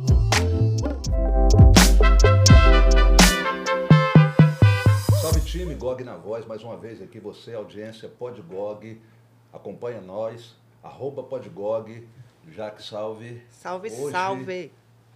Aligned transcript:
Salve 5.21 5.41
time, 5.41 5.75
GOG 5.75 6.03
na 6.03 6.17
voz, 6.17 6.45
mais 6.47 6.63
uma 6.63 6.75
vez 6.75 6.99
aqui 7.01 7.19
você, 7.19 7.53
audiência 7.53 8.09
Podgog, 8.09 8.99
acompanha 9.53 10.01
nós, 10.01 10.55
arroba 10.81 11.21
Podgog, 11.21 12.07
Jaque 12.47 12.83
Salve. 12.83 13.43
Salve, 13.49 13.89
Hoje, 13.89 14.11
salve! 14.11 14.71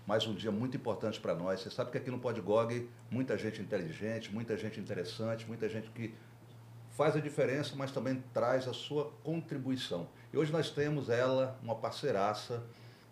Mais 0.05 0.27
um 0.27 0.33
dia 0.33 0.51
muito 0.51 0.75
importante 0.75 1.19
para 1.19 1.33
nós. 1.33 1.61
Você 1.61 1.71
sabe 1.71 1.91
que 1.91 1.97
aqui 1.97 2.11
no 2.11 2.19
Podgog, 2.19 2.89
muita 3.09 3.37
gente 3.37 3.61
inteligente, 3.61 4.33
muita 4.33 4.57
gente 4.57 4.79
interessante, 4.79 5.45
muita 5.47 5.69
gente 5.69 5.89
que 5.91 6.13
faz 6.91 7.15
a 7.15 7.19
diferença, 7.19 7.73
mas 7.75 7.91
também 7.91 8.21
traz 8.33 8.67
a 8.67 8.73
sua 8.73 9.11
contribuição. 9.23 10.07
E 10.31 10.37
hoje 10.37 10.51
nós 10.51 10.69
temos 10.69 11.09
ela, 11.09 11.57
uma 11.63 11.75
parceiraça, 11.75 12.63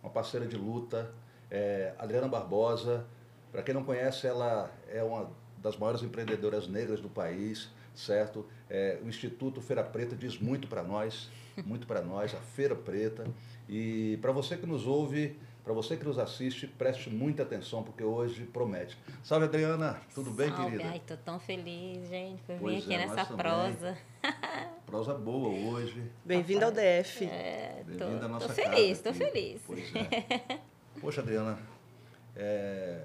uma 0.04 0.12
parceira 0.12 0.46
de 0.46 0.58
luta, 0.58 1.12
é, 1.50 1.94
Adriana 1.98 2.28
Barbosa. 2.28 3.06
Para 3.52 3.64
quem 3.64 3.74
não 3.74 3.84
conhece, 3.84 4.28
ela 4.28 4.70
é 4.90 5.02
uma 5.02 5.30
das 5.58 5.78
maiores 5.78 6.04
empreendedoras 6.04 6.68
negras 6.68 7.00
do 7.00 7.10
país, 7.10 7.70
certo? 7.96 8.46
É, 8.70 9.00
o 9.04 9.08
Instituto 9.08 9.62
Feira 9.62 9.84
Preta 9.84 10.16
diz 10.16 10.38
muito 10.38 10.68
para 10.68 10.84
nós, 10.84 11.30
muito 11.66 11.88
para 11.88 12.02
nós, 12.02 12.34
a 12.34 12.40
Feira 12.40 12.76
Preta. 12.76 13.26
E 13.70 14.18
para 14.22 14.32
você 14.32 14.58
que 14.58 14.66
nos 14.66 14.86
ouve, 14.86 15.40
para 15.64 15.74
você 15.74 15.96
que 15.96 16.04
nos 16.04 16.18
assiste, 16.18 16.66
preste 16.66 17.10
muita 17.10 17.44
atenção, 17.44 17.84
porque 17.84 18.04
hoje 18.04 18.46
promete. 18.46 18.98
Salve, 19.24 19.46
Adriana. 19.46 20.02
Tudo 20.14 20.32
bem, 20.32 20.50
Salve. 20.50 20.72
querida? 20.72 20.90
Ai, 20.90 21.02
tô 21.06 21.16
tão 21.18 21.40
feliz, 21.40 22.10
gente, 22.10 22.42
por 22.44 22.58
vir 22.58 22.78
aqui 22.78 22.94
é, 22.94 22.98
nessa 22.98 23.26
prosa. 23.26 23.98
prosa 24.86 25.14
boa 25.14 25.50
hoje. 25.50 26.12
Bem-vinda 26.26 26.66
ao 26.66 26.72
DF. 26.72 27.26
É, 27.26 27.84
tô, 27.86 28.06
Bem-vinda 28.06 28.26
à 28.26 28.30
nossa 28.30 28.48
tô 28.48 28.54
feliz, 28.54 29.00
tô 29.02 29.14
feliz. 29.14 29.62
Pois 29.66 29.96
é. 29.96 30.60
Poxa, 31.00 31.22
Adriana, 31.22 31.60
é, 32.36 33.04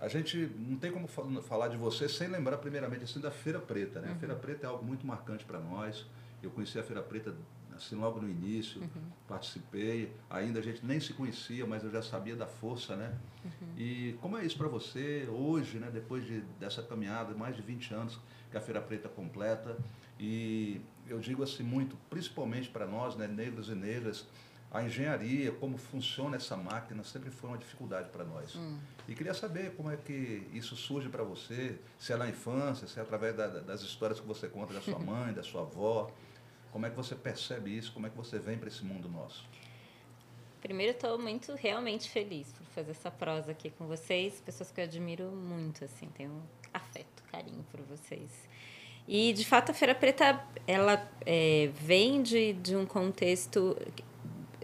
a 0.00 0.06
gente 0.06 0.38
não 0.56 0.76
tem 0.76 0.92
como 0.92 1.08
falar 1.42 1.68
de 1.68 1.76
você 1.76 2.08
sem 2.08 2.28
lembrar 2.28 2.58
primeiramente 2.58 3.04
assim 3.04 3.20
da 3.20 3.30
Feira 3.30 3.58
Preta, 3.58 4.00
né? 4.00 4.08
Uhum. 4.08 4.14
A 4.14 4.18
Feira 4.18 4.36
Preta 4.36 4.66
é 4.66 4.68
algo 4.68 4.84
muito 4.84 5.06
marcante 5.06 5.44
para 5.44 5.58
nós. 5.58 6.06
Eu 6.42 6.50
conheci 6.50 6.78
a 6.78 6.82
Feira 6.82 7.02
Preta 7.02 7.34
assim, 7.78 7.96
logo 7.96 8.20
no 8.20 8.28
início, 8.28 8.80
uhum. 8.80 9.02
participei. 9.26 10.12
Ainda 10.28 10.58
a 10.60 10.62
gente 10.62 10.84
nem 10.84 11.00
se 11.00 11.12
conhecia, 11.12 11.66
mas 11.66 11.82
eu 11.82 11.90
já 11.90 12.02
sabia 12.02 12.36
da 12.36 12.46
força, 12.46 12.96
né? 12.96 13.16
Uhum. 13.44 13.74
E 13.76 14.18
como 14.20 14.36
é 14.36 14.44
isso 14.44 14.56
para 14.56 14.68
você 14.68 15.26
hoje, 15.30 15.78
né? 15.78 15.90
Depois 15.92 16.26
de, 16.26 16.40
dessa 16.60 16.82
caminhada, 16.82 17.34
mais 17.34 17.56
de 17.56 17.62
20 17.62 17.94
anos 17.94 18.18
que 18.50 18.56
a 18.56 18.60
Feira 18.60 18.80
Preta 18.80 19.08
completa. 19.08 19.76
E 20.18 20.80
eu 21.06 21.18
digo 21.20 21.42
assim 21.42 21.62
muito, 21.62 21.96
principalmente 22.10 22.68
para 22.68 22.86
nós, 22.86 23.16
né, 23.16 23.26
negros 23.26 23.68
e 23.68 23.74
negras, 23.74 24.26
a 24.70 24.82
engenharia, 24.82 25.50
como 25.52 25.78
funciona 25.78 26.36
essa 26.36 26.56
máquina, 26.56 27.02
sempre 27.02 27.30
foi 27.30 27.48
uma 27.48 27.58
dificuldade 27.58 28.10
para 28.10 28.24
nós. 28.24 28.54
Hum. 28.54 28.78
E 29.08 29.14
queria 29.14 29.32
saber 29.32 29.74
como 29.74 29.90
é 29.90 29.96
que 29.96 30.46
isso 30.52 30.76
surge 30.76 31.08
para 31.08 31.22
você, 31.22 31.78
se 31.98 32.12
é 32.12 32.16
na 32.16 32.28
infância, 32.28 32.86
se 32.86 32.98
é 32.98 33.02
através 33.02 33.34
da, 33.34 33.46
das 33.46 33.80
histórias 33.80 34.20
que 34.20 34.26
você 34.26 34.46
conta 34.46 34.74
da 34.74 34.82
sua 34.82 34.98
mãe, 35.00 35.32
da 35.32 35.42
sua 35.42 35.62
avó, 35.62 36.10
como 36.78 36.86
é 36.86 36.90
que 36.90 36.96
você 36.96 37.16
percebe 37.16 37.76
isso? 37.76 37.92
Como 37.92 38.06
é 38.06 38.10
que 38.10 38.16
você 38.16 38.38
vem 38.38 38.56
para 38.56 38.68
esse 38.68 38.84
mundo 38.84 39.08
nosso? 39.08 39.44
Primeiro, 40.60 40.92
estou 40.92 41.18
muito 41.18 41.52
realmente 41.56 42.08
feliz 42.08 42.52
por 42.52 42.64
fazer 42.66 42.92
essa 42.92 43.10
prosa 43.10 43.50
aqui 43.50 43.70
com 43.70 43.88
vocês, 43.88 44.40
pessoas 44.40 44.70
que 44.70 44.80
eu 44.80 44.84
admiro 44.84 45.24
muito, 45.24 45.84
assim, 45.84 46.08
tenho 46.10 46.40
afeto, 46.72 47.24
carinho 47.32 47.66
por 47.72 47.80
vocês. 47.80 48.30
E, 49.08 49.32
de 49.32 49.44
fato, 49.44 49.72
a 49.72 49.74
Feira 49.74 49.92
Preta, 49.92 50.40
ela 50.68 51.10
é, 51.26 51.68
vem 51.74 52.22
de, 52.22 52.52
de 52.52 52.76
um 52.76 52.86
contexto... 52.86 53.76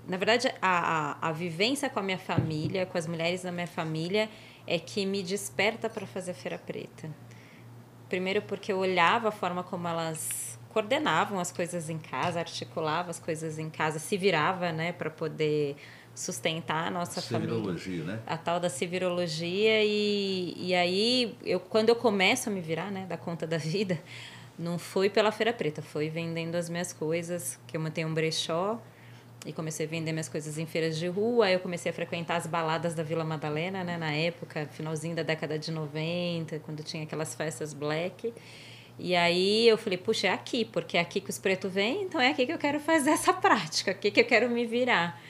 Na 0.07 0.17
verdade, 0.17 0.47
a, 0.63 1.17
a, 1.21 1.31
a 1.31 1.33
vivência 1.33 1.91
com 1.91 1.99
a 1.99 2.03
minha 2.03 2.19
família, 2.19 2.87
com 2.87 2.97
as 2.97 3.09
mulheres 3.09 3.43
da 3.43 3.51
minha 3.51 3.67
família, 3.67 4.31
é 4.69 4.79
que 4.79 5.05
me 5.05 5.21
desperta 5.21 5.91
para 5.91 6.07
fazer 6.07 6.31
a 6.31 6.35
Feira 6.35 6.59
Preta. 6.59 7.11
Primeiro 8.09 8.41
porque 8.43 8.73
eu 8.73 8.79
olhava 8.79 9.31
a 9.31 9.33
forma 9.33 9.65
como 9.65 9.89
elas 9.89 10.54
coordenavam 10.75 11.39
as 11.39 11.53
coisas 11.53 11.89
em 11.89 11.99
casa, 11.99 12.41
articulavam 12.41 13.09
as 13.09 13.21
coisas 13.21 13.61
em 13.61 13.71
casa, 13.71 14.01
se 14.01 14.17
virava, 14.17 14.73
né, 14.73 14.93
para 14.93 15.09
poder 15.09 15.77
sustentar 16.13 16.89
a 16.89 16.91
nossa 16.91 17.21
civirologia, 17.21 17.99
família. 17.99 18.17
né? 18.17 18.23
A 18.27 18.37
tal 18.37 18.59
da 18.59 18.69
civirologia 18.69 19.85
e, 19.85 20.53
e 20.57 20.75
aí 20.75 21.37
eu 21.45 21.61
quando 21.61 21.91
eu 21.91 21.97
começo 21.97 22.49
a 22.49 22.53
me 22.53 22.61
virar, 22.61 22.91
né, 22.91 23.07
da 23.09 23.17
conta 23.17 23.47
da 23.47 23.57
vida, 23.57 24.01
não 24.59 24.77
foi 24.77 25.09
pela 25.09 25.31
Feira 25.31 25.53
Preta, 25.53 25.81
foi 25.81 26.09
vendendo 26.09 26.57
as 26.57 26.69
minhas 26.69 26.93
coisas, 26.93 27.59
que 27.69 27.77
eu 27.77 27.81
mantenho 27.81 28.09
um 28.09 28.15
brechó 28.15 28.81
e 29.47 29.53
comecei 29.53 29.87
a 29.87 29.89
vender 29.89 30.11
minhas 30.11 30.29
coisas 30.29 30.59
em 30.59 30.67
feiras 30.67 30.99
de 30.99 31.07
rua, 31.07 31.51
eu 31.51 31.61
comecei 31.61 31.91
a 31.91 31.93
frequentar 31.93 32.37
as 32.37 32.49
baladas 32.49 32.95
da 32.95 33.05
Vila 33.05 33.25
Madalena, 33.25 33.85
né, 33.85 33.97
na 33.97 34.13
época, 34.13 34.67
finalzinho 34.73 35.15
da 35.15 35.23
década 35.23 35.57
de 35.57 35.71
90, 35.71 36.59
quando 36.61 36.83
tinha 36.83 37.05
aquelas 37.05 37.35
festas 37.35 37.73
black. 37.73 38.33
E 38.99 39.17
aí 39.17 39.67
eu 39.69 39.77
falei, 39.77 39.99
puxa, 39.99 40.29
é 40.29 40.31
aqui, 40.31 40.65
porque 40.65 40.97
é 40.97 41.01
aqui 41.01 41.21
que 41.21 41.31
os 41.31 41.39
pretos 41.39 41.73
vêm, 41.73 42.03
então 42.03 42.21
é 42.21 42.31
aqui 42.31 42.47
que 42.47 42.53
eu 42.53 42.59
quero 42.59 42.79
fazer 42.79 43.11
essa 43.13 43.33
prática, 43.33 43.91
aqui 43.91 44.11
que 44.11 44.21
eu 44.21 44.25
quero 44.25 44.49
me 44.49 44.65
virar. 44.67 45.21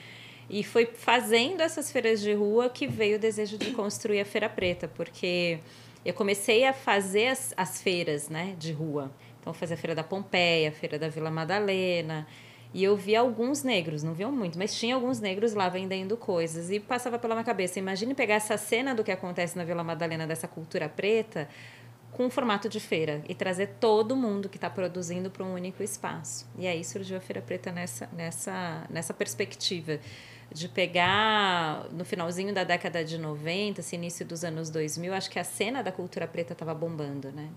E 0.49 0.63
foi 0.63 0.85
fazendo 0.85 1.61
essas 1.61 1.91
feiras 1.91 2.21
de 2.21 2.33
rua 2.33 2.69
que 2.69 2.85
veio 2.85 3.17
o 3.17 3.19
desejo 3.19 3.57
de 3.57 3.71
construir 3.71 4.21
a 4.21 4.25
Feira 4.25 4.47
Preta, 4.47 4.87
porque 4.87 5.59
eu 6.05 6.13
comecei 6.13 6.65
a 6.65 6.73
fazer 6.73 7.29
as, 7.29 7.53
as 7.57 7.81
feiras 7.81 8.29
né, 8.29 8.55
de 8.59 8.71
rua. 8.71 9.11
Então, 9.41 9.53
fazer 9.53 9.73
a 9.73 9.77
Feira 9.77 9.95
da 9.95 10.03
Pompeia, 10.03 10.69
a 10.69 10.71
Feira 10.71 10.99
da 10.99 11.09
Vila 11.09 11.31
Madalena. 11.31 12.27
E 12.73 12.83
eu 12.83 12.95
vi 12.95 13.15
alguns 13.15 13.63
negros, 13.63 14.03
não 14.03 14.13
viam 14.13 14.31
muito, 14.31 14.57
mas 14.57 14.77
tinha 14.77 14.95
alguns 14.95 15.19
negros 15.19 15.53
lá 15.53 15.69
vendendo 15.69 16.17
coisas. 16.17 16.69
E 16.69 16.79
passava 16.79 17.17
pela 17.17 17.33
minha 17.33 17.45
cabeça, 17.45 17.79
imagine 17.79 18.13
pegar 18.13 18.35
essa 18.35 18.57
cena 18.57 18.93
do 18.93 19.03
que 19.03 19.11
acontece 19.11 19.57
na 19.57 19.63
Vila 19.63 19.83
Madalena, 19.83 20.27
dessa 20.27 20.47
cultura 20.47 20.89
preta, 20.89 21.47
com 22.15 22.27
o 22.27 22.29
formato 22.29 22.69
de 22.69 22.79
feira 22.79 23.21
e 23.27 23.35
trazer 23.35 23.75
todo 23.77 24.15
mundo 24.15 24.47
que 24.47 24.55
está 24.55 24.69
produzindo 24.69 25.29
para 25.29 25.43
um 25.43 25.53
único 25.53 25.83
espaço. 25.83 26.47
E 26.57 26.65
aí 26.65 26.81
surgiu 26.81 27.17
a 27.17 27.19
Feira 27.19 27.41
Preta 27.41 27.73
nessa, 27.73 28.09
nessa, 28.13 28.85
nessa 28.89 29.13
perspectiva 29.13 29.99
de 30.49 30.69
pegar 30.69 31.85
no 31.91 32.05
finalzinho 32.05 32.53
da 32.53 32.63
década 32.63 33.03
de 33.03 33.17
90, 33.17 33.81
esse 33.81 33.95
início 33.97 34.25
dos 34.25 34.45
anos 34.45 34.69
2000, 34.69 35.13
acho 35.13 35.29
que 35.29 35.37
a 35.37 35.43
cena 35.43 35.83
da 35.83 35.91
cultura 35.91 36.25
preta 36.25 36.53
estava 36.53 36.73
bombando, 36.73 37.33
né? 37.33 37.49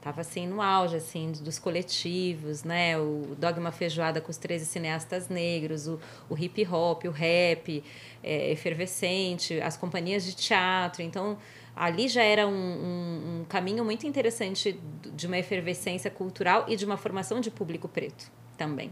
Tava 0.00 0.22
assim 0.22 0.48
no 0.48 0.60
auge 0.60 0.96
assim 0.96 1.30
dos 1.30 1.58
coletivos, 1.58 2.64
né? 2.64 2.98
O 2.98 3.36
Dogma 3.38 3.70
Feijoada 3.70 4.20
com 4.20 4.32
os 4.32 4.36
13 4.36 4.66
cineastas 4.66 5.28
negros, 5.28 5.86
o, 5.86 6.00
o 6.28 6.36
hip 6.36 6.66
hop, 6.66 7.04
o 7.04 7.10
rap 7.10 7.84
é, 8.20 8.50
efervescente, 8.50 9.60
as 9.60 9.76
companhias 9.76 10.24
de 10.24 10.34
teatro. 10.34 11.02
Então, 11.02 11.38
ali 11.76 12.08
já 12.08 12.22
era 12.22 12.46
um, 12.48 12.52
um, 12.52 13.40
um 13.40 13.44
caminho 13.44 13.84
muito 13.84 14.06
interessante 14.06 14.80
de 15.14 15.26
uma 15.26 15.36
efervescência 15.36 16.10
cultural 16.10 16.64
e 16.66 16.74
de 16.74 16.84
uma 16.86 16.96
formação 16.96 17.38
de 17.38 17.50
público 17.50 17.86
preto 17.86 18.32
também 18.56 18.90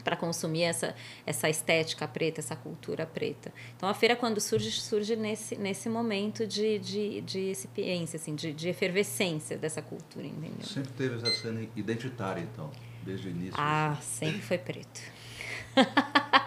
para 0.00 0.16
consumir 0.16 0.62
essa, 0.62 0.94
essa 1.26 1.48
estética 1.48 2.08
preta, 2.08 2.40
essa 2.40 2.56
cultura 2.56 3.06
preta. 3.06 3.52
Então 3.76 3.88
a 3.88 3.94
feira 3.94 4.16
quando 4.16 4.40
surge 4.40 4.70
surge 4.70 5.14
nesse, 5.16 5.56
nesse 5.56 5.88
momento 5.88 6.46
de, 6.46 6.78
de, 6.78 7.20
de 7.20 7.48
recipiência, 7.48 8.16
assim, 8.16 8.34
de, 8.34 8.52
de 8.52 8.68
efervescência 8.68 9.56
dessa 9.56 9.82
cultura, 9.82 10.26
entendeu? 10.26 10.66
Sempre 10.66 10.92
teve 10.92 11.16
essa 11.16 11.30
cena 11.32 11.66
identitária, 11.76 12.40
então, 12.40 12.70
desde 13.02 13.28
o 13.28 13.30
início. 13.30 13.54
Ah, 13.56 13.96
sempre 14.00 14.40
foi 14.40 14.58
preto. 14.58 15.00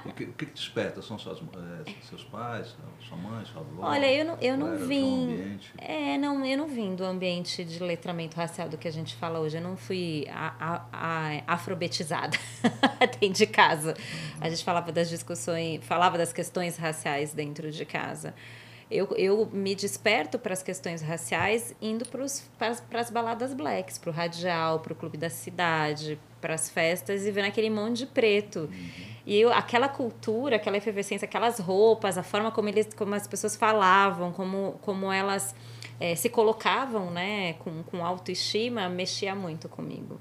O 0.05 0.13
que, 0.13 0.23
o 0.25 0.33
que 0.33 0.45
te 0.45 0.53
desperta? 0.53 1.01
São 1.01 1.17
suas, 1.17 1.39
é, 1.39 1.91
seus 2.07 2.23
pais, 2.25 2.75
sua 3.07 3.17
mãe, 3.17 3.45
sua 3.45 3.61
avó? 3.61 3.87
Olha, 3.87 4.11
eu 4.11 4.25
não, 4.25 4.37
eu 4.39 4.57
não 4.57 4.77
vim. 4.77 5.59
É, 5.77 6.17
não, 6.17 6.45
eu 6.45 6.57
não 6.57 6.67
vim 6.67 6.95
do 6.95 7.03
ambiente 7.03 7.63
de 7.63 7.81
letramento 7.81 8.35
racial 8.35 8.67
do 8.67 8.77
que 8.77 8.87
a 8.87 8.91
gente 8.91 9.15
fala 9.15 9.39
hoje. 9.39 9.57
Eu 9.57 9.61
não 9.61 9.77
fui 9.77 10.27
a, 10.29 10.53
a, 10.59 10.85
a 10.91 11.53
afrobetizada 11.53 12.37
dentro 13.19 13.37
de 13.37 13.47
casa. 13.47 13.95
A 14.41 14.49
gente 14.49 14.63
falava 14.63 14.91
das 14.91 15.09
discussões, 15.09 15.83
falava 15.85 16.17
das 16.17 16.33
questões 16.33 16.77
raciais 16.77 17.33
dentro 17.33 17.71
de 17.71 17.85
casa. 17.85 18.33
Eu, 18.91 19.07
eu 19.17 19.49
me 19.51 19.73
desperto 19.73 20.37
para 20.37 20.53
as 20.53 20.61
questões 20.61 21.01
raciais 21.01 21.73
indo 21.81 22.05
para 22.05 22.99
as 22.99 23.09
baladas 23.09 23.53
blacks, 23.53 23.97
para 23.97 24.09
o 24.09 24.13
radial, 24.13 24.81
para 24.81 24.93
o 24.93 24.95
clube 24.95 25.17
da 25.17 25.29
cidade, 25.29 26.19
para 26.43 26.55
as 26.55 26.69
festas 26.69 27.25
e 27.25 27.31
vendo 27.31 27.45
aquele 27.45 27.69
monte 27.69 27.99
de 27.99 28.05
preto. 28.05 28.69
Uhum. 28.69 29.03
E 29.25 29.39
eu, 29.39 29.53
aquela 29.53 29.87
cultura, 29.87 30.57
aquela 30.57 30.75
efervescência, 30.75 31.25
aquelas 31.25 31.57
roupas, 31.57 32.17
a 32.17 32.23
forma 32.23 32.51
como, 32.51 32.67
eles, 32.67 32.89
como 32.93 33.15
as 33.15 33.25
pessoas 33.25 33.55
falavam, 33.55 34.33
como, 34.33 34.77
como 34.81 35.09
elas 35.09 35.55
é, 36.01 36.13
se 36.15 36.27
colocavam 36.27 37.09
né, 37.09 37.53
com, 37.53 37.81
com 37.83 38.05
autoestima, 38.05 38.89
mexia 38.89 39.33
muito 39.33 39.69
comigo. 39.69 40.19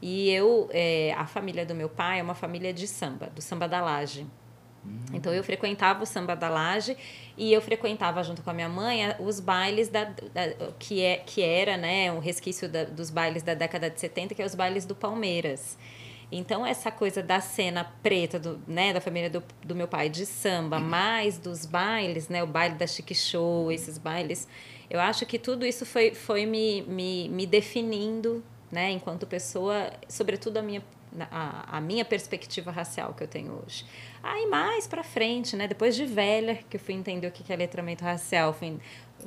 E 0.00 0.30
eu, 0.30 0.68
é, 0.70 1.12
a 1.14 1.26
família 1.26 1.66
do 1.66 1.74
meu 1.74 1.88
pai 1.88 2.20
é 2.20 2.22
uma 2.22 2.34
família 2.34 2.72
de 2.72 2.86
samba, 2.86 3.26
do 3.34 3.42
samba 3.42 3.66
da 3.66 3.80
laje. 3.80 4.24
Então 5.12 5.32
eu 5.32 5.42
frequentava 5.42 6.02
o 6.02 6.06
samba 6.06 6.34
da 6.34 6.48
laje 6.48 6.96
e 7.36 7.52
eu 7.52 7.60
frequentava 7.60 8.22
junto 8.22 8.42
com 8.42 8.50
a 8.50 8.52
minha 8.52 8.68
mãe 8.68 9.14
os 9.18 9.40
bailes 9.40 9.88
da, 9.88 10.04
da 10.04 10.72
que 10.78 11.02
é 11.02 11.16
que 11.16 11.42
era, 11.42 11.76
né, 11.76 12.10
um 12.12 12.18
resquício 12.18 12.68
da, 12.68 12.84
dos 12.84 13.10
bailes 13.10 13.42
da 13.42 13.54
década 13.54 13.88
de 13.88 14.00
70, 14.00 14.34
que 14.34 14.42
é 14.42 14.44
os 14.44 14.54
bailes 14.54 14.84
do 14.84 14.94
Palmeiras. 14.94 15.78
Então, 16.30 16.66
essa 16.66 16.90
coisa 16.90 17.22
da 17.22 17.40
cena 17.40 17.84
preta, 18.02 18.38
do, 18.38 18.60
né, 18.66 18.92
da 18.92 19.00
família 19.00 19.30
do, 19.30 19.42
do 19.64 19.76
meu 19.76 19.86
pai, 19.86 20.08
de 20.08 20.26
samba, 20.26 20.80
mais 20.80 21.38
dos 21.38 21.64
bailes, 21.64 22.28
né, 22.28 22.42
o 22.42 22.46
baile 22.46 22.74
da 22.74 22.86
Chique 22.86 23.14
Show, 23.14 23.70
esses 23.70 23.96
bailes, 23.96 24.48
eu 24.90 24.98
acho 24.98 25.24
que 25.24 25.38
tudo 25.38 25.64
isso 25.64 25.86
foi, 25.86 26.14
foi 26.14 26.44
me, 26.44 26.82
me, 26.82 27.28
me 27.28 27.46
definindo, 27.46 28.42
né, 28.72 28.90
enquanto 28.90 29.24
pessoa, 29.24 29.92
sobretudo 30.08 30.56
a 30.56 30.62
minha, 30.62 30.82
a, 31.30 31.76
a 31.76 31.80
minha 31.80 32.04
perspectiva 32.04 32.70
racial 32.70 33.14
que 33.14 33.22
eu 33.22 33.28
tenho 33.28 33.62
hoje. 33.64 33.84
Aí, 34.22 34.46
mais 34.46 34.86
para 34.86 35.02
frente, 35.02 35.56
né, 35.56 35.66
depois 35.66 35.94
de 35.94 36.04
velha, 36.04 36.56
que 36.68 36.76
eu 36.76 36.80
fui 36.80 36.94
entender 36.94 37.26
o 37.26 37.30
que 37.30 37.52
é 37.52 37.56
letramento 37.56 38.04
racial, 38.04 38.52
fui 38.52 38.78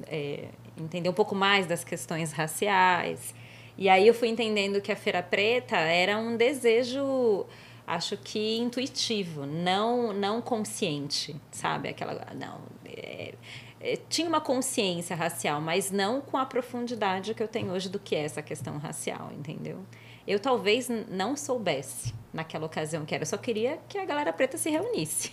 é, 0.07 0.50
entender 0.77 1.09
um 1.09 1.13
pouco 1.13 1.36
mais 1.36 1.65
das 1.65 1.83
questões 1.83 2.31
raciais, 2.31 3.33
e 3.77 3.88
aí 3.88 4.06
eu 4.06 4.13
fui 4.13 4.27
entendendo 4.27 4.81
que 4.81 4.91
a 4.91 4.95
Feira 4.95 5.24
Preta 5.24 5.77
era 5.77 6.18
um 6.18 6.36
desejo, 6.36 7.45
acho 7.88 8.18
que 8.18 8.57
intuitivo, 8.57 9.45
não 9.45 10.12
não 10.12 10.42
consciente, 10.42 11.35
sabe? 11.50 11.88
Aquela 11.88 12.13
não 12.35 12.59
é, 12.85 13.33
é, 13.80 13.97
tinha 14.09 14.27
uma 14.27 14.42
consciência 14.42 15.15
racial, 15.15 15.62
mas 15.62 15.92
não 15.92 16.19
com 16.19 16.38
a 16.38 16.45
profundidade 16.45 17.33
que 17.33 17.42
eu 17.42 17.47
tenho 17.47 17.71
hoje 17.71 17.88
do 17.88 18.00
que 18.00 18.15
é 18.15 18.25
essa 18.25 18.42
questão 18.42 18.77
racial, 18.77 19.31
entendeu? 19.31 19.80
Eu 20.29 20.39
talvez 20.39 20.87
não 21.09 21.35
soubesse 21.35 22.13
naquela 22.31 22.67
ocasião 22.67 23.03
que 23.03 23.15
era, 23.15 23.23
eu 23.23 23.25
só 23.25 23.35
queria 23.35 23.79
que 23.89 23.97
a 23.97 24.05
galera 24.05 24.31
preta 24.31 24.59
se 24.59 24.69
reunisse. 24.69 25.31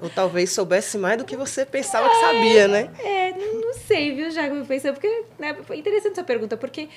Ou 0.00 0.08
talvez 0.08 0.50
soubesse 0.52 0.96
mais 0.96 1.18
do 1.18 1.24
que 1.26 1.36
você 1.36 1.66
pensava 1.68 2.06
é, 2.06 2.10
que 2.10 2.16
sabia, 2.16 2.66
né? 2.66 2.90
É, 2.98 3.32
não 3.32 3.74
sei, 3.74 4.14
viu, 4.14 4.30
já 4.30 4.48
que 4.48 4.56
eu 4.56 4.64
pensei, 4.64 4.90
porque 4.90 5.26
né, 5.38 5.52
foi 5.64 5.76
interessante 5.76 6.12
essa 6.12 6.24
pergunta, 6.24 6.56
porque 6.56 6.88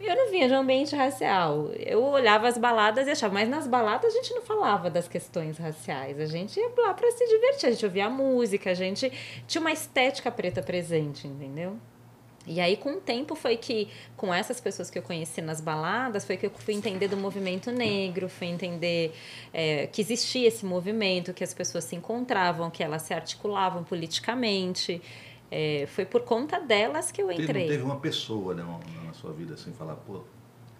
eu 0.00 0.14
não 0.14 0.30
vinha 0.30 0.46
de 0.46 0.54
um 0.54 0.58
ambiente 0.58 0.94
racial. 0.94 1.72
Eu 1.74 2.04
olhava 2.04 2.46
as 2.46 2.56
baladas 2.56 3.08
e 3.08 3.10
achava, 3.10 3.34
mas 3.34 3.48
nas 3.48 3.66
baladas 3.66 4.14
a 4.14 4.16
gente 4.18 4.32
não 4.32 4.42
falava 4.42 4.88
das 4.88 5.08
questões 5.08 5.58
raciais. 5.58 6.20
A 6.20 6.26
gente 6.26 6.56
ia 6.56 6.70
lá 6.78 6.94
para 6.94 7.10
se 7.10 7.26
divertir, 7.26 7.66
a 7.66 7.70
gente 7.72 7.84
ouvia 7.84 8.06
a 8.06 8.10
música, 8.10 8.70
a 8.70 8.74
gente 8.74 9.12
tinha 9.44 9.60
uma 9.60 9.72
estética 9.72 10.30
preta 10.30 10.62
presente, 10.62 11.26
entendeu? 11.26 11.76
E 12.46 12.60
aí, 12.60 12.76
com 12.76 12.92
o 12.92 13.00
tempo, 13.00 13.34
foi 13.34 13.56
que, 13.56 13.88
com 14.16 14.32
essas 14.32 14.60
pessoas 14.60 14.88
que 14.88 14.98
eu 14.98 15.02
conheci 15.02 15.42
nas 15.42 15.60
baladas, 15.60 16.24
foi 16.24 16.36
que 16.36 16.46
eu 16.46 16.50
fui 16.50 16.74
entender 16.74 17.08
do 17.08 17.16
movimento 17.16 17.72
negro, 17.72 18.28
fui 18.28 18.46
entender 18.46 19.12
é, 19.52 19.88
que 19.88 20.00
existia 20.00 20.46
esse 20.46 20.64
movimento, 20.64 21.34
que 21.34 21.42
as 21.42 21.52
pessoas 21.52 21.84
se 21.84 21.96
encontravam, 21.96 22.70
que 22.70 22.82
elas 22.82 23.02
se 23.02 23.12
articulavam 23.12 23.82
politicamente. 23.82 25.02
É, 25.50 25.86
foi 25.88 26.04
por 26.04 26.22
conta 26.22 26.60
delas 26.60 27.10
que 27.10 27.20
eu 27.20 27.30
entrei. 27.30 27.46
Teve, 27.46 27.68
teve 27.68 27.82
uma 27.82 27.98
pessoa 27.98 28.54
né, 28.54 28.64
na 29.04 29.12
sua 29.12 29.32
vida 29.32 29.54
assim, 29.54 29.72
falar, 29.72 29.96
pô, 29.96 30.22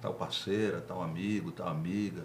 tal 0.01 0.15
parceira, 0.15 0.81
tal 0.81 1.03
amigo, 1.03 1.51
tal 1.51 1.69
amiga. 1.69 2.25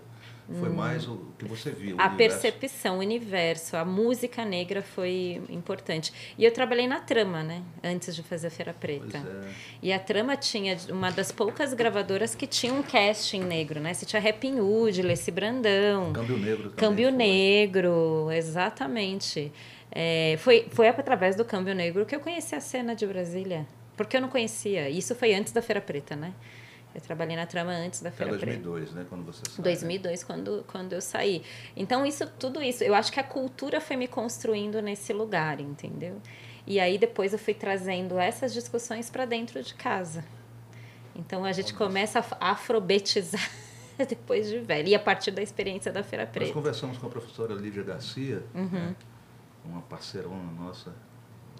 Foi 0.60 0.70
hum. 0.70 0.74
mais 0.74 1.08
o 1.08 1.18
que 1.38 1.46
você 1.46 1.72
viu. 1.72 1.96
A 2.00 2.10
percepção, 2.10 2.98
o 2.98 3.00
universo, 3.00 3.78
a 3.78 3.86
música 3.86 4.44
negra 4.44 4.82
foi 4.82 5.42
importante. 5.50 6.12
E 6.38 6.44
eu 6.44 6.52
trabalhei 6.52 6.88
na 6.88 7.00
Trama, 7.00 7.44
né? 7.44 7.64
Antes 7.84 8.16
de 8.16 8.24
fazer 8.24 8.48
a 8.48 8.52
Feira 8.52 8.74
Preta. 8.74 9.18
É. 9.18 9.48
E 9.82 9.94
a 9.94 10.00
Trama 10.00 10.36
tinha 10.36 10.78
uma 10.90 11.12
das 11.12 11.32
poucas 11.32 11.74
gravadoras 11.74 12.36
que 12.36 12.48
tinha 12.48 12.74
um 12.74 12.84
casting 12.84 13.44
negro, 13.44 13.80
né? 13.80 13.94
Você 13.94 14.06
tinha 14.06 14.22
Rapping 14.22 14.60
Hood, 14.60 15.02
Leci 15.02 15.32
Brandão. 15.32 16.14
Câmbio 16.14 16.38
Negro 16.38 16.64
também. 16.64 16.76
Câmbio 16.76 17.10
foi. 17.10 17.18
Negro, 17.18 18.32
exatamente. 18.32 19.52
É, 19.92 20.36
foi, 20.40 20.68
foi 20.72 20.88
através 20.88 21.36
do 21.36 21.44
Câmbio 21.44 21.76
Negro 21.76 22.06
que 22.06 22.16
eu 22.16 22.20
conheci 22.20 22.56
a 22.56 22.62
cena 22.62 22.96
de 22.96 23.06
Brasília. 23.06 23.68
Porque 23.96 24.18
eu 24.18 24.22
não 24.22 24.30
conhecia. 24.30 24.90
Isso 24.90 25.14
foi 25.14 25.34
antes 25.34 25.52
da 25.52 25.62
Feira 25.62 25.82
Preta, 25.82 26.16
né? 26.16 26.34
Eu 26.94 27.02
trabalhei 27.02 27.36
na 27.36 27.46
trama 27.46 27.72
antes 27.72 28.02
da 28.02 28.12
Feira 28.12 28.34
Preta. 28.38 28.62
2002, 28.62 28.92
né? 28.94 29.06
Quando 29.08 29.26
você 29.26 29.42
saiu. 29.50 29.64
2002, 29.64 30.20
né? 30.20 30.26
quando, 30.28 30.66
quando 30.68 30.94
eu 30.94 31.02
saí. 31.02 31.42
Então, 31.76 32.06
isso, 32.06 32.28
tudo 32.40 32.62
isso, 32.62 32.84
eu 32.84 32.94
acho 32.94 33.12
que 33.12 33.20
a 33.20 33.24
cultura 33.24 33.80
foi 33.80 33.96
me 33.96 34.08
construindo 34.08 34.82
nesse 34.82 35.14
lugar, 35.14 35.60
entendeu? 35.62 36.22
E 36.68 36.80
aí, 36.80 36.98
depois, 36.98 37.34
eu 37.34 37.40
fui 37.40 37.54
trazendo 37.54 38.20
essas 38.20 38.54
discussões 38.54 39.10
para 39.10 39.26
dentro 39.26 39.64
de 39.64 39.74
casa. 39.74 40.24
Então, 41.16 41.46
a 41.46 41.52
gente 41.52 41.74
começa 41.74 42.20
a 42.40 42.52
afrobetizar 42.52 43.50
depois 44.08 44.50
de 44.50 44.60
velho. 44.60 44.90
E 44.90 44.96
a 44.96 45.00
partir 45.00 45.32
da 45.32 45.42
experiência 45.42 45.92
da 45.92 46.04
Feira 46.04 46.26
Preta. 46.26 46.48
Nós 46.48 46.54
conversamos 46.54 46.98
com 46.98 47.08
a 47.08 47.10
professora 47.10 47.54
Lídia 47.54 47.84
Garcia, 47.84 48.44
uhum. 48.54 48.70
né? 48.70 48.96
uma 49.64 49.82
parceirona 49.82 50.52
nossa. 50.60 50.94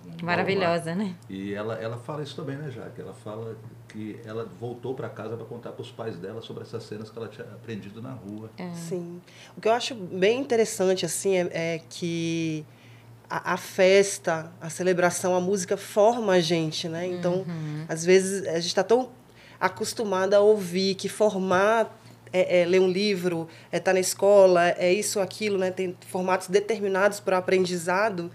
Um 0.06 0.26
Maravilhosa, 0.26 0.96
né? 0.96 1.16
E 1.30 1.54
ela, 1.54 1.76
ela 1.76 1.98
fala 1.98 2.24
isso 2.24 2.36
também, 2.36 2.58
né, 2.58 2.72
Jaque? 2.72 3.00
Ela 3.00 3.14
fala 3.14 3.56
que 3.92 4.20
ela 4.26 4.50
voltou 4.60 4.94
para 4.96 5.10
casa 5.10 5.36
para 5.36 5.46
contar 5.46 5.72
para 5.72 5.82
os 5.82 5.92
pais 5.92 6.18
dela 6.18 6.42
sobre 6.42 6.64
essas 6.64 6.84
cenas 6.84 7.10
que 7.10 7.18
ela 7.18 7.28
tinha 7.28 7.46
aprendido 7.48 8.02
na 8.02 8.12
rua. 8.12 8.50
É. 8.58 8.72
Sim. 8.74 9.22
O 9.58 9.62
que 9.62 9.68
eu 9.68 9.74
acho 9.74 9.94
bem 9.96 10.40
interessante, 10.40 11.06
assim, 11.06 11.36
é, 11.36 11.50
é 11.52 11.82
que 11.90 12.66
a, 13.30 13.54
a, 13.54 13.58
festa, 13.58 14.52
a 14.60 14.70
celebração, 14.70 15.36
a 15.36 15.42
música 15.42 15.78
forma 15.78 16.34
a 16.34 16.40
gente, 16.40 16.88
né? 16.88 17.06
Então, 17.06 17.46
uhum. 17.48 17.86
às 17.88 18.06
vezes, 18.06 18.48
a 18.48 18.56
gente 18.56 18.68
está 18.68 18.84
tão 18.84 19.10
acostumada 19.60 20.38
a 20.38 20.40
ouvir 20.40 20.96
que 20.96 21.08
formar 21.08 21.98
é, 22.34 22.62
é, 22.62 22.66
ler 22.66 22.80
um 22.80 22.90
livro, 22.90 23.48
é 23.72 23.78
estar 23.78 23.92
tá 23.92 23.94
na 23.94 24.00
escola, 24.00 24.70
é 24.70 24.92
isso, 24.92 25.20
aquilo, 25.20 25.58
né? 25.58 25.70
Tem 25.70 25.96
formatos 26.08 26.48
determinados 26.48 27.20
para 27.20 27.36
o 27.36 27.40
aprendizado, 27.40 28.32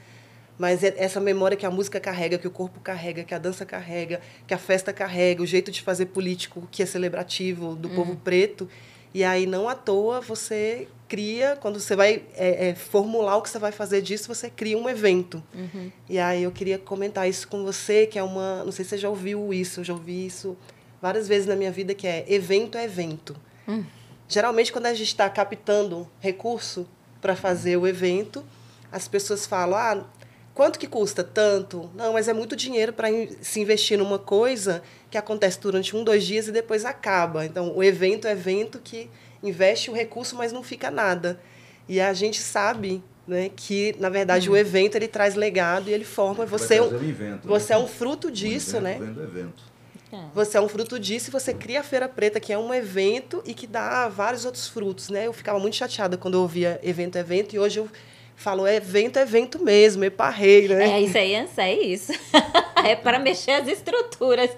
mas 0.58 0.82
é 0.82 0.94
essa 0.96 1.20
memória 1.20 1.56
que 1.56 1.66
a 1.66 1.70
música 1.70 2.00
carrega, 2.00 2.38
que 2.38 2.46
o 2.46 2.50
corpo 2.50 2.80
carrega, 2.80 3.24
que 3.24 3.34
a 3.34 3.38
dança 3.38 3.66
carrega, 3.66 4.20
que 4.46 4.54
a 4.54 4.58
festa 4.58 4.92
carrega, 4.92 5.42
o 5.42 5.46
jeito 5.46 5.70
de 5.70 5.82
fazer 5.82 6.06
político 6.06 6.66
que 6.70 6.82
é 6.82 6.86
celebrativo 6.86 7.74
do 7.74 7.88
povo 7.90 8.12
uhum. 8.12 8.16
preto. 8.16 8.68
E 9.12 9.24
aí, 9.24 9.46
não 9.46 9.68
à 9.68 9.74
toa, 9.74 10.20
você 10.20 10.88
cria, 11.08 11.56
quando 11.60 11.80
você 11.80 11.96
vai 11.96 12.22
é, 12.34 12.68
é, 12.68 12.74
formular 12.74 13.36
o 13.36 13.42
que 13.42 13.48
você 13.48 13.58
vai 13.58 13.72
fazer 13.72 14.02
disso, 14.02 14.28
você 14.28 14.50
cria 14.50 14.76
um 14.76 14.88
evento. 14.88 15.42
Uhum. 15.54 15.90
E 16.08 16.18
aí 16.18 16.42
eu 16.42 16.52
queria 16.52 16.78
comentar 16.78 17.28
isso 17.28 17.48
com 17.48 17.64
você, 17.64 18.06
que 18.06 18.18
é 18.18 18.22
uma. 18.22 18.64
Não 18.64 18.72
sei 18.72 18.84
se 18.84 18.90
você 18.90 18.98
já 18.98 19.08
ouviu 19.08 19.54
isso, 19.54 19.80
eu 19.80 19.84
já 19.84 19.92
ouvi 19.92 20.26
isso 20.26 20.56
várias 21.00 21.28
vezes 21.28 21.46
na 21.46 21.56
minha 21.56 21.70
vida, 21.70 21.94
que 21.94 22.06
é 22.06 22.24
evento 22.28 22.76
é 22.76 22.84
evento. 22.84 23.36
Hum. 23.68 23.84
Geralmente, 24.28 24.72
quando 24.72 24.86
a 24.86 24.94
gente 24.94 25.08
está 25.08 25.30
captando 25.30 26.08
recurso 26.20 26.86
para 27.20 27.36
fazer 27.36 27.76
o 27.76 27.86
evento, 27.86 28.44
as 28.90 29.06
pessoas 29.06 29.46
falam: 29.46 29.78
ah, 29.78 30.04
quanto 30.56 30.78
que 30.78 30.86
custa? 30.86 31.22
Tanto. 31.22 31.90
Não, 31.94 32.14
mas 32.14 32.28
é 32.28 32.32
muito 32.32 32.56
dinheiro 32.56 32.90
para 32.90 33.08
se 33.42 33.60
investir 33.60 33.98
numa 33.98 34.18
coisa 34.18 34.82
que 35.10 35.18
acontece 35.18 35.60
durante 35.60 35.94
um, 35.94 36.02
dois 36.02 36.24
dias 36.24 36.48
e 36.48 36.50
depois 36.50 36.86
acaba. 36.86 37.44
Então, 37.44 37.76
o 37.76 37.84
evento 37.84 38.26
é 38.26 38.32
evento 38.32 38.80
que 38.82 39.10
investe 39.42 39.90
o 39.90 39.94
recurso, 39.94 40.34
mas 40.34 40.52
não 40.52 40.62
fica 40.62 40.90
nada. 40.90 41.38
E 41.86 42.00
a 42.00 42.12
gente 42.14 42.40
sabe 42.40 43.04
né, 43.28 43.50
que, 43.54 43.94
na 44.00 44.08
verdade, 44.08 44.48
uhum. 44.48 44.54
o 44.54 44.56
evento 44.56 44.96
ele 44.96 45.06
traz 45.06 45.34
legado 45.34 45.90
e 45.90 45.92
ele 45.92 46.04
forma. 46.04 46.46
Você, 46.46 46.76
é 46.76 46.82
um, 46.82 46.86
evento, 46.86 47.46
você 47.46 47.74
né? 47.74 47.80
é 47.80 47.82
um 47.84 47.86
fruto 47.86 48.30
disso, 48.30 48.78
um 48.78 48.80
evento, 48.80 49.02
né? 49.02 49.22
Evento. 49.24 49.76
Você 50.34 50.56
é 50.56 50.60
um 50.60 50.68
fruto 50.68 50.98
disso 50.98 51.28
e 51.28 51.32
você 51.32 51.52
cria 51.52 51.80
a 51.80 51.82
Feira 51.82 52.08
Preta, 52.08 52.40
que 52.40 52.50
é 52.50 52.58
um 52.58 52.72
evento 52.72 53.42
e 53.44 53.52
que 53.52 53.66
dá 53.66 54.08
vários 54.08 54.46
outros 54.46 54.66
frutos, 54.66 55.10
né? 55.10 55.26
Eu 55.26 55.32
ficava 55.34 55.58
muito 55.58 55.76
chateada 55.76 56.16
quando 56.16 56.34
eu 56.34 56.40
ouvia 56.40 56.80
evento, 56.82 57.16
evento, 57.16 57.54
e 57.54 57.58
hoje 57.58 57.80
eu 57.80 57.90
falou 58.36 58.68
evento, 58.68 59.18
evento 59.18 59.58
mesmo, 59.58 60.04
eparrei, 60.04 60.68
né? 60.68 60.90
É 60.90 61.00
isso 61.00 61.18
aí, 61.18 61.34
é 61.34 61.82
isso. 61.82 62.12
é 62.84 62.94
para 62.94 63.18
mexer 63.18 63.52
as 63.52 63.66
estruturas. 63.66 64.50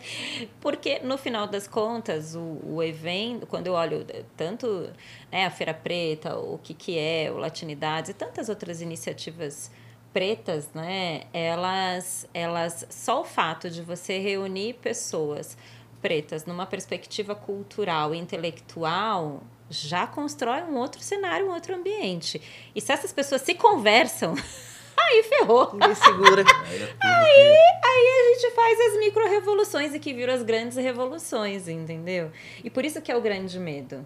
Porque, 0.61 0.99
no 0.99 1.17
final 1.17 1.47
das 1.47 1.69
contas, 1.69 2.35
o, 2.35 2.59
o 2.65 2.83
evento, 2.83 3.47
quando 3.47 3.69
eu 3.69 3.75
olho 3.75 4.05
tanto 4.37 4.91
né, 5.31 5.47
a 5.47 5.51
Feira 5.51 5.73
Preta, 5.73 6.37
o 6.37 6.59
que, 6.59 6.75
que 6.75 6.99
é, 6.99 7.31
o 7.31 7.39
Latinidades 7.39 8.11
e 8.11 8.15
tantas 8.15 8.49
outras 8.49 8.83
iniciativas 8.83 9.71
pretas, 10.13 10.69
né, 10.75 11.23
elas, 11.33 12.29
elas, 12.35 12.85
só 12.91 13.21
o 13.21 13.25
fato 13.25 13.71
de 13.71 13.83
você 13.83 14.19
reunir 14.19 14.75
pessoas 14.75 15.57
pretas 16.03 16.45
numa 16.45 16.67
perspectiva 16.67 17.35
cultural 17.35 18.15
intelectual 18.15 19.43
já 19.71 20.07
constrói 20.07 20.63
um 20.63 20.77
outro 20.77 21.01
cenário, 21.03 21.47
um 21.47 21.53
outro 21.53 21.75
ambiente. 21.75 22.41
E 22.75 22.81
se 22.81 22.93
essas 22.93 23.13
pessoas 23.13 23.43
se 23.43 23.55
conversam, 23.55 24.35
aí 24.97 25.23
ferrou. 25.25 25.71
Ninguém 25.73 25.95
segura. 25.95 26.43
aí, 27.03 27.59
aí 27.85 28.09
a 28.09 28.35
gente 28.35 28.55
faz 28.55 28.81
as 28.81 28.99
micro-revoluções 28.99 29.95
e 29.95 29.99
que 29.99 30.15
viram 30.15 30.35
as 30.35 30.43
grandes 30.43 30.77
revoluções, 30.77 31.69
entendeu? 31.69 32.31
E 32.63 32.71
por 32.71 32.85
isso 32.85 33.01
que 33.01 33.13
é 33.13 33.17
o 33.17 33.21
grande 33.21 33.59
medo. 33.59 34.05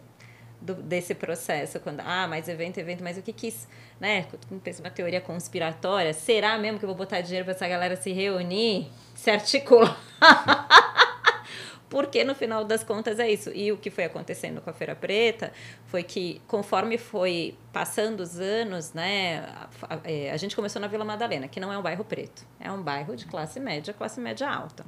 Do, 0.61 0.75
desse 0.75 1.13
processo, 1.13 1.81
quando, 1.81 1.99
ah, 2.07 2.29
mais 2.29 2.49
evento, 2.49 2.79
evento, 2.79 3.03
mas 3.03 3.19
o 3.19 3.23
que 3.23 3.33
quis, 3.33 3.67
né? 3.99 4.29
Pensa 4.63 4.81
uma 4.81 4.93
teoria 4.93 5.21
conspiratória, 5.21 6.13
será 6.13 6.57
mesmo 6.57 6.79
que 6.79 6.85
eu 6.85 6.89
vou 6.89 6.97
botar 6.97 7.21
dinheiro 7.21 7.45
para 7.45 7.53
essa 7.53 7.67
galera 7.67 7.97
se 7.97 8.13
reunir, 8.13 8.89
se 9.13 9.29
articular? 9.29 10.01
porque 11.93 12.25
no 12.25 12.35
final 12.35 12.65
das 12.65 12.83
contas 12.83 13.19
é 13.19 13.31
isso. 13.31 13.51
E 13.51 13.71
o 13.71 13.77
que 13.77 13.91
foi 13.91 14.05
acontecendo 14.05 14.63
com 14.63 14.71
a 14.71 14.73
Feira 14.73 14.97
Preta 14.97 15.53
foi 15.85 16.03
que, 16.03 16.41
conforme 16.47 16.97
foi 16.97 17.55
passando 17.71 18.21
os 18.21 18.41
anos, 18.41 18.95
né, 18.95 19.41
a, 19.41 19.69
a, 19.97 20.01
é, 20.05 20.31
a 20.33 20.37
gente 20.39 20.57
começou 20.57 20.81
na 20.81 20.89
Vila 20.89 21.05
Madalena, 21.05 21.49
que 21.49 21.61
não 21.61 21.71
é 21.71 21.77
um 21.77 21.83
bairro 21.83 22.03
preto, 22.03 22.47
é 22.59 22.73
um 22.73 22.83
bairro 22.83 23.15
de 23.15 23.27
classe 23.27 23.61
média, 23.61 23.93
classe 23.93 24.19
média 24.23 24.49
alta. 24.49 24.87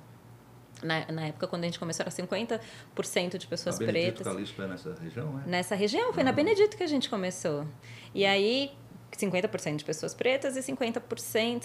Na, 0.83 1.05
na, 1.13 1.27
época, 1.27 1.47
quando 1.47 1.65
a 1.65 1.67
gente 1.67 1.79
começou, 1.79 2.05
era 2.05 2.11
50% 2.11 3.37
de 3.37 3.47
pessoas 3.47 3.77
a 3.77 3.79
Benedito 3.79 4.23
pretas. 4.23 4.33
Calixto 4.33 4.63
é 4.63 4.67
nessa 4.67 4.95
região, 4.95 5.33
né? 5.35 5.43
Nessa 5.47 5.75
região, 5.75 6.13
foi 6.15 6.23
uhum. 6.23 6.25
na 6.25 6.33
Benedito 6.33 6.75
que 6.75 6.83
a 6.83 6.87
gente 6.87 7.11
começou. 7.11 7.67
E 8.15 8.25
aí, 8.25 8.73
50% 9.17 9.77
de 9.77 9.85
pessoas 9.85 10.15
pretas 10.15 10.57
e 10.57 10.61
50%, 10.61 11.01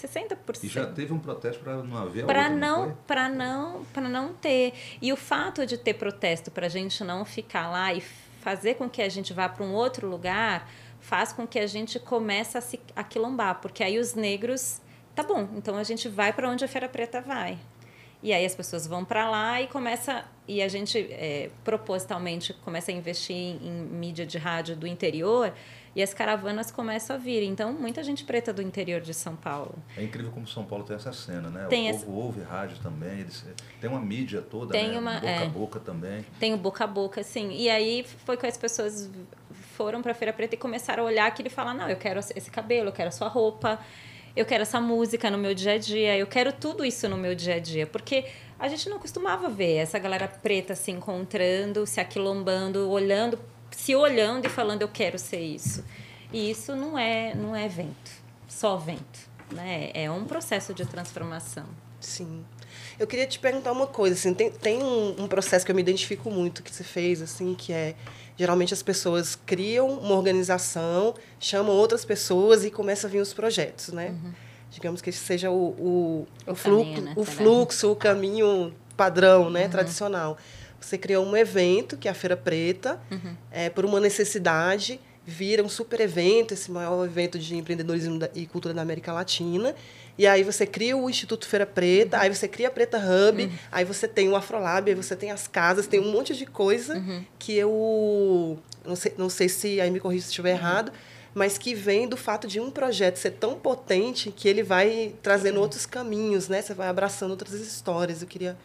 60%. 0.06 0.64
E 0.64 0.68
já 0.68 0.86
teve 0.86 1.12
um 1.12 1.18
protesto 1.18 1.62
para 1.62 1.82
não 1.82 1.96
haver 1.96 2.26
Para 2.26 2.48
não, 2.48 2.96
para 3.06 3.28
não, 3.28 3.84
para 3.92 4.08
não 4.08 4.34
ter. 4.34 4.72
E 5.00 5.12
o 5.12 5.16
fato 5.16 5.66
de 5.66 5.76
ter 5.76 5.94
protesto 5.94 6.50
para 6.50 6.66
a 6.66 6.68
gente 6.68 7.02
não 7.04 7.24
ficar 7.24 7.68
lá 7.68 7.92
e 7.92 8.02
fazer 8.40 8.74
com 8.74 8.88
que 8.88 9.02
a 9.02 9.08
gente 9.08 9.32
vá 9.32 9.48
para 9.48 9.64
um 9.64 9.72
outro 9.72 10.08
lugar 10.08 10.68
faz 11.00 11.32
com 11.32 11.46
que 11.46 11.58
a 11.58 11.66
gente 11.66 11.98
comece 11.98 12.58
a 12.58 12.60
se 12.60 12.78
aquilombar, 12.94 13.60
porque 13.60 13.82
aí 13.82 13.98
os 13.98 14.14
negros, 14.14 14.80
tá 15.14 15.22
bom, 15.22 15.48
então 15.56 15.76
a 15.76 15.82
gente 15.82 16.08
vai 16.08 16.32
para 16.32 16.48
onde 16.48 16.64
a 16.64 16.68
Feira 16.68 16.88
Preta 16.88 17.20
vai. 17.20 17.58
E 18.22 18.34
aí 18.34 18.44
as 18.44 18.54
pessoas 18.54 18.86
vão 18.86 19.02
para 19.02 19.30
lá 19.30 19.62
e 19.62 19.66
começa 19.66 20.26
e 20.46 20.60
a 20.60 20.68
gente 20.68 20.98
é, 20.98 21.48
propositalmente 21.64 22.52
começa 22.52 22.90
a 22.90 22.94
investir 22.94 23.34
em, 23.34 23.56
em 23.62 23.82
mídia 23.86 24.26
de 24.26 24.36
rádio 24.36 24.76
do 24.76 24.86
interior 24.86 25.54
e 25.94 26.02
as 26.02 26.14
caravanas 26.14 26.70
começam 26.70 27.16
a 27.16 27.18
vir. 27.18 27.42
Então, 27.42 27.72
muita 27.72 28.02
gente 28.02 28.24
preta 28.24 28.52
do 28.52 28.62
interior 28.62 29.00
de 29.00 29.12
São 29.12 29.34
Paulo. 29.34 29.74
É 29.96 30.02
incrível 30.02 30.30
como 30.30 30.46
São 30.46 30.64
Paulo 30.64 30.84
tem 30.84 30.96
essa 30.96 31.12
cena, 31.12 31.50
né? 31.50 31.66
Tem 31.68 31.86
o 31.86 31.90
essa... 31.90 32.06
povo 32.06 32.18
ouve 32.18 32.42
rádio 32.42 32.78
também, 32.82 33.20
eles... 33.20 33.44
tem 33.80 33.90
uma 33.90 34.00
mídia 34.00 34.40
toda, 34.40 34.72
tem 34.72 34.90
né? 34.90 34.98
Uma, 34.98 35.14
boca 35.14 35.26
é, 35.26 35.38
a 35.38 35.48
boca 35.48 35.80
também. 35.80 36.24
Tem 36.38 36.54
o 36.54 36.56
boca 36.56 36.84
a 36.84 36.86
boca, 36.86 37.22
sim. 37.22 37.50
E 37.52 37.68
aí 37.68 38.04
foi 38.24 38.36
que 38.36 38.46
as 38.46 38.56
pessoas 38.56 39.10
foram 39.74 40.02
para 40.02 40.12
a 40.12 40.14
Feira 40.14 40.32
Preta 40.32 40.54
e 40.54 40.58
começaram 40.58 41.02
a 41.04 41.06
olhar 41.06 41.26
aquilo 41.26 41.48
e 41.48 41.50
falar: 41.50 41.74
não, 41.74 41.88
eu 41.88 41.96
quero 41.96 42.20
esse 42.20 42.50
cabelo, 42.50 42.88
eu 42.88 42.92
quero 42.92 43.08
a 43.08 43.12
sua 43.12 43.28
roupa, 43.28 43.78
eu 44.36 44.44
quero 44.44 44.62
essa 44.62 44.80
música 44.80 45.30
no 45.30 45.38
meu 45.38 45.54
dia 45.54 45.72
a 45.72 45.78
dia, 45.78 46.16
eu 46.16 46.26
quero 46.26 46.52
tudo 46.52 46.84
isso 46.84 47.08
no 47.08 47.16
meu 47.16 47.34
dia 47.34 47.56
a 47.56 47.58
dia. 47.58 47.86
Porque 47.86 48.26
a 48.58 48.68
gente 48.68 48.88
não 48.88 48.98
costumava 48.98 49.48
ver 49.48 49.76
essa 49.76 49.98
galera 49.98 50.28
preta 50.28 50.74
se 50.74 50.90
encontrando, 50.90 51.86
se 51.86 51.98
aquilombando, 51.98 52.90
olhando, 52.90 53.38
se 53.70 53.94
olhando 53.94 54.46
e 54.46 54.48
falando: 54.48 54.82
eu 54.82 54.88
quero 54.88 55.18
ser 55.18 55.40
isso. 55.40 55.84
E 56.32 56.50
isso 56.50 56.76
não 56.76 56.98
é, 56.98 57.34
não 57.34 57.54
é 57.54 57.68
vento, 57.68 58.10
só 58.46 58.76
vento. 58.76 59.30
Né? 59.52 59.90
É 59.94 60.10
um 60.10 60.24
processo 60.24 60.72
de 60.72 60.86
transformação. 60.86 61.66
Sim. 62.00 62.44
Eu 62.98 63.06
queria 63.06 63.26
te 63.26 63.38
perguntar 63.38 63.72
uma 63.72 63.86
coisa, 63.86 64.14
assim, 64.14 64.32
tem, 64.32 64.50
tem 64.50 64.82
um, 64.82 65.24
um, 65.24 65.28
processo 65.28 65.64
que 65.64 65.72
eu 65.72 65.76
me 65.76 65.82
identifico 65.82 66.30
muito 66.30 66.62
que 66.62 66.72
você 66.72 66.84
fez, 66.84 67.20
assim, 67.20 67.54
que 67.54 67.72
é 67.72 67.94
geralmente 68.36 68.72
as 68.72 68.82
pessoas 68.82 69.34
criam 69.34 69.88
uma 69.98 70.14
organização, 70.14 71.14
chamam 71.38 71.74
outras 71.74 72.04
pessoas 72.04 72.64
e 72.64 72.70
começam 72.70 73.08
a 73.08 73.10
vir 73.10 73.20
os 73.20 73.34
projetos, 73.34 73.88
né? 73.88 74.10
Uhum. 74.10 74.32
Digamos 74.70 75.02
que 75.02 75.10
esse 75.10 75.18
seja 75.18 75.50
o, 75.50 75.54
o, 75.54 76.26
o, 76.46 76.52
o 76.52 76.54
fluxo, 76.54 76.84
caminho, 76.84 77.02
né? 77.02 77.12
o 77.16 77.24
fluxo, 77.24 77.92
o 77.92 77.96
caminho 77.96 78.74
padrão, 78.96 79.50
né, 79.50 79.64
uhum. 79.64 79.70
tradicional. 79.70 80.38
Você 80.80 80.96
criou 80.96 81.24
um 81.24 81.36
evento, 81.36 81.96
que 81.96 82.08
é 82.08 82.10
a 82.10 82.14
Feira 82.14 82.36
Preta, 82.36 83.00
uhum. 83.10 83.36
é, 83.50 83.68
por 83.68 83.84
uma 83.84 84.00
necessidade 84.00 84.98
vira 85.30 85.62
um 85.62 85.68
super 85.68 86.00
evento, 86.00 86.52
esse 86.54 86.70
maior 86.70 87.04
evento 87.04 87.38
de 87.38 87.54
empreendedorismo 87.56 88.18
e 88.34 88.46
cultura 88.46 88.74
da 88.74 88.82
América 88.82 89.12
Latina. 89.12 89.74
E 90.18 90.26
aí 90.26 90.42
você 90.42 90.66
cria 90.66 90.96
o 90.96 91.08
Instituto 91.08 91.46
Feira 91.46 91.64
Preta, 91.64 92.16
uhum. 92.16 92.22
aí 92.22 92.34
você 92.34 92.48
cria 92.48 92.68
a 92.68 92.70
Preta 92.70 92.98
Hub, 92.98 93.44
uhum. 93.44 93.50
aí 93.70 93.84
você 93.84 94.08
tem 94.08 94.28
o 94.28 94.36
Afrolab, 94.36 94.90
aí 94.90 94.94
você 94.94 95.14
tem 95.14 95.30
as 95.30 95.46
casas, 95.46 95.86
tem 95.86 96.00
um 96.00 96.10
monte 96.10 96.36
de 96.36 96.46
coisa 96.46 96.96
uhum. 96.96 97.24
que 97.38 97.56
eu 97.56 98.58
não 98.84 98.96
sei, 98.96 99.14
não 99.16 99.30
sei 99.30 99.48
se 99.48 99.80
aí 99.80 99.90
me 99.90 100.00
corrija 100.00 100.22
se 100.22 100.28
estiver 100.28 100.50
errado, 100.50 100.92
mas 101.34 101.56
que 101.56 101.74
vem 101.74 102.08
do 102.08 102.16
fato 102.16 102.48
de 102.48 102.58
um 102.58 102.70
projeto 102.70 103.16
ser 103.16 103.30
tão 103.32 103.54
potente 103.54 104.32
que 104.32 104.48
ele 104.48 104.62
vai 104.62 105.14
trazendo 105.22 105.60
outros 105.60 105.86
caminhos, 105.86 106.48
né? 106.48 106.60
Você 106.60 106.74
vai 106.74 106.88
abraçando 106.88 107.30
outras 107.30 107.52
histórias. 107.52 108.20
Eu 108.20 108.26
queria 108.26 108.56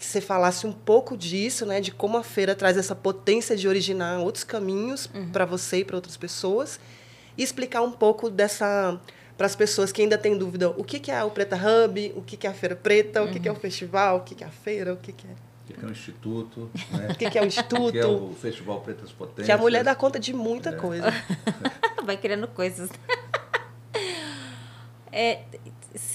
que 0.00 0.06
você 0.06 0.20
falasse 0.20 0.66
um 0.66 0.72
pouco 0.72 1.14
disso, 1.14 1.66
né, 1.66 1.78
de 1.78 1.92
como 1.92 2.16
a 2.16 2.22
feira 2.22 2.54
traz 2.54 2.78
essa 2.78 2.94
potência 2.94 3.54
de 3.54 3.68
originar 3.68 4.18
outros 4.20 4.42
caminhos 4.42 5.10
uhum. 5.14 5.30
para 5.30 5.44
você 5.44 5.80
e 5.80 5.84
para 5.84 5.94
outras 5.94 6.16
pessoas, 6.16 6.80
e 7.36 7.42
explicar 7.42 7.82
um 7.82 7.92
pouco 7.92 8.30
dessa 8.30 8.98
para 9.36 9.46
as 9.46 9.54
pessoas 9.54 9.92
que 9.92 10.00
ainda 10.00 10.16
têm 10.16 10.36
dúvida, 10.36 10.70
o 10.70 10.84
que, 10.84 10.98
que 10.98 11.10
é 11.10 11.22
o 11.22 11.30
Preta 11.30 11.56
Hub, 11.56 12.12
o 12.16 12.22
que, 12.22 12.36
que 12.36 12.46
é 12.46 12.50
a 12.50 12.52
Feira 12.52 12.76
Preta, 12.76 13.22
uhum. 13.22 13.28
o 13.28 13.32
que, 13.32 13.40
que 13.40 13.48
é 13.48 13.50
o 13.50 13.54
uhum. 13.54 13.60
festival, 13.60 14.16
o 14.16 14.20
que, 14.20 14.34
que 14.34 14.44
é 14.44 14.46
a 14.46 14.50
feira, 14.50 14.94
o 14.94 14.96
que, 14.96 15.12
que 15.12 15.26
é... 15.26 15.30
O 15.30 15.72
que 15.72 15.84
é 15.84 15.88
o 15.88 15.92
Instituto, 15.92 16.70
né? 16.90 17.08
O 17.10 17.14
que, 17.14 17.30
que 17.30 17.38
é 17.38 17.42
o 17.42 17.46
Instituto. 17.46 17.88
o 17.88 17.92
que 17.92 17.98
é 17.98 18.06
o 18.06 18.34
Festival 18.34 18.80
Pretas 18.80 19.12
Potências. 19.12 19.46
Que 19.46 19.52
a 19.52 19.56
mulher 19.56 19.84
dá 19.84 19.94
conta 19.94 20.18
de 20.18 20.34
muita 20.34 20.70
é. 20.70 20.72
coisa. 20.72 21.12
Vai 22.04 22.16
criando 22.16 22.48
coisas. 22.48 22.90
É, 25.12 25.40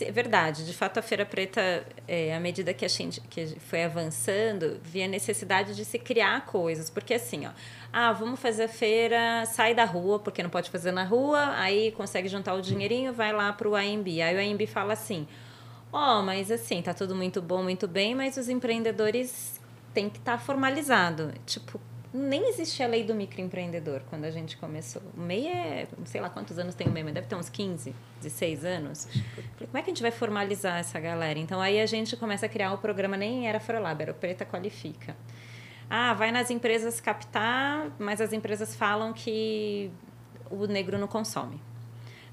é 0.01 0.12
verdade, 0.12 0.65
de 0.65 0.74
fato 0.74 1.00
a 1.00 1.01
Feira 1.01 1.25
Preta, 1.25 1.86
é, 2.08 2.34
à 2.34 2.39
medida 2.39 2.74
que 2.74 2.86
a 2.86 2.88
gente 2.88 3.20
que 3.22 3.60
foi 3.60 3.84
avançando, 3.84 4.79
via 4.82 5.08
necessidade 5.08 5.75
de 5.75 5.84
se 5.84 6.00
criar 6.00 6.46
coisas, 6.46 6.89
porque 6.89 7.13
assim, 7.13 7.46
ó, 7.46 7.51
ah, 7.91 8.13
vamos 8.13 8.39
fazer 8.39 8.63
a 8.63 8.70
feira, 8.70 9.46
sai 9.46 9.75
da 9.75 9.84
rua, 9.84 10.20
porque 10.20 10.41
não 10.41 10.50
pode 10.50 10.70
fazer 10.70 10.91
na 10.91 11.03
rua, 11.03 11.53
aí 11.58 11.91
consegue 11.91 12.29
juntar 12.29 12.53
o 12.53 12.62
dinheirinho, 12.62 13.13
vai 13.13 13.34
lá 13.34 13.51
para 13.51 13.67
o 13.67 13.75
AMB. 13.75 14.22
Aí 14.22 14.36
o 14.36 14.53
AMB 14.53 14.65
fala 14.65 14.94
assim, 14.94 15.27
ó, 15.91 16.20
oh, 16.20 16.24
mas 16.24 16.50
assim, 16.51 16.82
tá 16.82 16.94
tudo 16.94 17.13
muito 17.13 17.41
bom, 17.41 17.62
muito 17.62 17.88
bem, 17.88 18.15
mas 18.15 18.38
os 18.38 18.48
empreendedores 18.48 19.60
têm 19.94 20.10
que 20.10 20.20
estar 20.20 20.34
tá 20.34 20.38
formalizado. 20.38 21.34
Tipo, 21.46 21.82
nem 22.16 22.48
existia 22.48 22.86
a 22.86 22.90
lei 22.90 23.04
do 23.04 23.14
microempreendedor 23.14 24.02
quando 24.10 24.24
a 24.24 24.32
gente 24.32 24.56
começou. 24.56 25.02
O 25.16 25.20
MEI 25.20 25.48
é, 25.48 25.88
não 25.98 26.06
sei 26.06 26.22
lá 26.22 26.30
quantos 26.30 26.58
anos 26.58 26.74
tem 26.74 26.88
o 26.88 26.92
MEI, 26.92 27.04
mas 27.04 27.14
deve 27.14 27.28
ter 27.28 27.36
uns 27.36 27.50
15, 27.50 27.94
16 28.22 28.64
anos. 28.64 29.06
Falei, 29.06 29.68
como 29.68 29.78
é 29.78 29.82
que 29.82 29.90
a 29.90 29.94
gente 29.94 30.02
vai 30.02 30.12
formalizar 30.12 30.80
essa 30.80 31.00
galera? 31.00 31.38
Então 31.38 31.60
aí 31.60 31.80
a 31.80 31.86
gente 31.86 32.16
começa 32.16 32.46
a 32.46 32.50
criar 32.50 32.74
o 32.74 32.78
programa, 32.78 33.18
nem 33.18 33.48
era 33.48 33.60
Frolab, 33.60 34.02
era 34.02 34.12
o 34.12 34.16
Preta 34.16 34.46
Qualifica. 34.46 35.16
Ah, 35.90 36.14
vai 36.14 36.32
nas 36.32 36.50
empresas 36.50 37.02
captar, 37.02 37.92
mas 38.00 38.22
as 38.22 38.34
empresas 38.34 38.76
falam 38.76 39.12
que 39.12 39.92
o 40.50 40.66
negro 40.66 40.98
não 40.98 41.08
consome. 41.08 41.62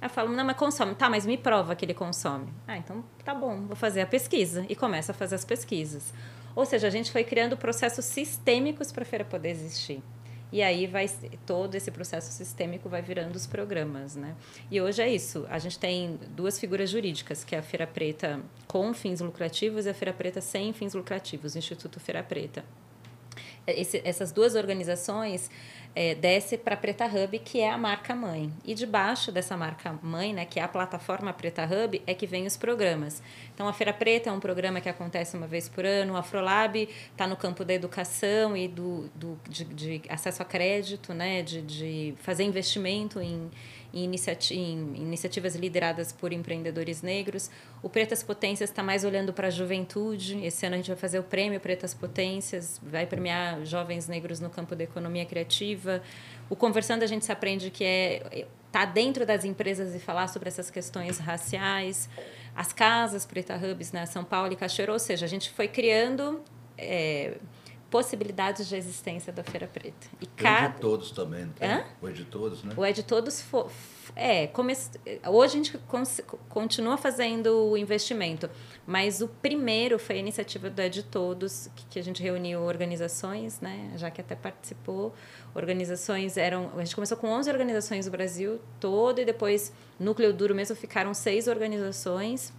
Aí 0.00 0.08
falo, 0.08 0.30
não, 0.32 0.44
mas 0.44 0.56
consome. 0.56 0.94
Tá, 0.94 1.08
mas 1.08 1.26
me 1.26 1.36
prova 1.36 1.76
que 1.76 1.84
ele 1.84 1.94
consome. 1.94 2.52
Ah, 2.66 2.76
então 2.76 3.04
tá 3.24 3.34
bom, 3.34 3.66
vou 3.66 3.76
fazer 3.76 4.00
a 4.00 4.06
pesquisa. 4.06 4.64
E 4.68 4.74
começa 4.74 5.12
a 5.12 5.14
fazer 5.14 5.34
as 5.34 5.44
pesquisas. 5.44 6.12
Ou 6.54 6.64
seja, 6.64 6.86
a 6.86 6.90
gente 6.90 7.10
foi 7.10 7.24
criando 7.24 7.56
processos 7.56 8.04
sistêmicos 8.04 8.92
para 8.92 9.02
a 9.02 9.06
feira 9.06 9.24
poder 9.24 9.50
existir. 9.50 10.02
E 10.52 10.60
aí 10.62 10.86
vai 10.86 11.08
todo 11.46 11.74
esse 11.74 11.90
processo 11.90 12.30
sistêmico 12.30 12.86
vai 12.86 13.00
virando 13.00 13.34
os 13.34 13.46
programas, 13.46 14.14
né? 14.14 14.36
E 14.70 14.82
hoje 14.82 15.00
é 15.00 15.08
isso. 15.08 15.46
A 15.48 15.58
gente 15.58 15.78
tem 15.78 16.20
duas 16.36 16.60
figuras 16.60 16.90
jurídicas, 16.90 17.42
que 17.42 17.54
é 17.54 17.58
a 17.58 17.62
Feira 17.62 17.86
Preta 17.86 18.38
com 18.66 18.92
fins 18.92 19.20
lucrativos 19.20 19.86
e 19.86 19.88
a 19.88 19.94
Feira 19.94 20.12
Preta 20.12 20.42
sem 20.42 20.74
fins 20.74 20.92
lucrativos, 20.92 21.54
o 21.54 21.58
Instituto 21.58 21.98
Feira 21.98 22.22
Preta. 22.22 22.62
Esse, 23.66 24.02
essas 24.04 24.32
duas 24.32 24.54
organizações 24.54 25.50
é, 25.94 26.14
desce 26.14 26.56
para 26.56 26.74
a 26.74 26.76
Preta 26.76 27.06
Hub, 27.06 27.38
que 27.38 27.60
é 27.60 27.70
a 27.70 27.76
marca 27.76 28.14
mãe. 28.14 28.52
E 28.64 28.74
debaixo 28.74 29.30
dessa 29.30 29.56
marca 29.56 29.98
mãe, 30.02 30.32
né, 30.32 30.44
que 30.44 30.58
é 30.58 30.62
a 30.62 30.68
plataforma 30.68 31.32
Preta 31.32 31.64
Hub, 31.64 32.02
é 32.06 32.14
que 32.14 32.26
vem 32.26 32.46
os 32.46 32.56
programas. 32.56 33.22
Então, 33.54 33.68
a 33.68 33.72
Feira 33.72 33.92
Preta 33.92 34.30
é 34.30 34.32
um 34.32 34.40
programa 34.40 34.80
que 34.80 34.88
acontece 34.88 35.36
uma 35.36 35.46
vez 35.46 35.68
por 35.68 35.84
ano, 35.84 36.14
o 36.14 36.16
Afrolab 36.16 36.88
está 37.10 37.26
no 37.26 37.36
campo 37.36 37.64
da 37.64 37.74
educação 37.74 38.56
e 38.56 38.68
do, 38.68 39.08
do 39.14 39.38
de, 39.48 39.64
de 39.64 40.02
acesso 40.08 40.42
a 40.42 40.44
crédito, 40.44 41.12
né, 41.12 41.42
de, 41.42 41.62
de 41.62 42.14
fazer 42.18 42.44
investimento 42.44 43.20
em 43.20 43.50
em, 43.92 44.04
iniciati 44.04 44.54
em 44.54 44.96
iniciativas 44.96 45.54
lideradas 45.54 46.12
por 46.12 46.32
empreendedores 46.32 47.02
negros. 47.02 47.50
O 47.82 47.88
Pretas 47.88 48.22
Potências 48.22 48.70
está 48.70 48.82
mais 48.82 49.04
olhando 49.04 49.32
para 49.32 49.48
a 49.48 49.50
juventude. 49.50 50.44
Esse 50.44 50.66
ano 50.66 50.74
a 50.74 50.78
gente 50.78 50.88
vai 50.88 50.96
fazer 50.96 51.18
o 51.18 51.22
prêmio 51.22 51.60
Pretas 51.60 51.94
Potências, 51.94 52.80
vai 52.82 53.06
premiar 53.06 53.64
jovens 53.64 54.08
negros 54.08 54.40
no 54.40 54.50
campo 54.50 54.74
da 54.74 54.84
economia 54.84 55.24
criativa. 55.24 56.02
O 56.48 56.56
Conversando 56.56 57.02
a 57.02 57.06
gente 57.06 57.24
se 57.24 57.32
aprende 57.32 57.70
que 57.70 57.84
é 57.84 58.46
tá 58.72 58.86
dentro 58.86 59.26
das 59.26 59.44
empresas 59.44 59.94
e 59.94 59.98
falar 59.98 60.28
sobre 60.28 60.48
essas 60.48 60.70
questões 60.70 61.18
raciais. 61.18 62.08
As 62.56 62.72
casas 62.72 63.26
Preta 63.26 63.54
Hubs, 63.54 63.92
né, 63.92 64.06
São 64.06 64.24
Paulo 64.24 64.52
e 64.52 64.56
Cachoeiro, 64.56 64.94
ou 64.94 64.98
seja, 64.98 65.26
a 65.26 65.28
gente 65.28 65.50
foi 65.50 65.68
criando 65.68 66.42
é, 66.78 67.36
possibilidades 67.92 68.66
de 68.70 68.74
existência 68.74 69.30
da 69.30 69.44
Feira 69.44 69.66
Preta. 69.66 70.08
E 70.18 70.24
cada... 70.24 70.70
O 70.70 70.72
de 70.72 70.80
todos 70.80 71.10
também, 71.10 71.44
não 71.44 71.52
tem? 71.52 71.84
O 72.00 72.08
de 72.08 72.24
todos, 72.24 72.64
né? 72.64 72.72
O 72.74 72.82
é 72.82 72.90
de 72.90 73.02
todos, 73.02 73.42
fo... 73.42 73.66
é, 74.16 74.46
come... 74.46 74.72
hoje 75.28 75.60
a 75.60 75.62
gente 75.62 75.78
continua 76.48 76.96
fazendo 76.96 77.68
o 77.68 77.76
investimento, 77.76 78.48
mas 78.86 79.20
o 79.20 79.28
primeiro 79.28 79.98
foi 79.98 80.16
a 80.16 80.18
iniciativa 80.20 80.70
do 80.70 80.80
É 80.80 80.88
de 80.88 81.02
Todos, 81.02 81.68
que 81.90 81.98
a 81.98 82.02
gente 82.02 82.22
reuniu 82.22 82.62
organizações, 82.62 83.60
né, 83.60 83.92
já 83.96 84.10
que 84.10 84.22
até 84.22 84.34
participou, 84.34 85.14
organizações 85.54 86.38
eram, 86.38 86.70
a 86.74 86.78
gente 86.82 86.94
começou 86.94 87.18
com 87.18 87.28
11 87.28 87.50
organizações 87.50 88.06
do 88.06 88.10
Brasil 88.10 88.58
todo 88.80 89.20
e 89.20 89.24
depois, 89.26 89.70
núcleo 90.00 90.32
duro 90.32 90.54
mesmo, 90.54 90.74
ficaram 90.74 91.12
seis 91.12 91.46
organizações, 91.46 92.54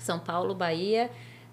São 0.00 0.18
Paulo, 0.18 0.54
Bahia, 0.54 1.10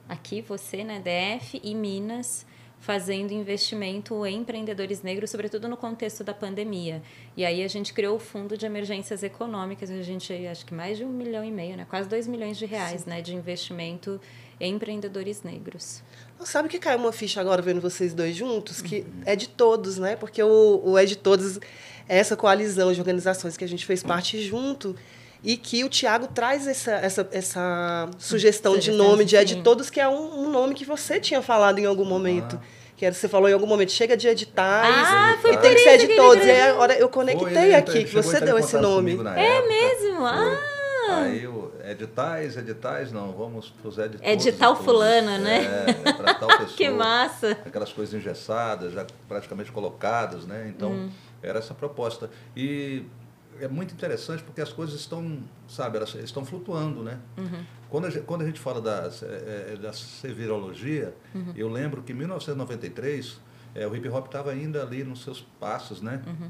aqui 0.07 0.41
você, 0.41 0.81
né, 0.81 1.01
DF 1.01 1.59
e 1.61 1.75
Minas, 1.75 2.49
fazendo 2.81 3.31
investimento 3.31 4.25
em 4.25 4.39
empreendedores 4.39 5.03
negros, 5.03 5.29
sobretudo 5.29 5.69
no 5.69 5.77
contexto 5.77 6.23
da 6.23 6.33
pandemia. 6.33 7.01
E 7.37 7.45
aí 7.45 7.63
a 7.63 7.67
gente 7.67 7.93
criou 7.93 8.15
o 8.17 8.19
Fundo 8.19 8.57
de 8.57 8.65
Emergências 8.65 9.21
Econômicas, 9.21 9.89
a 9.91 10.01
gente 10.01 10.33
acho 10.47 10.65
que 10.65 10.73
mais 10.73 10.97
de 10.97 11.05
um 11.05 11.09
milhão 11.09 11.45
e 11.45 11.51
meio, 11.51 11.77
né? 11.77 11.85
quase 11.87 12.09
dois 12.09 12.27
milhões 12.27 12.57
de 12.57 12.65
reais 12.65 13.05
né? 13.05 13.21
de 13.21 13.35
investimento 13.35 14.19
em 14.59 14.73
empreendedores 14.73 15.43
negros. 15.43 16.01
Sabe 16.39 16.69
que 16.69 16.79
caiu 16.79 16.97
uma 16.97 17.11
ficha 17.11 17.39
agora 17.39 17.61
vendo 17.61 17.79
vocês 17.79 18.15
dois 18.15 18.35
juntos? 18.35 18.81
Que 18.81 19.01
uhum. 19.01 19.21
é 19.27 19.35
de 19.35 19.47
todos, 19.47 19.99
né? 19.99 20.15
Porque 20.15 20.41
o, 20.41 20.81
o 20.83 20.97
É 20.97 21.05
de 21.05 21.15
Todos 21.15 21.57
é 22.09 22.17
essa 22.17 22.35
coalizão 22.35 22.91
de 22.91 22.99
organizações 22.99 23.55
que 23.55 23.63
a 23.63 23.67
gente 23.67 23.85
fez 23.85 24.01
parte 24.01 24.41
junto 24.41 24.95
e 25.43 25.57
que 25.57 25.83
o 25.83 25.89
Tiago 25.89 26.27
traz 26.27 26.67
essa, 26.67 26.91
essa, 26.91 27.27
essa 27.31 28.09
sugestão 28.19 28.77
de 28.77 28.91
nome 28.91 29.25
de 29.25 29.35
É 29.35 29.43
de 29.43 29.61
Todos, 29.63 29.89
que 29.89 29.99
é 29.99 30.07
um, 30.07 30.45
um, 30.45 30.51
nome 30.51 30.73
que 30.73 30.85
você 30.85 31.19
tinha 31.19 31.41
falado 31.41 31.79
em 31.79 31.85
algum 31.85 32.05
momento. 32.05 32.59
Ah. 32.61 32.81
Que 32.95 33.11
você 33.11 33.27
falou 33.27 33.49
em 33.49 33.53
algum 33.53 33.65
momento, 33.65 33.91
chega 33.91 34.15
de 34.15 34.27
editais 34.27 35.07
ah, 35.07 35.35
e 35.43 35.57
tem 35.57 35.73
que 35.73 35.79
ser 35.79 35.97
de 35.97 36.15
todos. 36.15 36.45
E 36.45 36.51
agora 36.51 36.93
eu 36.93 37.09
conectei 37.09 37.51
Foi, 37.51 37.73
aqui, 37.73 38.03
que 38.03 38.13
você 38.13 38.39
deu 38.39 38.59
esse 38.59 38.77
nome. 38.77 39.13
É 39.35 39.57
época. 39.57 39.67
mesmo? 39.67 40.23
Ah! 40.23 40.57
Aí 41.09 41.47
o 41.47 41.71
editais, 41.83 42.57
editais, 42.57 43.11
não, 43.11 43.31
vamos 43.31 43.69
para 43.69 43.89
os 43.89 43.97
editores. 43.97 44.45
Edital 44.45 44.75
fulano, 44.75 45.37
né? 45.39 45.85
É, 46.05 46.13
para 46.13 46.33
tal 46.35 46.47
pessoa. 46.59 46.77
que 46.77 46.89
massa! 46.89 47.51
Aquelas 47.65 47.91
coisas 47.91 48.13
engessadas, 48.13 48.93
já 48.93 49.05
praticamente 49.27 49.71
colocadas, 49.71 50.45
né? 50.45 50.71
Então, 50.75 50.91
hum. 50.91 51.09
era 51.41 51.59
essa 51.59 51.73
proposta. 51.73 52.29
E 52.55 53.03
é 53.61 53.67
muito 53.67 53.93
interessante 53.93 54.43
porque 54.43 54.61
as 54.61 54.73
coisas 54.73 54.99
estão, 54.99 55.39
sabe, 55.67 55.97
elas 55.97 56.13
estão 56.15 56.43
flutuando, 56.43 57.03
né? 57.03 57.19
Uhum. 57.37 57.63
Quando, 57.89 58.07
a 58.07 58.09
gente, 58.09 58.23
quando 58.23 58.41
a 58.41 58.45
gente 58.45 58.59
fala 58.59 58.81
da, 58.81 59.09
é, 59.23 59.75
da 59.75 59.93
sevirologia, 59.93 61.13
uhum. 61.33 61.53
eu 61.55 61.69
lembro 61.69 62.01
que 62.01 62.11
em 62.11 62.15
1993 62.15 63.39
é, 63.75 63.85
o 63.87 63.95
hip 63.95 64.07
hop 64.09 64.25
estava 64.25 64.51
ainda 64.51 64.81
ali 64.81 65.03
nos 65.03 65.23
seus 65.23 65.41
passos, 65.59 66.01
né? 66.01 66.21
Uhum. 66.25 66.49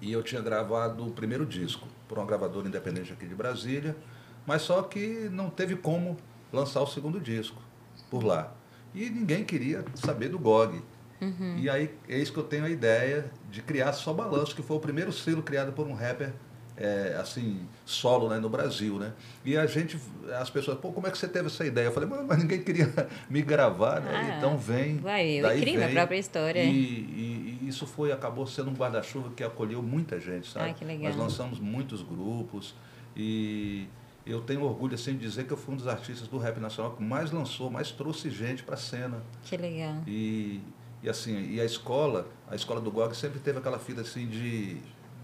E 0.00 0.12
eu 0.12 0.22
tinha 0.22 0.40
gravado 0.40 1.06
o 1.06 1.12
primeiro 1.12 1.46
disco 1.46 1.86
por 2.08 2.18
uma 2.18 2.26
gravadora 2.26 2.66
independente 2.66 3.12
aqui 3.12 3.26
de 3.26 3.34
Brasília, 3.34 3.96
mas 4.44 4.62
só 4.62 4.82
que 4.82 5.28
não 5.30 5.48
teve 5.48 5.76
como 5.76 6.16
lançar 6.52 6.80
o 6.82 6.86
segundo 6.86 7.20
disco 7.20 7.62
por 8.10 8.24
lá. 8.24 8.52
E 8.94 9.08
ninguém 9.08 9.44
queria 9.44 9.84
saber 9.94 10.28
do 10.28 10.38
GOG. 10.38 10.82
Uhum. 11.20 11.56
E 11.56 11.70
aí, 11.70 11.94
eis 12.08 12.30
que 12.30 12.36
eu 12.36 12.42
tenho 12.42 12.64
a 12.64 12.70
ideia 12.70 13.30
de 13.52 13.60
criar 13.60 13.92
Só 13.92 14.14
Balanço, 14.14 14.56
que 14.56 14.62
foi 14.62 14.76
o 14.76 14.80
primeiro 14.80 15.12
selo 15.12 15.42
criado 15.42 15.72
por 15.72 15.86
um 15.86 15.92
rapper 15.92 16.32
é, 16.74 17.18
assim, 17.20 17.68
solo 17.84 18.30
né, 18.30 18.38
no 18.38 18.48
Brasil, 18.48 18.98
né? 18.98 19.12
E 19.44 19.58
a 19.58 19.66
gente, 19.66 20.00
as 20.40 20.48
pessoas, 20.48 20.78
pô, 20.78 20.90
como 20.90 21.06
é 21.06 21.10
que 21.10 21.18
você 21.18 21.28
teve 21.28 21.48
essa 21.48 21.66
ideia? 21.66 21.86
Eu 21.86 21.92
falei, 21.92 22.08
mas 22.08 22.38
ninguém 22.38 22.62
queria 22.62 22.90
me 23.28 23.42
gravar, 23.42 24.00
né? 24.00 24.10
Ah, 24.10 24.38
então 24.38 24.56
vem. 24.56 24.96
Vai, 24.96 25.28
eu 25.28 25.42
daí 25.42 25.62
vem, 25.62 25.84
a 25.84 25.88
própria 25.90 26.18
história. 26.18 26.64
E, 26.64 26.70
e, 26.70 27.58
e, 27.62 27.68
isso 27.68 27.86
foi, 27.86 28.10
acabou 28.10 28.46
sendo 28.46 28.70
um 28.70 28.74
guarda-chuva 28.74 29.30
que 29.36 29.44
acolheu 29.44 29.82
muita 29.82 30.18
gente, 30.18 30.50
sabe? 30.50 30.70
Ah, 30.70 30.72
que 30.72 30.84
legal. 30.84 31.10
Nós 31.10 31.16
lançamos 31.16 31.60
muitos 31.60 32.02
grupos 32.02 32.74
e 33.14 33.86
eu 34.24 34.40
tenho 34.40 34.62
orgulho 34.62 34.94
assim 34.94 35.12
de 35.12 35.18
dizer 35.18 35.46
que 35.46 35.52
eu 35.52 35.58
fui 35.58 35.74
um 35.74 35.76
dos 35.76 35.86
artistas 35.86 36.26
do 36.26 36.38
rap 36.38 36.58
nacional 36.58 36.94
que 36.96 37.02
mais 37.02 37.30
lançou, 37.30 37.70
mais 37.70 37.90
trouxe 37.90 38.30
gente 38.30 38.62
para 38.62 38.76
a 38.76 38.78
cena. 38.78 39.22
Que 39.44 39.58
legal. 39.58 39.96
E 40.06 40.60
e 41.02 41.08
assim, 41.08 41.50
e 41.50 41.60
a 41.60 41.64
escola, 41.64 42.28
a 42.48 42.54
escola 42.54 42.80
do 42.80 42.90
GOG 42.90 43.16
sempre 43.16 43.40
teve 43.40 43.58
aquela 43.58 43.78
fita 43.78 44.02
assim 44.02 44.26
de, 44.26 44.76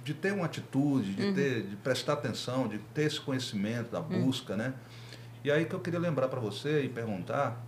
de 0.03 0.13
ter 0.13 0.33
uma 0.33 0.47
atitude, 0.47 1.15
de, 1.15 1.23
uhum. 1.23 1.35
ter, 1.35 1.63
de 1.63 1.77
prestar 1.77 2.15
atenção, 2.15 2.67
de 2.67 2.79
ter 2.79 3.05
esse 3.05 3.21
conhecimento, 3.21 3.91
da 3.91 4.01
uhum. 4.01 4.25
busca, 4.25 4.55
uhum. 4.55 4.59
né? 4.59 4.75
E 5.45 5.51
aí 5.51 5.65
que 5.67 5.75
eu 5.75 5.81
queria 5.81 6.01
lembrar 6.01 6.29
para 6.29 6.41
você 6.41 6.83
e 6.83 6.89
perguntar 6.89 7.65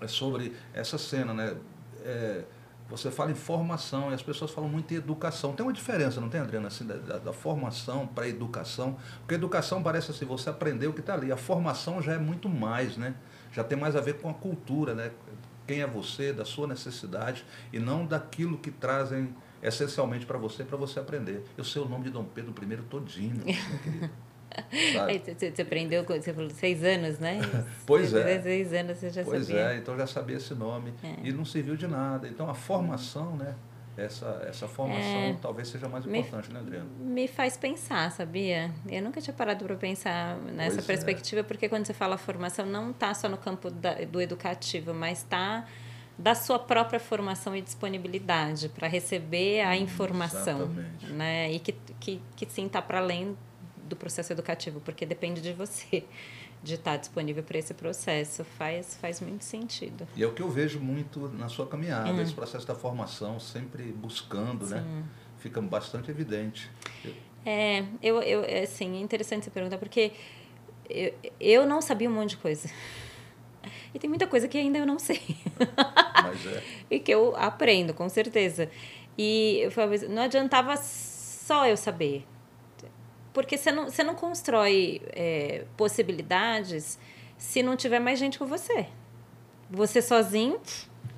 é 0.00 0.06
sobre 0.06 0.54
essa 0.72 0.96
cena, 0.96 1.34
né? 1.34 1.56
É, 2.02 2.44
você 2.88 3.10
fala 3.10 3.30
em 3.30 3.34
formação 3.34 4.10
e 4.10 4.14
as 4.14 4.22
pessoas 4.22 4.50
falam 4.50 4.70
muito 4.70 4.94
em 4.94 4.96
educação. 4.96 5.52
Tem 5.52 5.64
uma 5.64 5.72
diferença, 5.72 6.22
não 6.22 6.30
tem, 6.30 6.40
Adriana, 6.40 6.68
assim, 6.68 6.86
da, 6.86 6.94
da, 6.94 7.18
da 7.18 7.32
formação 7.34 8.06
para 8.06 8.24
a 8.24 8.28
educação? 8.28 8.96
Porque 9.18 9.34
a 9.34 9.36
educação 9.36 9.82
parece 9.82 10.10
assim, 10.10 10.24
você 10.24 10.48
aprendeu 10.48 10.90
o 10.90 10.94
que 10.94 11.00
está 11.00 11.12
ali. 11.12 11.30
A 11.30 11.36
formação 11.36 12.00
já 12.00 12.14
é 12.14 12.18
muito 12.18 12.48
mais, 12.48 12.96
né? 12.96 13.14
Já 13.52 13.62
tem 13.62 13.76
mais 13.76 13.94
a 13.94 14.00
ver 14.00 14.14
com 14.20 14.30
a 14.30 14.34
cultura, 14.34 14.94
né? 14.94 15.10
Quem 15.68 15.82
é 15.82 15.86
você, 15.86 16.32
da 16.32 16.46
sua 16.46 16.66
necessidade 16.66 17.44
e 17.70 17.78
não 17.78 18.06
daquilo 18.06 18.56
que 18.56 18.70
trazem 18.70 19.36
essencialmente 19.62 20.24
para 20.24 20.38
você, 20.38 20.64
para 20.64 20.78
você 20.78 20.98
aprender. 20.98 21.44
Eu 21.58 21.62
sei 21.62 21.82
o 21.82 21.84
nome 21.84 22.04
de 22.04 22.10
Dom 22.10 22.24
Pedro 22.24 22.54
I 22.64 22.76
todinho, 22.88 23.42
Você 25.52 25.62
aprendeu, 25.62 26.04
você 26.04 26.32
falou 26.32 26.48
seis 26.50 26.82
anos, 26.82 27.18
né? 27.18 27.38
pois 27.86 28.14
é. 28.14 28.40
Seis 28.40 28.72
anos 28.72 28.96
você 28.96 29.10
já 29.10 29.22
pois 29.22 29.46
sabia. 29.46 29.62
Pois 29.62 29.74
é, 29.74 29.78
então 29.78 29.96
já 29.96 30.06
sabia 30.06 30.36
esse 30.36 30.54
nome. 30.54 30.94
É. 31.02 31.16
E 31.22 31.32
não 31.32 31.44
serviu 31.44 31.76
de 31.76 31.86
nada. 31.86 32.26
Então 32.26 32.48
a 32.48 32.54
formação, 32.54 33.36
né? 33.36 33.54
Essa, 33.98 34.44
essa 34.48 34.68
formação 34.68 35.02
é, 35.02 35.36
talvez 35.40 35.68
seja 35.68 35.88
mais 35.88 36.06
importante, 36.06 36.48
me, 36.48 36.54
né, 36.54 36.60
Adriano? 36.60 36.90
Me 37.00 37.28
faz 37.28 37.56
pensar, 37.56 38.10
sabia? 38.12 38.72
Eu 38.88 39.02
nunca 39.02 39.20
tinha 39.20 39.34
parado 39.34 39.64
para 39.64 39.74
pensar 39.76 40.36
nessa 40.38 40.76
pois 40.76 40.84
é. 40.84 40.86
perspectiva, 40.86 41.40
é. 41.40 41.42
porque 41.42 41.68
quando 41.68 41.86
você 41.86 41.92
fala 41.92 42.16
formação, 42.16 42.64
não 42.64 42.90
está 42.90 43.12
só 43.12 43.28
no 43.28 43.36
campo 43.36 43.70
da, 43.70 43.94
do 44.04 44.20
educativo, 44.20 44.94
mas 44.94 45.18
está 45.18 45.66
da 46.16 46.34
sua 46.34 46.58
própria 46.58 46.98
formação 46.98 47.54
e 47.54 47.60
disponibilidade 47.60 48.68
para 48.68 48.88
receber 48.88 49.60
a 49.60 49.76
informação, 49.76 50.62
Exatamente. 50.62 51.06
né? 51.12 51.52
E 51.52 51.58
que, 51.58 51.72
que, 52.00 52.22
que 52.36 52.46
sim 52.50 52.66
está 52.66 52.82
para 52.82 52.98
além 52.98 53.36
do 53.84 53.96
processo 53.96 54.32
educativo, 54.32 54.80
porque 54.80 55.06
depende 55.06 55.40
de 55.40 55.52
você 55.52 56.04
de 56.62 56.74
estar 56.74 56.96
disponível 56.96 57.42
para 57.42 57.58
esse 57.58 57.74
processo. 57.74 58.44
Faz, 58.44 58.96
faz 59.00 59.20
muito 59.20 59.44
sentido. 59.44 60.06
E 60.16 60.22
é 60.22 60.26
o 60.26 60.32
que 60.32 60.42
eu 60.42 60.48
vejo 60.48 60.80
muito 60.80 61.28
na 61.28 61.48
sua 61.48 61.66
caminhada, 61.66 62.10
hum. 62.10 62.20
esse 62.20 62.34
processo 62.34 62.66
da 62.66 62.74
formação, 62.74 63.38
sempre 63.38 63.84
buscando, 63.84 64.66
né? 64.66 64.78
Sim. 64.78 64.84
né? 64.84 65.04
Fica 65.38 65.60
bastante 65.60 66.10
evidente. 66.10 66.70
É, 67.46 67.84
eu, 68.02 68.20
eu, 68.22 68.42
é, 68.44 68.62
assim, 68.62 68.96
é 68.96 69.00
interessante 69.00 69.44
você 69.44 69.50
perguntar, 69.50 69.78
porque 69.78 70.12
eu, 70.90 71.14
eu 71.40 71.66
não 71.66 71.80
sabia 71.80 72.10
um 72.10 72.12
monte 72.14 72.30
de 72.30 72.36
coisa. 72.38 72.68
E 73.94 73.98
tem 73.98 74.08
muita 74.08 74.26
coisa 74.26 74.46
que 74.46 74.58
ainda 74.58 74.78
eu 74.78 74.84
não 74.84 74.98
sei. 74.98 75.20
Mas 76.22 76.46
é. 76.46 76.62
e 76.90 77.00
que 77.00 77.10
eu 77.10 77.34
aprendo, 77.36 77.94
com 77.94 78.06
certeza. 78.06 78.70
E 79.16 79.60
eu, 79.62 79.72
não 80.10 80.22
adiantava 80.22 80.76
só 80.76 81.66
eu 81.66 81.76
saber 81.76 82.26
porque 83.38 83.56
você 83.56 83.70
não, 83.70 83.84
você 83.84 84.02
não 84.02 84.16
constrói 84.16 85.00
é, 85.10 85.64
possibilidades 85.76 86.98
se 87.36 87.62
não 87.62 87.76
tiver 87.76 88.00
mais 88.00 88.18
gente 88.18 88.36
com 88.36 88.46
você. 88.46 88.88
Você 89.70 90.02
sozinho 90.02 90.60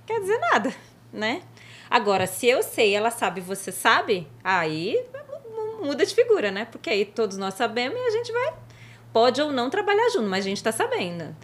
quer 0.04 0.20
dizer 0.20 0.38
nada, 0.38 0.70
né? 1.10 1.40
Agora, 1.88 2.26
se 2.26 2.46
eu 2.46 2.62
sei, 2.62 2.94
ela 2.94 3.10
sabe, 3.10 3.40
você 3.40 3.72
sabe, 3.72 4.28
aí 4.44 5.02
muda 5.82 6.04
de 6.04 6.14
figura, 6.14 6.50
né? 6.50 6.66
Porque 6.66 6.90
aí 6.90 7.06
todos 7.06 7.38
nós 7.38 7.54
sabemos 7.54 7.98
e 7.98 8.06
a 8.08 8.10
gente 8.10 8.30
vai 8.30 8.52
pode 9.14 9.40
ou 9.40 9.50
não 9.50 9.70
trabalhar 9.70 10.10
junto, 10.10 10.28
mas 10.28 10.44
a 10.44 10.48
gente 10.50 10.58
está 10.58 10.72
sabendo. 10.72 11.34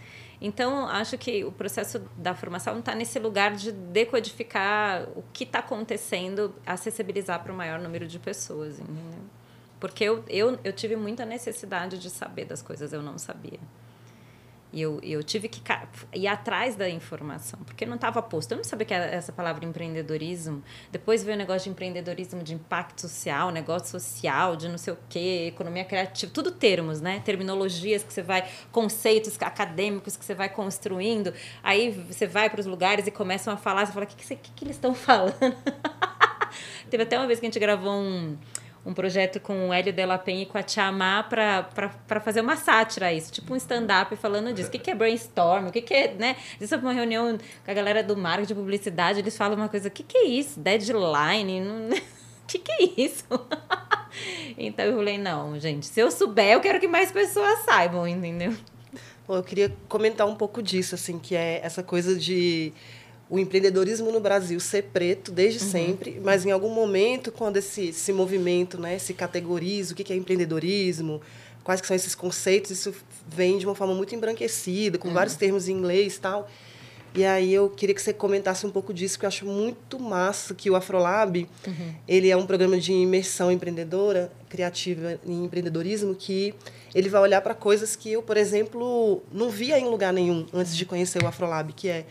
Então, 0.42 0.86
acho 0.86 1.16
que 1.16 1.42
o 1.42 1.52
processo 1.52 2.00
da 2.18 2.34
formação 2.34 2.80
está 2.80 2.94
nesse 2.94 3.18
lugar 3.18 3.56
de 3.56 3.72
decodificar 3.72 5.08
o 5.16 5.24
que 5.32 5.44
está 5.44 5.60
acontecendo, 5.60 6.54
acessibilizar 6.66 7.42
para 7.42 7.50
o 7.50 7.56
maior 7.56 7.78
número 7.78 8.06
de 8.06 8.18
pessoas, 8.18 8.78
entendeu? 8.78 9.22
Porque 9.78 10.04
eu, 10.04 10.24
eu, 10.28 10.58
eu 10.64 10.72
tive 10.72 10.96
muita 10.96 11.24
necessidade 11.24 11.98
de 11.98 12.10
saber 12.10 12.46
das 12.46 12.62
coisas, 12.62 12.92
eu 12.92 13.02
não 13.02 13.18
sabia. 13.18 13.60
E 14.72 14.82
eu, 14.82 15.00
eu 15.02 15.22
tive 15.22 15.48
que 15.48 15.62
ir 16.12 16.26
atrás 16.26 16.74
da 16.76 16.86
informação, 16.86 17.60
porque 17.64 17.86
não 17.86 17.94
estava 17.94 18.20
posto. 18.20 18.52
Eu 18.52 18.56
não 18.58 18.64
sabia 18.64 18.84
que 18.84 18.92
era 18.92 19.06
essa 19.06 19.32
palavra 19.32 19.64
empreendedorismo. 19.64 20.62
Depois 20.90 21.22
veio 21.22 21.34
o 21.34 21.38
negócio 21.38 21.64
de 21.64 21.70
empreendedorismo 21.70 22.42
de 22.42 22.52
impacto 22.52 23.00
social, 23.02 23.50
negócio 23.50 23.88
social, 23.98 24.56
de 24.56 24.68
não 24.68 24.76
sei 24.76 24.92
o 24.92 24.98
quê, 25.08 25.46
economia 25.48 25.84
criativa, 25.84 26.30
tudo 26.30 26.50
termos, 26.50 27.00
né? 27.00 27.22
Terminologias 27.24 28.02
que 28.02 28.12
você 28.12 28.22
vai, 28.22 28.46
conceitos 28.72 29.40
acadêmicos 29.40 30.16
que 30.16 30.24
você 30.24 30.34
vai 30.34 30.48
construindo. 30.48 31.32
Aí 31.62 31.90
você 31.90 32.26
vai 32.26 32.50
para 32.50 32.60
os 32.60 32.66
lugares 32.66 33.06
e 33.06 33.10
começam 33.10 33.54
a 33.54 33.56
falar, 33.56 33.86
você 33.86 33.92
fala, 33.92 34.04
o 34.04 34.08
que, 34.08 34.16
que, 34.16 34.36
que, 34.36 34.50
que 34.50 34.64
eles 34.64 34.76
estão 34.76 34.94
falando? 34.94 35.36
Teve 36.90 37.02
até 37.02 37.16
uma 37.16 37.26
vez 37.26 37.40
que 37.40 37.46
a 37.46 37.48
gente 37.48 37.58
gravou 37.58 37.94
um 37.94 38.36
um 38.86 38.94
projeto 38.94 39.40
com 39.40 39.68
o 39.68 39.72
Hélio 39.72 39.92
Delapen 39.92 40.42
e 40.42 40.46
com 40.46 40.56
a 40.56 40.62
Tia 40.62 40.92
Má 40.92 41.24
para 41.24 42.20
fazer 42.20 42.40
uma 42.40 42.56
sátira 42.56 43.06
a 43.06 43.12
isso, 43.12 43.32
tipo 43.32 43.52
um 43.52 43.56
stand-up 43.56 44.14
falando 44.16 44.52
disso. 44.54 44.68
O 44.68 44.72
que, 44.72 44.78
que 44.78 44.90
é 44.90 44.94
brainstorm? 44.94 45.66
O 45.66 45.72
que, 45.72 45.82
que 45.82 45.92
é, 45.92 46.14
né? 46.14 46.36
Isso 46.60 46.72
é 46.72 46.78
uma 46.78 46.92
reunião 46.92 47.36
com 47.64 47.70
a 47.70 47.74
galera 47.74 48.02
do 48.02 48.16
marketing 48.16 48.46
de 48.46 48.54
publicidade, 48.54 49.18
eles 49.18 49.36
falam 49.36 49.56
uma 49.56 49.68
coisa, 49.68 49.88
o 49.88 49.90
que, 49.90 50.04
que 50.04 50.16
é 50.16 50.24
isso? 50.24 50.60
Deadline? 50.60 52.00
O 52.46 52.48
que, 52.48 52.60
que 52.60 52.70
é 52.70 53.02
isso? 53.02 53.24
então 54.56 54.84
eu 54.84 54.94
falei, 54.94 55.18
não, 55.18 55.58
gente, 55.58 55.84
se 55.84 55.98
eu 55.98 56.12
souber, 56.12 56.52
eu 56.52 56.60
quero 56.60 56.78
que 56.78 56.86
mais 56.86 57.10
pessoas 57.10 57.64
saibam, 57.64 58.06
entendeu? 58.06 58.54
eu 59.28 59.42
queria 59.42 59.74
comentar 59.88 60.28
um 60.28 60.36
pouco 60.36 60.62
disso, 60.62 60.94
assim, 60.94 61.18
que 61.18 61.34
é 61.34 61.60
essa 61.60 61.82
coisa 61.82 62.14
de 62.14 62.72
o 63.28 63.38
empreendedorismo 63.38 64.12
no 64.12 64.20
Brasil 64.20 64.58
ser 64.60 64.84
preto 64.84 65.32
desde 65.32 65.64
uhum. 65.64 65.70
sempre, 65.70 66.20
mas 66.22 66.46
em 66.46 66.52
algum 66.52 66.70
momento, 66.70 67.32
quando 67.32 67.56
esse, 67.56 67.88
esse 67.88 68.12
movimento 68.12 68.80
né, 68.80 68.98
se 68.98 69.12
categoriza, 69.12 69.92
o 69.92 69.96
que 69.96 70.12
é 70.12 70.16
empreendedorismo, 70.16 71.20
quais 71.64 71.80
que 71.80 71.86
são 71.86 71.96
esses 71.96 72.14
conceitos, 72.14 72.70
isso 72.70 72.94
vem 73.28 73.58
de 73.58 73.66
uma 73.66 73.74
forma 73.74 73.94
muito 73.94 74.14
embranquecida, 74.14 74.98
com 74.98 75.08
uhum. 75.08 75.14
vários 75.14 75.34
termos 75.34 75.68
em 75.68 75.72
inglês 75.72 76.16
e 76.16 76.20
tal. 76.20 76.48
E 77.16 77.24
aí 77.24 77.52
eu 77.52 77.70
queria 77.70 77.94
que 77.94 78.02
você 78.02 78.12
comentasse 78.12 78.66
um 78.66 78.70
pouco 78.70 78.92
disso, 78.92 79.18
que 79.18 79.24
eu 79.24 79.28
acho 79.28 79.46
muito 79.46 79.98
massa 79.98 80.54
que 80.54 80.70
o 80.70 80.76
Afrolab, 80.76 81.48
uhum. 81.66 81.94
ele 82.06 82.30
é 82.30 82.36
um 82.36 82.46
programa 82.46 82.78
de 82.78 82.92
imersão 82.92 83.50
empreendedora, 83.50 84.30
criativa 84.50 85.18
em 85.26 85.44
empreendedorismo, 85.44 86.14
que 86.14 86.54
ele 86.94 87.08
vai 87.08 87.20
olhar 87.22 87.40
para 87.40 87.54
coisas 87.54 87.96
que 87.96 88.12
eu, 88.12 88.22
por 88.22 88.36
exemplo, 88.36 89.22
não 89.32 89.48
via 89.48 89.78
em 89.78 89.86
lugar 89.86 90.12
nenhum 90.12 90.46
antes 90.52 90.76
de 90.76 90.84
conhecer 90.84 91.22
o 91.22 91.26
Afrolab, 91.26 91.72
que 91.72 91.88
é 91.88 92.04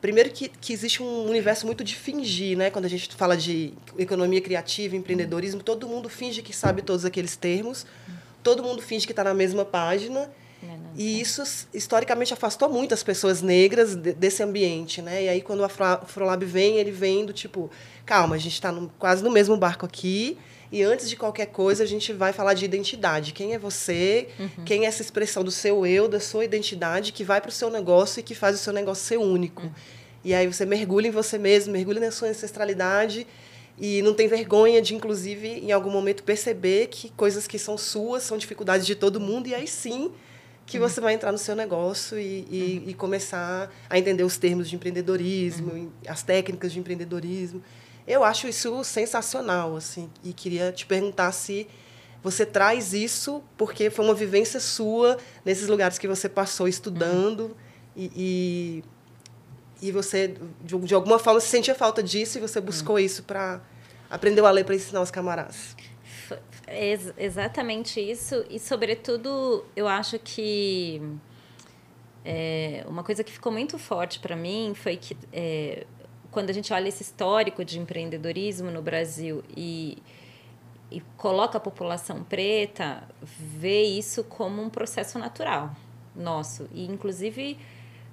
Primeiro 0.00 0.30
que, 0.30 0.48
que 0.48 0.72
existe 0.72 1.02
um 1.02 1.28
universo 1.28 1.66
muito 1.66 1.84
de 1.84 1.94
fingir, 1.94 2.56
né? 2.56 2.70
Quando 2.70 2.86
a 2.86 2.88
gente 2.88 3.14
fala 3.14 3.36
de 3.36 3.74
economia 3.98 4.40
criativa, 4.40 4.96
empreendedorismo, 4.96 5.62
todo 5.62 5.86
mundo 5.86 6.08
finge 6.08 6.40
que 6.40 6.56
sabe 6.56 6.80
todos 6.80 7.04
aqueles 7.04 7.36
termos, 7.36 7.86
todo 8.42 8.62
mundo 8.62 8.80
finge 8.80 9.06
que 9.06 9.12
está 9.12 9.22
na 9.22 9.34
mesma 9.34 9.64
página. 9.64 10.30
E 10.96 11.20
isso, 11.20 11.42
historicamente, 11.72 12.34
afastou 12.34 12.68
muito 12.68 12.92
as 12.92 13.02
pessoas 13.02 13.40
negras 13.40 13.94
desse 13.94 14.42
ambiente, 14.42 15.00
né? 15.00 15.24
E 15.24 15.28
aí, 15.28 15.40
quando 15.40 15.60
o 15.60 15.64
Afrolab 15.64 16.44
vem, 16.44 16.76
ele 16.76 16.90
vem 16.90 17.24
do 17.24 17.32
tipo, 17.32 17.70
calma, 18.04 18.34
a 18.34 18.38
gente 18.38 18.54
está 18.54 18.74
quase 18.98 19.22
no 19.22 19.30
mesmo 19.30 19.56
barco 19.56 19.86
aqui, 19.86 20.36
e 20.72 20.82
antes 20.82 21.08
de 21.08 21.16
qualquer 21.16 21.46
coisa, 21.46 21.82
a 21.82 21.86
gente 21.86 22.12
vai 22.12 22.32
falar 22.32 22.54
de 22.54 22.64
identidade. 22.64 23.32
Quem 23.32 23.54
é 23.54 23.58
você? 23.58 24.28
Uhum. 24.38 24.64
Quem 24.64 24.84
é 24.84 24.88
essa 24.88 25.02
expressão 25.02 25.42
do 25.42 25.50
seu 25.50 25.84
eu, 25.84 26.06
da 26.06 26.20
sua 26.20 26.44
identidade, 26.44 27.12
que 27.12 27.24
vai 27.24 27.40
para 27.40 27.48
o 27.48 27.52
seu 27.52 27.70
negócio 27.70 28.20
e 28.20 28.22
que 28.22 28.34
faz 28.34 28.54
o 28.54 28.58
seu 28.58 28.72
negócio 28.72 29.04
ser 29.04 29.18
único. 29.18 29.62
Uhum. 29.62 29.72
E 30.24 30.32
aí 30.32 30.46
você 30.46 30.64
mergulha 30.64 31.08
em 31.08 31.10
você 31.10 31.38
mesmo, 31.38 31.72
mergulha 31.72 32.00
na 32.00 32.12
sua 32.12 32.28
ancestralidade 32.28 33.26
e 33.78 34.02
não 34.02 34.14
tem 34.14 34.28
vergonha 34.28 34.80
de, 34.80 34.94
inclusive, 34.94 35.48
em 35.48 35.72
algum 35.72 35.90
momento 35.90 36.22
perceber 36.22 36.86
que 36.88 37.08
coisas 37.10 37.46
que 37.46 37.58
são 37.58 37.76
suas 37.76 38.22
são 38.22 38.36
dificuldades 38.38 38.86
de 38.86 38.94
todo 38.94 39.18
mundo 39.18 39.48
e 39.48 39.54
aí 39.54 39.66
sim 39.66 40.12
que 40.66 40.78
uhum. 40.78 40.88
você 40.88 41.00
vai 41.00 41.14
entrar 41.14 41.32
no 41.32 41.38
seu 41.38 41.56
negócio 41.56 42.16
e, 42.16 42.46
e, 42.48 42.82
uhum. 42.84 42.90
e, 42.90 42.94
começar 42.94 43.72
a 43.88 43.98
entender 43.98 44.22
os 44.22 44.36
termos 44.36 44.68
de 44.68 44.76
empreendedorismo, 44.76 45.72
uhum. 45.72 45.90
as 46.06 46.22
técnicas 46.22 46.72
de 46.72 46.78
empreendedorismo. 46.78 47.60
Eu 48.10 48.24
acho 48.24 48.48
isso 48.48 48.82
sensacional, 48.82 49.76
assim, 49.76 50.10
e 50.24 50.32
queria 50.32 50.72
te 50.72 50.84
perguntar 50.84 51.30
se 51.30 51.68
você 52.20 52.44
traz 52.44 52.92
isso 52.92 53.40
porque 53.56 53.88
foi 53.88 54.04
uma 54.04 54.14
vivência 54.14 54.58
sua 54.58 55.16
nesses 55.44 55.68
lugares 55.68 55.96
que 55.96 56.08
você 56.08 56.28
passou 56.28 56.66
estudando 56.66 57.40
uhum. 57.40 57.54
e, 57.96 58.82
e, 59.80 59.86
e, 59.88 59.92
você, 59.92 60.34
de, 60.60 60.76
de, 60.76 60.92
alguma 60.92 61.20
forma, 61.20 61.38
sentia 61.38 61.72
falta 61.72 62.02
disso 62.02 62.38
e 62.38 62.40
você 62.40 62.60
buscou 62.60 62.96
uhum. 62.96 63.00
isso 63.00 63.22
para 63.22 63.60
aprender 64.10 64.44
a 64.44 64.50
ler 64.50 64.64
para 64.64 64.74
ensinar 64.74 65.02
os 65.02 65.10
camaradas. 65.12 65.76
É 66.66 66.98
exatamente 67.16 68.00
isso 68.00 68.44
e, 68.50 68.58
sobretudo, 68.58 69.64
eu 69.76 69.86
acho 69.86 70.18
que 70.18 71.00
é, 72.24 72.84
uma 72.88 73.04
coisa 73.04 73.22
que 73.22 73.30
ficou 73.30 73.52
muito 73.52 73.78
forte 73.78 74.18
para 74.18 74.34
mim 74.34 74.72
foi 74.74 74.96
que 74.96 75.16
é, 75.32 75.86
quando 76.30 76.50
a 76.50 76.52
gente 76.52 76.72
olha 76.72 76.88
esse 76.88 77.02
histórico 77.02 77.64
de 77.64 77.78
empreendedorismo 77.78 78.70
no 78.70 78.82
Brasil 78.82 79.42
e, 79.56 79.98
e 80.90 81.00
coloca 81.16 81.58
a 81.58 81.60
população 81.60 82.22
preta, 82.22 83.02
vê 83.22 83.82
isso 83.82 84.24
como 84.24 84.62
um 84.62 84.70
processo 84.70 85.18
natural 85.18 85.74
nosso 86.14 86.68
e 86.72 86.86
inclusive 86.86 87.58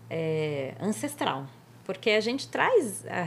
é, 0.09 0.73
ancestral, 0.79 1.47
porque 1.83 2.11
a 2.11 2.21
gente 2.21 2.47
traz 2.47 3.05
a 3.07 3.25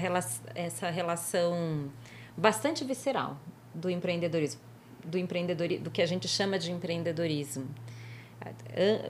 essa 0.55 0.91
relação 0.91 1.91
bastante 2.37 2.85
visceral 2.85 3.37
do 3.75 3.91
empreendedorismo, 3.91 4.61
do 5.05 5.19
empreendedorismo, 5.19 5.85
do 5.85 5.91
que 5.91 6.03
a 6.03 6.07
gente 6.07 6.27
chama 6.27 6.59
de 6.59 6.73
empreendedorismo 6.73 7.69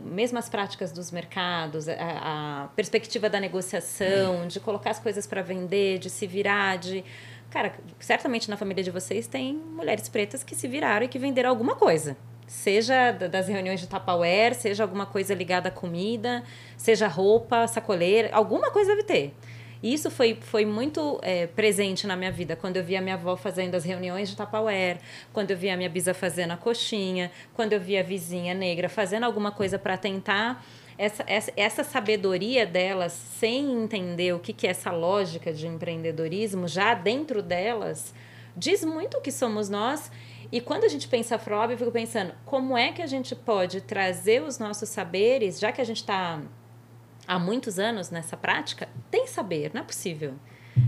mesmo 0.02 0.38
as 0.38 0.48
práticas 0.48 0.92
dos 0.92 1.10
mercados, 1.10 1.88
a, 1.88 2.64
a 2.64 2.68
perspectiva 2.74 3.28
da 3.28 3.38
negociação, 3.38 4.46
de 4.48 4.58
colocar 4.60 4.90
as 4.90 4.98
coisas 4.98 5.26
para 5.26 5.42
vender, 5.42 5.98
de 5.98 6.10
se 6.10 6.26
virar, 6.26 6.78
de 6.78 7.04
cara, 7.50 7.72
certamente 7.98 8.48
na 8.48 8.56
família 8.56 8.82
de 8.82 8.90
vocês 8.90 9.26
tem 9.26 9.54
mulheres 9.54 10.08
pretas 10.08 10.42
que 10.42 10.54
se 10.54 10.68
viraram 10.68 11.04
e 11.04 11.08
que 11.08 11.18
venderam 11.18 11.50
alguma 11.50 11.74
coisa. 11.74 12.16
Seja 12.46 13.12
das 13.12 13.46
reuniões 13.46 13.78
de 13.78 13.86
Tupperware, 13.86 14.54
seja 14.54 14.82
alguma 14.82 15.06
coisa 15.06 15.34
ligada 15.34 15.68
à 15.68 15.70
comida, 15.70 16.42
seja 16.76 17.06
roupa, 17.06 17.68
sacoleira, 17.68 18.28
alguma 18.32 18.72
coisa 18.72 18.90
deve 18.90 19.04
ter. 19.04 19.34
E 19.82 19.94
isso 19.94 20.10
foi, 20.10 20.38
foi 20.40 20.66
muito 20.66 21.18
é, 21.22 21.46
presente 21.46 22.06
na 22.06 22.14
minha 22.14 22.30
vida, 22.30 22.54
quando 22.54 22.76
eu 22.76 22.84
via 22.84 23.00
minha 23.00 23.14
avó 23.14 23.34
fazendo 23.36 23.74
as 23.74 23.84
reuniões 23.84 24.28
de 24.28 24.36
Tupperware, 24.36 24.98
quando 25.32 25.50
eu 25.52 25.56
via 25.56 25.76
minha 25.76 25.88
bisa 25.88 26.12
fazendo 26.12 26.50
a 26.50 26.56
coxinha, 26.56 27.30
quando 27.54 27.72
eu 27.72 27.80
via 27.80 28.00
a 28.00 28.02
vizinha 28.02 28.52
negra 28.52 28.88
fazendo 28.88 29.24
alguma 29.24 29.50
coisa 29.50 29.78
para 29.78 29.96
tentar 29.96 30.62
essa, 30.98 31.24
essa, 31.26 31.52
essa 31.56 31.82
sabedoria 31.82 32.66
delas, 32.66 33.12
sem 33.12 33.72
entender 33.72 34.34
o 34.34 34.38
que, 34.38 34.52
que 34.52 34.66
é 34.66 34.70
essa 34.70 34.90
lógica 34.90 35.50
de 35.50 35.66
empreendedorismo, 35.66 36.68
já 36.68 36.92
dentro 36.92 37.40
delas, 37.40 38.12
diz 38.54 38.84
muito 38.84 39.16
o 39.16 39.20
que 39.22 39.32
somos 39.32 39.70
nós. 39.70 40.12
E 40.52 40.60
quando 40.60 40.84
a 40.84 40.88
gente 40.88 41.08
pensa 41.08 41.36
Afrob, 41.36 41.72
eu 41.72 41.78
fico 41.78 41.90
pensando, 41.90 42.34
como 42.44 42.76
é 42.76 42.92
que 42.92 43.00
a 43.00 43.06
gente 43.06 43.34
pode 43.34 43.80
trazer 43.80 44.42
os 44.42 44.58
nossos 44.58 44.90
saberes, 44.90 45.58
já 45.58 45.72
que 45.72 45.80
a 45.80 45.84
gente 45.84 45.98
está 46.02 46.38
há 47.30 47.38
muitos 47.38 47.78
anos 47.78 48.10
nessa 48.10 48.36
prática, 48.36 48.88
tem 49.08 49.24
saber, 49.28 49.70
não 49.72 49.82
é 49.82 49.84
possível. 49.84 50.34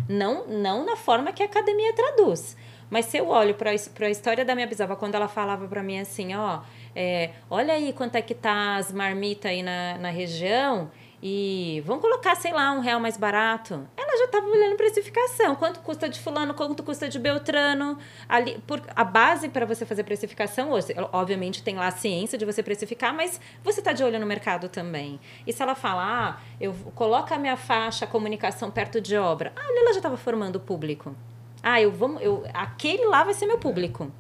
Não, 0.09 0.49
não 0.49 0.85
na 0.85 0.97
forma 0.97 1.33
que 1.33 1.41
a 1.41 1.47
academia 1.47 1.95
traduz. 1.95 2.57
Mas 2.91 3.07
se 3.07 3.17
eu 3.17 3.29
olho 3.29 3.55
para 3.55 3.71
a 3.71 4.11
história 4.11 4.45
da 4.45 4.53
minha 4.53 4.67
bisavó, 4.67 4.97
quando 4.97 5.15
ela 5.15 5.29
falava 5.29 5.69
para 5.69 5.85
mim 5.85 6.01
assim, 6.01 6.35
ó, 6.35 6.63
é, 6.97 7.31
olha 7.49 7.75
aí 7.75 7.93
quanto 7.93 8.17
é 8.17 8.23
que 8.23 8.35
tá 8.35 8.75
as 8.77 8.91
marmitas 8.91 9.53
aí 9.53 9.63
na, 9.63 9.97
na 9.99 10.11
região, 10.11 10.91
e 11.23 11.81
vamos 11.87 12.03
colocar, 12.03 12.35
sei 12.35 12.53
lá, 12.53 12.73
um 12.73 12.81
real 12.81 12.99
mais 12.99 13.17
barato. 13.17 13.89
Já 14.33 14.39
estava 14.39 14.47
olhando 14.47 14.77
precificação. 14.77 15.55
Quanto 15.55 15.81
custa 15.81 16.09
de 16.09 16.19
fulano, 16.19 16.55
quanto 16.55 16.83
custa 16.83 17.09
de 17.09 17.19
Beltrano. 17.19 17.99
Ali, 18.29 18.59
por, 18.67 18.83
a 18.97 19.05
base 19.05 19.49
para 19.49 19.67
você 19.67 19.85
fazer 19.85 20.05
precificação, 20.05 20.71
hoje, 20.71 20.95
obviamente 21.13 21.63
tem 21.63 21.77
lá 21.77 21.89
a 21.89 21.91
ciência 21.91 22.39
de 22.39 22.45
você 22.45 22.63
precificar, 22.63 23.15
mas 23.15 23.39
você 23.63 23.81
está 23.81 23.93
de 23.93 24.03
olho 24.03 24.19
no 24.19 24.27
mercado 24.27 24.69
também. 24.69 25.21
E 25.47 25.53
se 25.53 25.63
ela 25.63 25.75
falar, 25.75 26.39
ah, 26.39 26.43
eu 26.61 26.75
coloco 26.95 27.33
a 27.35 27.39
minha 27.39 27.57
faixa, 27.57 28.07
a 28.07 28.09
comunicação 28.09 28.71
perto 28.71 29.01
de 29.01 29.17
obra. 29.17 29.53
Ah, 29.55 29.67
ela 29.69 29.93
já 29.93 29.99
estava 29.99 30.17
formando 30.17 30.57
o 30.57 30.61
público. 30.61 31.15
Ah, 31.63 31.81
eu 31.81 31.93
vou, 31.93 32.19
eu, 32.19 32.45
aquele 32.55 33.05
lá 33.07 33.23
vai 33.25 33.35
ser 33.35 33.47
meu 33.47 33.59
público. 33.59 34.11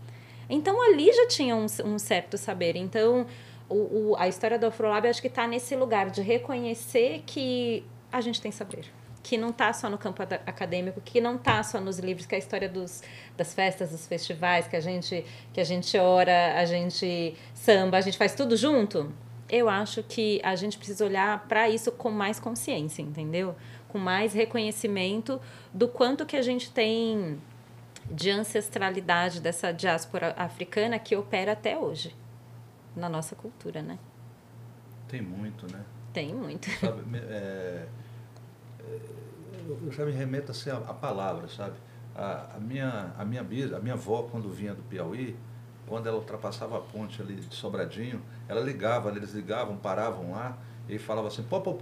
Então 0.48 0.82
ali 0.82 1.10
já 1.12 1.26
tinha 1.26 1.56
um, 1.56 1.66
um 1.84 1.98
certo 1.98 2.36
saber. 2.36 2.76
Então 2.76 3.26
o, 3.68 4.10
o, 4.10 4.16
a 4.18 4.28
história 4.28 4.58
do 4.58 4.66
Afrolab 4.66 5.08
acho 5.08 5.20
que 5.22 5.28
está 5.28 5.46
nesse 5.46 5.74
lugar 5.74 6.10
de 6.10 6.20
reconhecer 6.20 7.22
que 7.24 7.84
a 8.12 8.20
gente 8.20 8.40
tem 8.40 8.52
saber. 8.52 8.84
Que 9.22 9.38
não 9.38 9.50
está 9.50 9.72
só 9.72 9.88
no 9.88 9.96
campo 9.96 10.22
acadêmico, 10.22 11.00
que 11.00 11.20
não 11.20 11.36
está 11.36 11.62
só 11.62 11.80
nos 11.80 11.98
livros, 11.98 12.26
que 12.26 12.34
é 12.34 12.36
a 12.36 12.38
história 12.38 12.68
dos, 12.68 13.02
das 13.36 13.54
festas, 13.54 13.90
dos 13.90 14.06
festivais, 14.06 14.66
que 14.66 14.76
a 14.76 14.80
gente 14.80 15.24
que 15.52 15.60
a 15.60 15.64
gente 15.64 15.96
ora, 15.96 16.58
a 16.58 16.64
gente 16.64 17.34
samba, 17.54 17.98
a 17.98 18.00
gente 18.00 18.18
faz 18.18 18.34
tudo 18.34 18.56
junto. 18.56 19.12
Eu 19.48 19.68
acho 19.68 20.02
que 20.02 20.40
a 20.42 20.56
gente 20.56 20.78
precisa 20.78 21.04
olhar 21.04 21.46
para 21.46 21.68
isso 21.68 21.92
com 21.92 22.10
mais 22.10 22.40
consciência, 22.40 23.02
entendeu? 23.02 23.54
Com 23.88 23.98
mais 23.98 24.32
reconhecimento 24.32 25.40
do 25.72 25.86
quanto 25.86 26.24
que 26.24 26.36
a 26.36 26.42
gente 26.42 26.70
tem 26.70 27.38
de 28.10 28.30
ancestralidade 28.30 29.40
dessa 29.40 29.72
diáspora 29.72 30.34
africana 30.36 30.98
que 30.98 31.14
opera 31.14 31.52
até 31.52 31.78
hoje 31.78 32.14
na 32.96 33.08
nossa 33.08 33.36
cultura, 33.36 33.82
né? 33.82 33.98
Tem 35.08 35.20
muito, 35.22 35.70
né? 35.70 35.84
Tem 36.12 36.34
muito. 36.34 36.68
Sabe, 36.80 37.02
é, 37.18 37.86
eu 39.68 39.92
já 39.92 40.04
me 40.04 40.12
remeto 40.12 40.52
assim 40.52 40.70
a, 40.70 40.76
a 40.76 40.94
palavras, 40.94 41.54
sabe? 41.54 41.74
A, 42.14 42.56
a, 42.56 42.60
minha, 42.60 43.12
a, 43.18 43.24
minha, 43.24 43.42
a 43.42 43.80
minha 43.80 43.94
avó, 43.94 44.24
quando 44.30 44.48
vinha 44.50 44.74
do 44.74 44.82
Piauí, 44.82 45.36
quando 45.86 46.06
ela 46.06 46.16
ultrapassava 46.16 46.78
a 46.78 46.80
ponte 46.80 47.20
ali 47.20 47.34
de 47.36 47.54
Sobradinho, 47.54 48.22
ela 48.48 48.60
ligava, 48.60 49.10
eles 49.10 49.32
ligavam, 49.32 49.76
paravam 49.76 50.32
lá 50.32 50.56
e 50.88 50.98
falava 50.98 51.28
assim, 51.28 51.42
pó, 51.42 51.60
pó, 51.60 51.72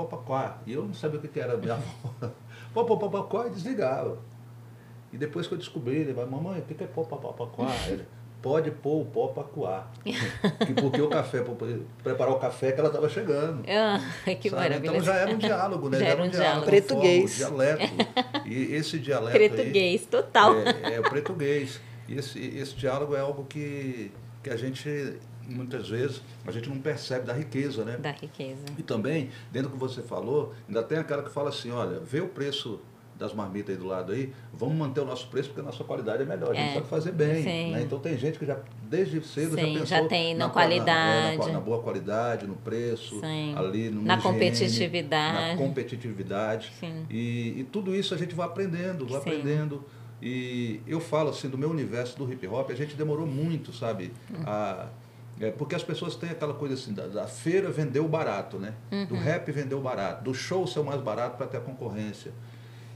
E 0.67 0.73
eu 0.73 0.85
não 0.85 0.95
sabia 0.95 1.19
o 1.19 1.23
que, 1.23 1.29
que 1.29 1.41
era 1.41 1.57
minha 1.57 1.75
avó. 1.75 2.33
pó, 2.73 3.23
pó, 3.23 3.47
e 3.47 3.51
desligava. 3.51 4.19
E 5.13 5.19
depois 5.19 5.47
que 5.47 5.55
eu 5.55 5.59
descobri, 5.59 5.97
ele 5.97 6.13
vai, 6.13 6.25
mamãe, 6.25 6.61
o 6.61 6.63
que, 6.63 6.75
que 6.75 6.85
é 6.85 6.87
pó, 6.87 7.03
pó, 7.03 7.17
pode 8.43 8.71
pôr 8.71 9.03
o 9.03 9.05
pó 9.05 9.29
para 9.29 9.45
coar. 9.45 9.91
porque 10.81 11.01
o 11.01 11.09
café, 11.09 11.43
para 11.43 11.55
preparar 12.03 12.33
o 12.33 12.39
café 12.39 12.73
que 12.73 12.81
ela 12.81 12.89
estava 12.89 13.09
chegando. 13.09 13.63
Ah, 13.69 14.01
que 14.41 14.51
sabe? 14.51 14.63
maravilha. 14.63 14.91
Então 14.91 15.03
já 15.03 15.15
era 15.15 15.31
um 15.31 15.39
diálogo, 15.39 15.89
né? 15.89 15.99
Já, 15.99 16.05
já 16.05 16.11
era 16.11 16.23
um 16.23 16.29
diálogo. 16.29 16.67
diálogo. 16.67 16.89
Português. 16.89 17.37
dialeto. 17.37 17.93
E 18.47 18.75
esse 18.75 18.99
dialeto 18.99 19.39
Português, 19.39 20.07
total. 20.07 20.55
É, 20.57 20.95
é 20.95 21.01
o 21.01 21.03
português. 21.03 21.81
E 22.09 22.19
esse, 22.19 22.39
esse 22.39 22.75
diálogo 22.75 23.15
é 23.15 23.21
algo 23.21 23.45
que, 23.45 24.11
que 24.43 24.51
a 24.51 24.57
gente 24.57 25.19
muitas 25.51 25.89
vezes 25.89 26.23
a 26.47 26.53
gente 26.53 26.69
não 26.69 26.79
percebe 26.79 27.27
da 27.27 27.33
riqueza, 27.33 27.85
né? 27.85 27.97
Da 27.97 28.13
riqueza. 28.13 28.63
E 28.79 28.83
também, 28.83 29.31
dentro 29.51 29.69
do 29.69 29.75
que 29.75 29.81
você 29.81 30.01
falou, 30.01 30.55
ainda 30.69 30.83
tem 30.83 30.99
aquela 30.99 31.23
que 31.23 31.31
fala 31.31 31.49
assim, 31.49 31.71
olha, 31.71 31.99
vê 31.99 32.21
o 32.21 32.29
preço 32.29 32.81
das 33.21 33.35
marmitas 33.35 33.77
aí 33.77 33.81
do 33.81 33.87
lado 33.87 34.13
aí, 34.13 34.33
vamos 34.53 34.75
manter 34.75 35.01
o 35.01 35.05
nosso 35.05 35.29
preço 35.29 35.51
porque 35.51 35.61
a 35.61 35.65
nossa 35.65 35.85
qualidade 35.85 36.23
é 36.23 36.25
melhor, 36.25 36.53
a 36.53 36.55
gente 36.55 36.71
é, 36.71 36.75
sabe 36.75 36.87
fazer 36.89 37.13
bem. 37.13 37.45
Né? 37.71 37.83
Então 37.83 37.99
tem 37.99 38.17
gente 38.17 38.39
que 38.39 38.47
já 38.47 38.59
desde 38.89 39.23
cedo 39.23 39.55
Sim, 39.55 39.61
já 39.61 39.67
pensou 39.67 39.87
já 39.87 40.09
tem 40.09 40.35
na, 40.35 40.47
na 40.47 40.53
qualidade. 40.53 41.37
Na, 41.37 41.47
na, 41.47 41.53
na, 41.53 41.61
boa 41.61 41.83
qualidade, 41.83 42.47
no 42.47 42.57
preço, 42.57 43.21
Sim. 43.21 43.55
ali 43.57 43.91
no 43.91 44.01
na 44.01 44.17
higiene, 44.17 44.33
competitividade. 44.33 45.51
Na 45.51 45.57
competitividade. 45.57 46.73
E, 47.11 47.61
e 47.61 47.69
tudo 47.71 47.95
isso 47.95 48.15
a 48.15 48.17
gente 48.17 48.35
vai 48.35 48.47
aprendendo, 48.47 49.07
vai 49.07 49.21
Sim. 49.21 49.29
aprendendo. 49.29 49.85
E 50.23 50.81
eu 50.87 50.99
falo 50.99 51.29
assim, 51.29 51.49
do 51.49 51.59
meu 51.59 51.71
universo 51.71 52.17
do 52.17 52.31
hip 52.31 52.47
hop, 52.47 52.71
a 52.71 52.75
gente 52.75 52.95
demorou 52.95 53.27
muito, 53.27 53.73
sabe? 53.73 54.13
Hum. 54.31 54.43
A, 54.47 54.89
é, 55.41 55.51
porque 55.51 55.75
as 55.75 55.83
pessoas 55.83 56.17
têm 56.17 56.31
aquela 56.31 56.53
coisa 56.53 56.75
assim, 56.75 56.93
da, 56.93 57.07
da 57.07 57.27
feira 57.27 57.71
vendeu 57.71 58.07
barato, 58.07 58.59
né? 58.59 58.75
Uhum. 58.93 59.07
Do 59.07 59.15
rap 59.15 59.51
vendeu 59.51 59.81
barato, 59.81 60.25
do 60.25 60.35
show 60.35 60.67
ser 60.67 60.81
o 60.81 60.85
mais 60.85 61.01
barato 61.01 61.37
para 61.37 61.47
ter 61.47 61.57
a 61.59 61.61
concorrência. 61.61 62.33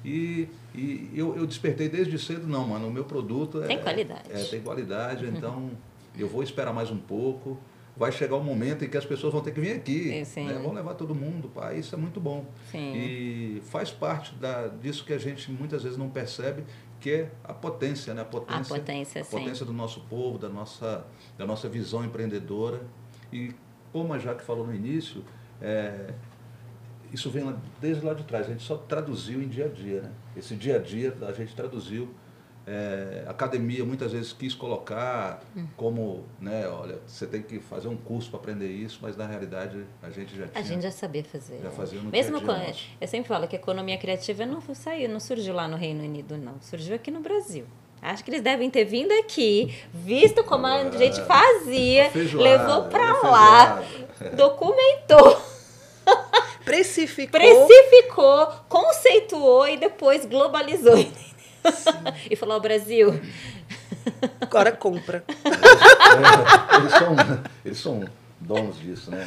E, 0.05 0.49
e 0.75 1.11
eu, 1.15 1.35
eu 1.37 1.47
despertei 1.47 1.89
desde 1.89 2.19
cedo, 2.19 2.47
não, 2.47 2.69
mano, 2.69 2.89
o 2.89 2.91
meu 2.91 3.05
produto 3.05 3.63
é, 3.63 3.67
tem 3.67 3.81
qualidade. 3.81 4.31
É, 4.31 4.45
tem 4.45 4.61
qualidade, 4.61 5.27
então 5.27 5.71
eu 6.17 6.29
vou 6.29 6.43
esperar 6.43 6.73
mais 6.73 6.91
um 6.91 6.99
pouco. 6.99 7.59
Vai 7.97 8.11
chegar 8.11 8.35
o 8.35 8.41
um 8.41 8.45
momento 8.45 8.85
em 8.85 8.89
que 8.89 8.97
as 8.97 9.07
pessoas 9.07 9.33
vão 9.33 9.41
ter 9.41 9.53
que 9.53 9.61
vir 9.61 9.77
aqui. 9.77 10.25
Sim. 10.25 10.47
Né? 10.47 10.55
Vão 10.55 10.73
levar 10.73 10.95
todo 10.95 11.15
mundo, 11.15 11.49
pá, 11.49 11.73
isso 11.73 11.95
é 11.95 11.99
muito 11.99 12.21
bom. 12.21 12.45
Sim. 12.71 12.93
E 12.93 13.63
faz 13.67 13.91
parte 13.93 14.35
da, 14.35 14.67
disso 14.67 15.05
que 15.05 15.13
a 15.13 15.19
gente 15.19 15.51
muitas 15.51 15.85
vezes 15.85 15.97
não 15.97 16.11
percebe, 16.11 16.65
que 17.01 17.11
é 17.11 17.31
a 17.45 17.55
potência, 17.55 18.13
né? 18.13 18.23
A 18.23 18.25
potência, 18.25 18.77
a 18.77 18.79
potência, 18.79 19.23
a 19.23 19.25
potência 19.25 19.65
do 19.65 19.73
nosso 19.73 20.01
povo, 20.03 20.39
da 20.39 20.49
nossa, 20.49 21.07
da 21.39 21.47
nossa 21.47 21.69
visão 21.69 22.05
empreendedora. 22.05 22.83
E 23.33 23.55
como 23.93 24.13
a 24.13 24.19
Jaque 24.19 24.43
falou 24.43 24.67
no 24.67 24.75
início, 24.75 25.25
é, 25.63 26.13
isso 27.15 27.31
vem 27.31 27.45
lá, 27.45 27.57
desde 27.81 28.05
lá 28.05 28.13
de 28.13 28.25
trás, 28.25 28.47
a 28.47 28.51
gente 28.51 28.65
só 28.65 28.77
traduziu 28.77 29.41
em 29.41 29.49
dia 29.49 29.67
a 29.67 29.69
dia. 29.69 30.03
Né? 30.03 30.11
Esse 30.37 30.57
dia 30.57 30.77
a 30.77 30.79
dia 30.79 31.17
a 31.23 31.33
gente 31.33 31.55
traduziu. 31.55 32.13
É, 32.67 33.25
a 33.27 33.31
academia 33.31 33.85
muitas 33.85 34.13
vezes 34.13 34.33
quis 34.33 34.55
colocar 34.55 35.43
hum. 35.55 35.67
como, 35.77 36.25
né, 36.41 36.67
olha, 36.67 36.99
você 37.07 37.27
tem 37.27 37.43
que 37.43 37.61
fazer 37.61 37.89
um 37.89 37.97
curso 37.97 38.31
para 38.31 38.41
aprender 38.41 38.71
isso, 38.71 39.01
mas 39.03 39.19
na 39.19 39.27
realidade 39.27 39.85
a 40.03 40.09
gente 40.09 40.35
já 40.35 40.49
tinha. 40.49 40.59
A 40.59 40.63
gente 40.63 40.83
já 40.83 40.91
sabia 40.91 41.23
fazer. 41.25 41.61
Já 41.63 41.71
fazia 41.71 42.01
no 42.01 42.11
Mesmo 42.11 42.39
dia 42.39 42.47
-dia 42.49 42.65
quando, 42.65 42.77
eu 43.03 43.07
sempre 43.07 43.29
falo 43.29 43.47
que 43.47 43.55
a 43.55 43.59
economia 43.59 43.99
criativa 43.99 44.47
não 44.47 44.63
saiu, 44.75 45.11
não 45.11 45.21
surgiu 45.21 45.55
lá 45.55 45.69
no 45.69 45.77
Reino 45.77 46.03
Unido, 46.03 46.39
não. 46.39 46.55
Surgiu 46.63 46.97
aqui 46.97 47.11
no 47.11 47.21
Brasil. 47.21 47.67
Acho 48.01 48.25
que 48.25 48.31
eles 48.31 48.43
devem 48.43 48.71
ter 48.71 48.85
vindo 48.85 49.13
aqui, 49.13 49.75
visto 49.93 50.43
como 50.43 50.67
a 50.67 50.89
gente 50.97 51.21
fazia, 51.23 52.11
levou 52.15 52.85
para 52.85 53.13
lá, 53.29 53.83
documentou. 54.37 55.54
Precificou. 56.65 57.41
Precificou, 57.41 58.47
conceituou 58.69 59.69
e 59.69 59.77
depois 59.77 60.25
globalizou. 60.25 60.97
e 62.31 62.37
falou: 62.37 62.61
Brasil. 62.61 63.21
Agora 64.41 64.73
compra. 64.73 65.25
É, 65.45 66.77
eles, 66.77 66.93
são, 66.93 67.17
eles 67.65 67.79
são 67.79 68.05
donos 68.39 68.79
disso, 68.79 69.11
né? 69.11 69.27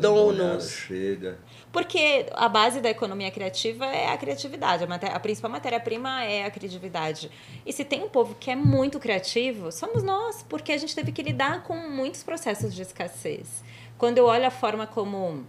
Donos. 0.00 0.70
Chega. 0.70 1.38
Porque 1.72 2.26
a 2.32 2.48
base 2.48 2.80
da 2.80 2.88
economia 2.88 3.30
criativa 3.30 3.84
é 3.86 4.08
a 4.10 4.16
criatividade. 4.16 4.84
A, 4.84 4.86
matéria, 4.86 5.16
a 5.16 5.20
principal 5.20 5.50
matéria-prima 5.50 6.24
é 6.24 6.44
a 6.44 6.50
criatividade. 6.50 7.30
E 7.66 7.72
se 7.72 7.84
tem 7.84 8.02
um 8.02 8.08
povo 8.08 8.34
que 8.34 8.50
é 8.50 8.56
muito 8.56 8.98
criativo, 8.98 9.70
somos 9.70 10.02
nós, 10.02 10.44
porque 10.48 10.72
a 10.72 10.78
gente 10.78 10.94
teve 10.94 11.12
que 11.12 11.22
lidar 11.22 11.64
com 11.64 11.76
muitos 11.76 12.22
processos 12.22 12.74
de 12.74 12.82
escassez. 12.82 13.62
Quando 13.98 14.18
eu 14.18 14.24
olho 14.24 14.46
a 14.46 14.50
forma 14.50 14.86
como 14.86 15.44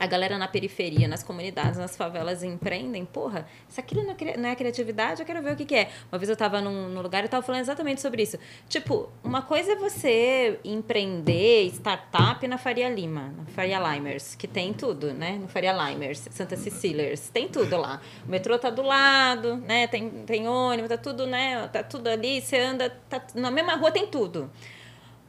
a 0.00 0.06
galera 0.06 0.38
na 0.38 0.48
periferia, 0.48 1.06
nas 1.06 1.22
comunidades, 1.22 1.78
nas 1.78 1.94
favelas 1.94 2.42
empreendem, 2.42 3.04
porra, 3.04 3.46
se 3.68 3.78
aquilo 3.78 4.02
não 4.02 4.16
é, 4.48 4.52
é 4.52 4.56
criatividade, 4.56 5.20
eu 5.20 5.26
quero 5.26 5.42
ver 5.42 5.52
o 5.52 5.56
que, 5.56 5.66
que 5.66 5.74
é. 5.74 5.90
Uma 6.10 6.18
vez 6.18 6.30
eu 6.30 6.32
estava 6.32 6.62
num, 6.62 6.88
num, 6.88 7.02
lugar 7.02 7.22
e 7.22 7.26
estava 7.26 7.44
falando 7.44 7.60
exatamente 7.60 8.00
sobre 8.00 8.22
isso. 8.22 8.38
Tipo, 8.66 9.10
uma 9.22 9.42
coisa 9.42 9.72
é 9.72 9.76
você 9.76 10.58
empreender 10.64 11.66
startup 11.66 12.48
na 12.48 12.56
Faria 12.56 12.88
Lima, 12.88 13.34
na 13.36 13.44
Faria 13.44 13.78
Limers, 13.78 14.34
que 14.34 14.48
tem 14.48 14.72
tudo, 14.72 15.12
né? 15.12 15.38
No 15.38 15.48
Faria 15.48 15.72
Limers, 15.72 16.26
Santa 16.30 16.56
Ceciliers, 16.56 17.28
tem 17.28 17.46
tudo 17.46 17.76
lá. 17.76 18.00
O 18.26 18.30
metrô 18.30 18.58
tá 18.58 18.70
do 18.70 18.82
lado, 18.82 19.56
né? 19.58 19.86
Tem, 19.86 20.08
tem 20.08 20.48
ônibus, 20.48 20.88
tá 20.88 20.96
tudo, 20.96 21.26
né? 21.26 21.68
Tá 21.68 21.82
tudo 21.82 22.08
ali, 22.08 22.40
você 22.40 22.58
anda, 22.58 22.88
tá, 22.88 23.22
na 23.34 23.50
mesma 23.50 23.74
rua 23.76 23.90
tem 23.90 24.06
tudo. 24.06 24.50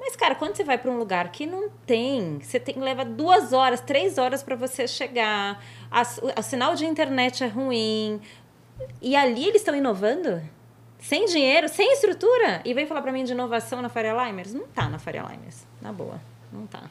Mas, 0.04 0.16
cara, 0.16 0.34
quando 0.34 0.56
você 0.56 0.64
vai 0.64 0.80
para 0.80 0.90
um 0.90 0.98
lugar 0.98 1.32
que 1.32 1.46
não 1.46 1.70
tem, 1.86 2.40
você 2.40 2.60
tem 2.60 2.80
leva 2.80 3.06
duas 3.06 3.54
horas, 3.54 3.82
três 3.82 4.18
horas 4.18 4.42
para 4.42 4.56
você 4.56 4.88
chegar, 4.88 5.64
o 6.36 6.42
sinal 6.42 6.74
de 6.74 6.88
internet 6.88 7.44
é 7.44 7.48
ruim, 7.48 8.20
e 9.00 9.16
ali 9.16 9.48
eles 9.48 9.62
estão 9.62 9.76
inovando? 9.76 10.42
Sem 11.00 11.26
dinheiro, 11.26 11.70
sem 11.70 11.94
estrutura? 11.94 12.64
E 12.66 12.74
vem 12.74 12.88
falar 12.88 13.04
para 13.04 13.12
mim 13.12 13.24
de 13.24 13.32
inovação 13.32 13.80
na 13.80 13.90
Faria 13.90 14.14
Limers? 14.26 14.56
Não 14.56 14.66
tá 14.66 14.90
na 14.90 14.98
Faria 14.98 15.22
Limers, 15.22 15.68
na 15.80 15.94
boa, 15.94 16.20
não 16.52 16.66
tá. 16.66 16.90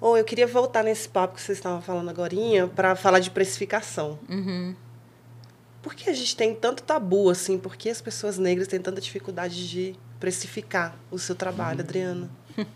Ou 0.00 0.12
oh, 0.12 0.16
eu 0.16 0.24
queria 0.24 0.46
voltar 0.46 0.84
nesse 0.84 1.08
papo 1.08 1.34
que 1.34 1.42
vocês 1.42 1.58
estavam 1.58 1.82
falando 1.82 2.08
agora 2.10 2.36
para 2.76 2.94
falar 2.94 3.18
de 3.18 3.30
precificação. 3.32 4.20
Uhum. 4.28 4.76
Por 5.82 5.96
que 5.96 6.08
a 6.08 6.12
gente 6.12 6.36
tem 6.36 6.54
tanto 6.54 6.84
tabu 6.84 7.28
assim? 7.28 7.58
Por 7.58 7.74
que 7.74 7.90
as 7.90 8.00
pessoas 8.00 8.38
negras 8.38 8.68
têm 8.68 8.80
tanta 8.80 9.00
dificuldade 9.00 9.68
de 9.68 9.96
precificar 10.22 10.94
o 11.10 11.18
seu 11.18 11.34
trabalho, 11.34 11.80
uhum. 11.80 11.84
Adriana? 11.84 12.30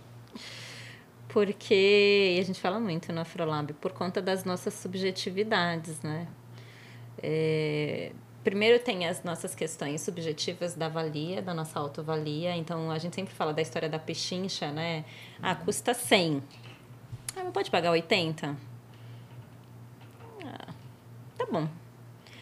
Porque, 1.28 2.36
a 2.40 2.44
gente 2.44 2.60
fala 2.60 2.80
muito 2.80 3.12
no 3.12 3.20
Afrolab, 3.20 3.72
por 3.74 3.92
conta 3.92 4.20
das 4.20 4.42
nossas 4.42 4.74
subjetividades, 4.74 6.02
né? 6.02 6.26
É, 7.22 8.10
primeiro 8.42 8.82
tem 8.82 9.06
as 9.06 9.22
nossas 9.22 9.54
questões 9.54 10.00
subjetivas 10.00 10.74
da 10.74 10.88
valia, 10.88 11.40
da 11.40 11.54
nossa 11.54 11.78
autovalia. 11.78 12.56
Então, 12.56 12.90
a 12.90 12.98
gente 12.98 13.14
sempre 13.14 13.32
fala 13.32 13.54
da 13.54 13.62
história 13.62 13.88
da 13.88 13.98
pechincha, 14.00 14.72
né? 14.72 15.04
Ah, 15.40 15.54
custa 15.54 15.94
100. 15.94 16.42
Ah, 17.36 17.44
não 17.44 17.52
pode 17.52 17.70
pagar 17.70 17.92
80? 17.92 18.56
Ah, 20.44 20.74
tá 21.38 21.46
bom. 21.48 21.68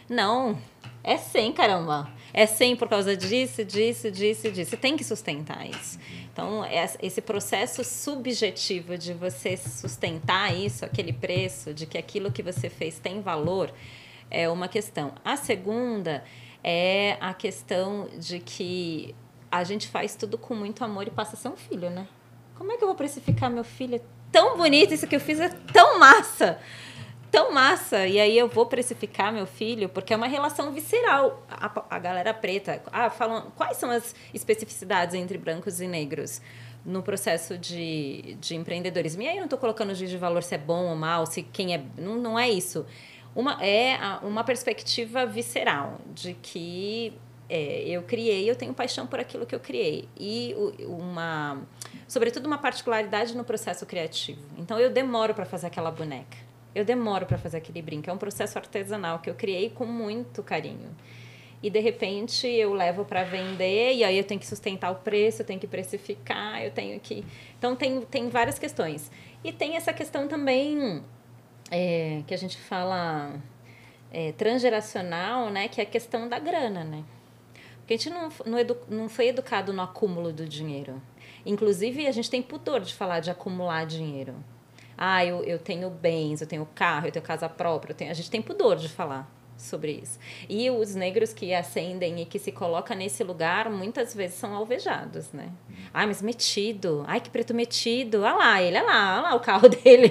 Não, 0.09 0.59
é 1.03 1.19
100, 1.19 1.53
caramba 1.53 2.11
é 2.37 2.47
100 2.47 2.75
por 2.75 2.89
causa 2.89 3.17
disso, 3.17 3.65
disso, 3.65 4.11
disso, 4.11 4.51
disso. 4.51 4.71
Você 4.71 4.77
tem 4.77 4.97
que 4.97 5.05
sustentar 5.05 5.65
isso. 5.71 6.01
Então, 6.33 6.65
esse 7.01 7.23
processo 7.23 7.85
subjetivo 7.85 8.99
de 8.99 9.15
você 9.15 9.57
sustentar 9.57 10.53
isso, 10.53 10.85
aquele 10.85 11.13
preço, 11.13 11.73
de 11.73 11.87
que 11.87 11.97
aquilo 11.97 12.33
que 12.33 12.43
você 12.43 12.69
fez 12.69 12.99
tem 12.99 13.21
valor, 13.21 13.73
é 14.29 14.49
uma 14.49 14.67
questão. 14.67 15.13
A 15.25 15.37
segunda 15.37 16.25
é 16.65 17.17
a 17.21 17.33
questão 17.33 18.09
de 18.19 18.41
que 18.41 19.15
a 19.49 19.63
gente 19.63 19.87
faz 19.87 20.17
tudo 20.17 20.37
com 20.37 20.57
muito 20.57 20.83
amor 20.83 21.07
e 21.07 21.13
passa 21.13 21.37
a 21.37 21.39
ser 21.39 21.49
um 21.49 21.57
filho, 21.57 21.89
né? 21.89 22.09
Como 22.57 22.73
é 22.73 22.77
que 22.77 22.83
eu 22.83 22.89
vou 22.89 22.97
precificar 22.97 23.49
meu 23.49 23.63
filho? 23.63 23.95
É 23.95 24.01
tão 24.33 24.57
bonito, 24.57 24.93
isso 24.93 25.07
que 25.07 25.15
eu 25.15 25.21
fiz 25.21 25.39
é 25.39 25.51
tão 25.73 26.01
massa 26.01 26.59
tão 27.35 27.51
massa. 27.51 28.07
E 28.07 28.21
aí 28.21 28.39
eu 28.39 28.47
vou 28.47 28.67
precificar 28.67 29.33
meu 29.33 29.45
filho, 29.45 29.89
porque 29.89 30.15
é 30.15 30.17
uma 30.17 30.29
relação 30.29 30.71
visceral. 30.71 31.43
A, 31.51 31.85
a 31.91 31.99
galera 31.99 32.33
preta, 32.33 32.81
ah, 32.93 33.11
falam, 33.11 33.51
quais 33.57 33.77
são 33.77 33.91
as 33.91 34.15
especificidades 34.33 35.17
entre 35.17 35.37
brancos 35.37 35.81
e 35.81 35.89
negros? 35.89 36.41
no 36.87 37.03
processo 37.03 37.57
de, 37.57 38.37
de 38.39 38.55
empreendedorismo. 38.55 39.23
E 39.23 39.27
aí 39.27 39.37
eu 39.37 39.39
não 39.39 39.45
estou 39.45 39.59
colocando 39.59 39.95
juiz 39.95 40.11
de 40.11 40.19
valor 40.19 40.43
se 40.43 40.55
é 40.55 40.59
bom 40.59 40.91
ou 40.91 40.95
mal, 40.95 41.25
se 41.25 41.43
quem 41.43 41.75
é. 41.75 41.83
Não, 41.97 42.17
não 42.17 42.39
é 42.39 42.51
isso. 42.51 42.85
Uma, 43.35 43.57
é 43.65 43.99
uma 44.23 44.45
perspectiva 44.45 45.25
visceral 45.25 45.99
de 46.13 46.35
que 46.35 47.15
é, 47.49 47.85
eu 47.89 48.03
criei, 48.03 48.51
eu 48.51 48.55
tenho 48.55 48.75
paixão 48.75 49.07
por 49.07 49.19
aquilo 49.19 49.47
que 49.47 49.55
eu 49.55 49.61
criei. 49.61 50.07
E 50.15 50.55
uma, 50.81 51.63
sobretudo, 52.07 52.45
uma 52.45 52.59
particularidade 52.59 53.35
no 53.35 53.45
processo 53.45 53.87
criativo. 53.87 54.43
Então, 54.59 54.79
eu 54.79 54.91
demoro 54.91 55.33
para 55.33 55.47
fazer 55.47 55.69
aquela 55.69 55.91
boneca. 55.91 56.44
Eu 56.75 56.85
demoro 56.85 57.27
para 57.27 57.39
fazer 57.39 57.59
aquele 57.59 57.81
brinco. 57.81 58.11
É 58.11 58.13
um 58.13 58.19
processo 58.19 58.59
artesanal 58.59 59.21
que 59.21 59.31
eu 59.31 59.35
criei 59.35 59.71
com 59.71 59.87
muito 59.87 60.43
carinho. 60.43 60.91
E 61.63 61.71
de 61.71 61.81
repente 61.81 62.47
eu 62.47 62.75
levo 62.75 63.05
para 63.05 63.23
vender 63.23 63.95
e 63.95 64.05
aí 64.05 64.19
eu 64.19 64.25
tenho 64.25 64.39
que 64.39 64.47
sustentar 64.47 64.91
o 64.91 64.97
preço, 64.97 65.41
eu 65.41 65.47
tenho 65.47 65.59
que 65.59 65.67
precificar, 65.67 66.63
eu 66.63 66.71
tenho 66.71 67.01
que. 67.01 67.25
Então 67.59 67.75
tem, 67.75 68.03
tem 68.03 68.29
várias 68.29 68.59
questões. 68.59 69.11
E 69.43 69.51
tem 69.51 69.77
essa 69.77 69.93
questão 69.93 70.29
também 70.29 71.03
é, 71.71 72.23
que 72.27 72.35
a 72.35 72.37
gente 72.37 72.59
fala 72.59 73.41
é, 74.13 74.33
transgeracional, 74.33 75.49
né? 75.49 75.69
Que 75.69 75.81
é 75.81 75.85
a 75.85 75.87
questão 75.87 76.29
da 76.29 76.39
grana, 76.39 76.85
né? 76.85 77.03
Porque 77.79 77.95
a 77.95 77.97
gente 77.97 78.11
não, 78.11 78.29
não, 78.47 78.59
edu, 78.59 78.77
não 78.89 79.09
foi 79.09 79.29
educado 79.29 79.73
no 79.73 79.83
acúmulo 79.83 80.33
do 80.33 80.49
dinheiro. 80.49 81.01
Inclusive, 81.45 82.07
a 82.07 82.13
gente 82.13 82.31
tem 82.31 82.43
pudor 82.43 82.81
de 82.81 82.95
falar 82.95 83.21
de 83.21 83.31
acumular 83.31 83.85
dinheiro. 83.85 84.35
Ah, 84.97 85.25
eu, 85.25 85.43
eu 85.45 85.59
tenho 85.59 85.91
bens, 85.91 86.41
eu 86.41 86.47
tenho 86.47 86.67
carro, 86.75 87.07
eu 87.07 87.13
tenho 87.13 87.25
casa 87.25 87.49
própria. 87.49 87.95
Tenho... 87.95 88.11
A 88.11 88.15
gente 88.15 88.31
tem 88.31 88.41
pudor 88.43 88.77
de 88.77 88.89
falar 88.89 89.31
sobre 89.57 89.93
isso. 90.03 90.19
E 90.49 90.69
os 90.71 90.95
negros 90.95 91.33
que 91.33 91.55
ascendem 91.55 92.21
e 92.21 92.27
que 92.27 92.39
se 92.39 92.53
colocam 92.53 92.97
nesse 92.97 93.23
lugar, 93.23 93.71
muitas 93.71 94.15
vezes 94.15 94.37
são 94.37 94.55
alvejados, 94.55 95.33
né? 95.33 95.51
Ai, 95.93 96.07
mas 96.07 96.21
metido. 96.21 97.05
Ai, 97.07 97.21
que 97.21 97.31
preto 97.31 97.55
metido. 97.55 98.23
Olha 98.23 98.35
lá, 98.35 98.63
ele, 98.63 98.77
olha 98.77 98.87
lá, 98.87 99.15
olha 99.15 99.23
lá 99.29 99.35
o 99.35 99.41
carro 99.41 99.69
dele. 99.71 100.11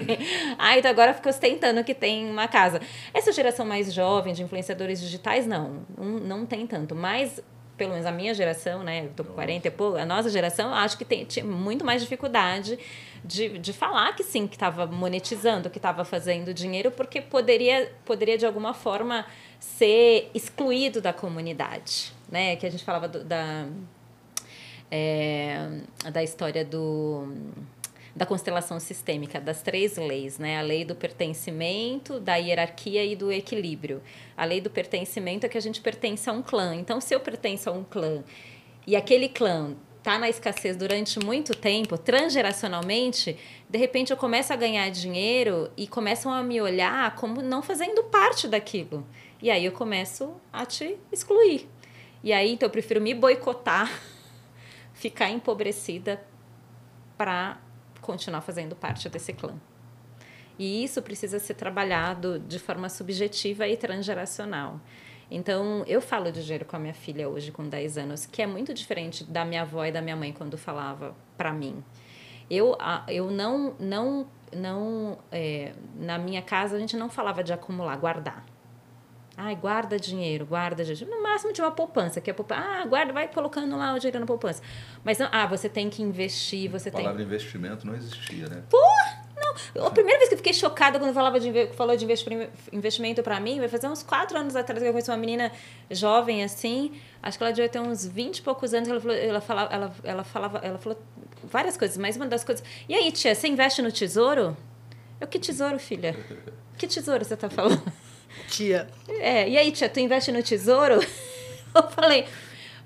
Ai, 0.58 0.80
então 0.80 0.90
agora 0.90 1.14
fica 1.14 1.30
ostentando 1.30 1.84
que 1.84 1.94
tem 1.94 2.30
uma 2.30 2.48
casa. 2.48 2.82
Essa 3.14 3.32
geração 3.32 3.66
mais 3.66 3.94
jovem 3.94 4.34
de 4.34 4.44
influenciadores 4.44 5.00
digitais, 5.00 5.46
não. 5.46 5.86
Não, 5.98 6.06
não 6.20 6.46
tem 6.46 6.66
tanto. 6.66 6.96
Mas 6.96 7.42
pelo 7.78 7.92
menos 7.92 8.06
a 8.06 8.12
minha 8.12 8.34
geração, 8.34 8.84
né? 8.84 9.06
Eu 9.06 9.10
tô 9.16 9.24
com 9.24 9.34
40 9.34 9.68
e 9.68 9.72
pouco, 9.72 9.98
a 9.98 10.06
nossa 10.06 10.30
geração, 10.30 10.74
acho 10.74 10.98
que 10.98 11.06
tem, 11.06 11.26
tinha 11.26 11.46
muito 11.46 11.84
mais 11.84 12.02
dificuldade 12.02 12.78
de, 13.24 13.58
de 13.58 13.74
falar 13.74 14.16
que 14.16 14.24
sim, 14.24 14.48
que 14.48 14.56
estava 14.56 14.86
monetizando, 14.86 15.70
que 15.70 15.78
estava 15.78 16.04
fazendo 16.06 16.54
dinheiro, 16.54 16.92
porque 16.92 17.22
poderia, 17.22 17.92
poderia 18.06 18.38
de 18.38 18.46
alguma 18.46 18.74
forma 18.74 19.26
ser 19.60 20.30
excluído 20.34 21.02
da 21.02 21.14
comunidade, 21.14 22.12
né? 22.30 22.56
Que 22.56 22.66
a 22.66 22.70
gente 22.70 22.84
falava 22.84 23.08
do, 23.08 23.24
da, 23.24 23.68
é, 24.92 25.82
da 26.12 26.22
história 26.22 26.64
do 26.64 27.28
da 28.16 28.26
constelação 28.26 28.80
sistêmica, 28.80 29.42
das 29.42 29.62
três 29.62 29.98
leis, 29.98 30.38
né? 30.38 30.60
A 30.60 30.62
lei 30.62 30.86
do 30.86 30.96
pertencimento, 30.96 32.20
da 32.20 32.36
hierarquia 32.36 33.04
e 33.04 33.16
do 33.16 33.32
equilíbrio. 33.32 34.02
A 34.38 34.46
lei 34.46 34.62
do 34.62 34.70
pertencimento 34.70 35.46
é 35.46 35.50
que 35.50 35.58
a 35.58 35.62
gente 35.62 35.82
pertence 35.82 36.30
a 36.30 36.34
um 36.34 36.42
clã. 36.42 36.76
Então, 36.76 37.02
se 37.02 37.16
eu 37.16 37.20
pertenço 37.20 37.70
a 37.70 37.74
um 37.74 37.84
clã 37.84 38.24
e 38.86 38.96
aquele 38.96 39.30
clã 39.30 39.76
está 39.98 40.20
na 40.20 40.30
escassez 40.30 40.76
durante 40.76 41.18
muito 41.20 41.56
tempo, 41.56 41.98
transgeracionalmente, 41.98 43.38
de 43.70 43.78
repente 43.78 44.12
eu 44.12 44.18
começo 44.18 44.52
a 44.52 44.56
ganhar 44.56 44.90
dinheiro 44.90 45.72
e 45.78 45.88
começam 45.88 46.32
a 46.32 46.44
me 46.44 46.62
olhar 46.62 47.16
como 47.16 47.42
não 47.42 47.64
fazendo 47.64 48.04
parte 48.04 48.48
daquilo. 48.48 49.08
E 49.42 49.50
aí 49.50 49.66
eu 49.66 49.72
começo 49.72 50.36
a 50.52 50.66
te 50.66 50.98
excluir. 51.12 51.68
E 52.24 52.32
aí, 52.32 52.54
então, 52.54 52.68
eu 52.68 52.72
prefiro 52.72 53.02
me 53.02 53.14
boicotar, 53.14 53.92
ficar 54.94 55.30
empobrecida 55.30 56.24
para 57.18 57.58
continuar 58.04 58.42
fazendo 58.42 58.76
parte 58.76 59.10
desse 59.10 59.34
clã. 59.34 59.56
E 60.60 60.84
isso 60.84 61.02
precisa 61.02 61.40
ser 61.40 61.56
trabalhado 61.56 62.38
de 62.38 62.60
forma 62.60 62.88
subjetiva 62.90 63.68
e 63.68 63.76
transgeracional. 63.76 64.80
Então, 65.32 65.84
eu 65.88 66.00
falo 66.00 66.32
de 66.32 66.44
dinheiro 66.44 66.66
com 66.66 66.76
a 66.76 66.80
minha 66.80 66.94
filha 66.94 67.28
hoje, 67.28 67.52
com 67.52 67.68
10 67.68 67.98
anos, 67.98 68.26
que 68.28 68.42
é 68.42 68.46
muito 68.46 68.72
diferente 68.74 69.24
da 69.24 69.44
minha 69.44 69.64
avó 69.64 69.84
e 69.84 69.92
da 69.92 70.02
minha 70.02 70.16
mãe 70.16 70.32
quando 70.32 70.58
falava 70.58 71.16
para 71.36 71.52
mim. 71.52 71.84
Eu, 72.50 72.78
eu 73.08 73.32
não, 73.32 73.76
não, 73.80 74.28
não 74.56 75.18
é, 75.32 75.74
na 75.96 76.20
minha 76.20 76.42
casa 76.42 76.76
a 76.76 76.80
gente 76.80 76.96
não 76.96 77.10
falava 77.10 77.44
de 77.44 77.52
acumular, 77.52 77.96
guardar. 77.98 78.46
Ai, 79.46 79.58
guarda 79.58 80.00
dinheiro, 80.00 80.46
guarda 80.46 80.86
dinheiro. 80.86 81.14
No 81.14 81.22
máximo 81.22 81.52
de 81.52 81.60
uma 81.60 81.72
poupança, 81.72 82.22
que 82.22 82.30
é 82.30 82.34
poupança. 82.34 82.62
Ah, 82.62 82.86
guarda, 82.86 83.12
vai 83.12 83.28
colocando 83.28 83.76
lá 83.76 83.94
o 83.94 84.00
dinheiro 84.00 84.22
na 84.22 84.26
poupança. 84.26 84.64
Mas 85.04 85.18
não, 85.18 85.28
ah, 85.34 85.46
você 85.46 85.68
tem 85.68 85.90
que 85.90 86.02
investir, 86.02 86.70
você 86.70 86.88
a 86.88 86.92
tem. 86.94 87.02
A 87.02 87.04
palavra 87.04 87.24
investimento 87.24 87.86
não 87.86 87.94
existia, 87.94 88.48
né? 88.48 88.64
Porra! 88.70 89.24
Não, 89.76 89.86
a 89.86 89.92
primeira 89.92 90.18
vez 90.18 90.30
que 90.30 90.36
eu 90.36 90.38
fiquei 90.38 90.54
chocada 90.54 90.98
quando 90.98 91.14
falava 91.14 91.40
de, 91.42 91.68
falou 91.74 91.98
de 91.98 92.06
investimento 92.72 93.22
para 93.22 93.38
mim, 93.42 93.60
vai 93.60 93.68
fazer 93.68 93.88
uns 93.88 94.02
quatro 94.02 94.38
anos 94.38 94.56
atrás 94.56 94.82
que 94.82 94.88
eu 94.88 94.94
conheci 94.94 95.12
uma 95.12 95.18
menina 95.18 95.52
jovem 95.92 96.44
assim, 96.44 96.94
acho 97.22 97.38
que 97.38 97.44
ela 97.44 97.52
devia 97.52 97.68
ter 97.68 97.80
uns 97.80 98.06
20 98.06 98.38
e 98.38 98.42
poucos 98.42 98.74
anos, 98.74 98.88
ela, 98.88 99.02
falou, 99.02 99.16
ela, 99.18 99.42
falava, 99.42 99.74
ela, 99.74 99.96
ela 100.04 100.24
falava, 100.24 100.58
ela 100.60 100.78
falou 100.78 100.98
várias 101.44 101.76
coisas, 101.76 101.98
mas 101.98 102.16
uma 102.16 102.28
das 102.28 102.46
coisas. 102.46 102.64
E 102.88 102.96
aí, 102.96 103.12
tia, 103.12 103.36
você 103.36 103.50
investe 103.50 103.82
no 103.82 103.92
tesouro? 103.92 104.56
Eu, 105.20 105.28
que 105.28 105.38
tesouro, 105.38 105.78
filha? 105.78 106.16
Que 106.78 106.88
tesouro 106.88 107.26
você 107.26 107.36
tá 107.36 107.50
falando? 107.50 107.84
Tia. 108.48 108.88
É, 109.08 109.48
e 109.50 109.58
aí, 109.58 109.72
tia, 109.72 109.90
tu 109.90 110.00
investe 110.00 110.32
no 110.32 110.42
tesouro? 110.44 111.00
Eu 111.74 111.90
falei, 111.90 112.26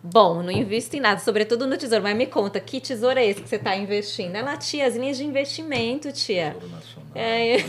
bom, 0.01 0.41
não 0.41 0.51
invisto 0.51 0.95
em 0.95 0.99
nada, 0.99 1.19
sobretudo 1.19 1.67
no 1.67 1.77
tesouro, 1.77 2.03
mas 2.03 2.15
me 2.15 2.25
conta, 2.25 2.60
que 2.60 2.79
tesouro 2.79 3.19
é 3.19 3.25
esse 3.25 3.41
que 3.41 3.49
você 3.49 3.57
está 3.57 3.75
investindo? 3.75 4.36
Ela, 4.36 4.55
tia, 4.55 4.86
as 4.86 4.95
linhas 4.95 5.17
de 5.17 5.25
investimento, 5.25 6.12
tia. 6.12 6.51
Tesouro 6.53 6.69
Nacional. 6.69 7.12
É. 7.15 7.65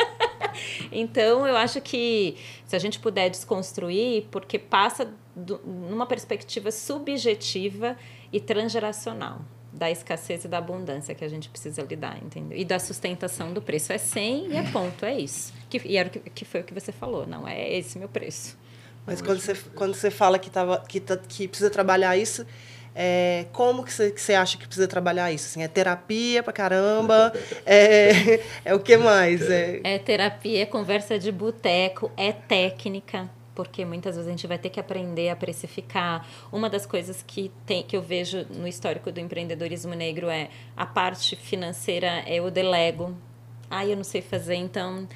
então, 0.90 1.46
eu 1.46 1.56
acho 1.56 1.80
que 1.80 2.36
se 2.66 2.74
a 2.74 2.78
gente 2.78 2.98
puder 2.98 3.28
desconstruir, 3.28 4.26
porque 4.30 4.58
passa 4.58 5.12
do, 5.36 5.58
numa 5.58 6.06
perspectiva 6.06 6.70
subjetiva 6.70 7.96
e 8.32 8.40
transgeracional 8.40 9.40
da 9.72 9.90
escassez 9.90 10.44
e 10.44 10.48
da 10.48 10.58
abundância 10.58 11.14
que 11.14 11.24
a 11.24 11.28
gente 11.28 11.48
precisa 11.48 11.82
lidar, 11.82 12.18
entendeu? 12.22 12.58
E 12.58 12.64
da 12.64 12.78
sustentação 12.78 13.52
do 13.52 13.62
preço. 13.62 13.92
É 13.92 13.98
100 13.98 14.52
e 14.52 14.56
é 14.56 14.62
ponto, 14.70 15.04
é 15.04 15.18
isso. 15.18 15.52
Que, 15.68 15.80
e 15.84 15.96
era 15.96 16.08
o 16.08 16.10
que, 16.10 16.18
que 16.18 16.44
foi 16.44 16.60
o 16.60 16.64
que 16.64 16.74
você 16.74 16.92
falou, 16.92 17.26
não 17.26 17.46
é 17.46 17.72
esse 17.76 17.98
meu 17.98 18.08
preço. 18.08 18.58
Mas 19.06 19.22
quando 19.22 19.40
você, 19.40 19.54
quando 19.74 19.94
você 19.94 20.10
fala 20.10 20.38
que, 20.38 20.50
tava, 20.50 20.84
que, 20.86 21.00
tá, 21.00 21.16
que 21.16 21.48
precisa 21.48 21.70
trabalhar 21.70 22.16
isso, 22.16 22.46
é, 22.94 23.46
como 23.52 23.84
que 23.84 23.92
você, 23.92 24.10
que 24.10 24.20
você 24.20 24.34
acha 24.34 24.58
que 24.58 24.66
precisa 24.66 24.86
trabalhar 24.86 25.32
isso? 25.32 25.46
Assim, 25.46 25.62
é 25.62 25.68
terapia 25.68 26.42
pra 26.42 26.52
caramba? 26.52 27.32
é, 27.64 28.40
é 28.64 28.74
o 28.74 28.80
que 28.80 28.96
mais? 28.96 29.48
É... 29.48 29.80
é 29.84 29.98
terapia, 29.98 30.62
é 30.62 30.66
conversa 30.66 31.18
de 31.18 31.32
boteco, 31.32 32.10
é 32.16 32.32
técnica 32.32 33.30
porque 33.54 33.84
muitas 33.84 34.16
vezes 34.16 34.28
a 34.28 34.30
gente 34.30 34.46
vai 34.46 34.58
ter 34.58 34.70
que 34.70 34.80
aprender 34.80 35.28
a 35.28 35.36
precificar. 35.36 36.26
Uma 36.52 36.70
das 36.70 36.86
coisas 36.86 37.22
que, 37.26 37.50
tem, 37.66 37.82
que 37.82 37.96
eu 37.96 38.02
vejo 38.02 38.46
no 38.50 38.66
histórico 38.66 39.10
do 39.10 39.20
empreendedorismo 39.20 39.94
negro 39.94 40.28
é 40.28 40.48
a 40.76 40.86
parte 40.86 41.36
financeira 41.36 42.22
é 42.26 42.40
o 42.40 42.50
delego. 42.50 43.16
Ah, 43.68 43.86
eu 43.86 43.96
não 43.96 44.04
sei 44.04 44.20
fazer, 44.20 44.56
então 44.56 45.06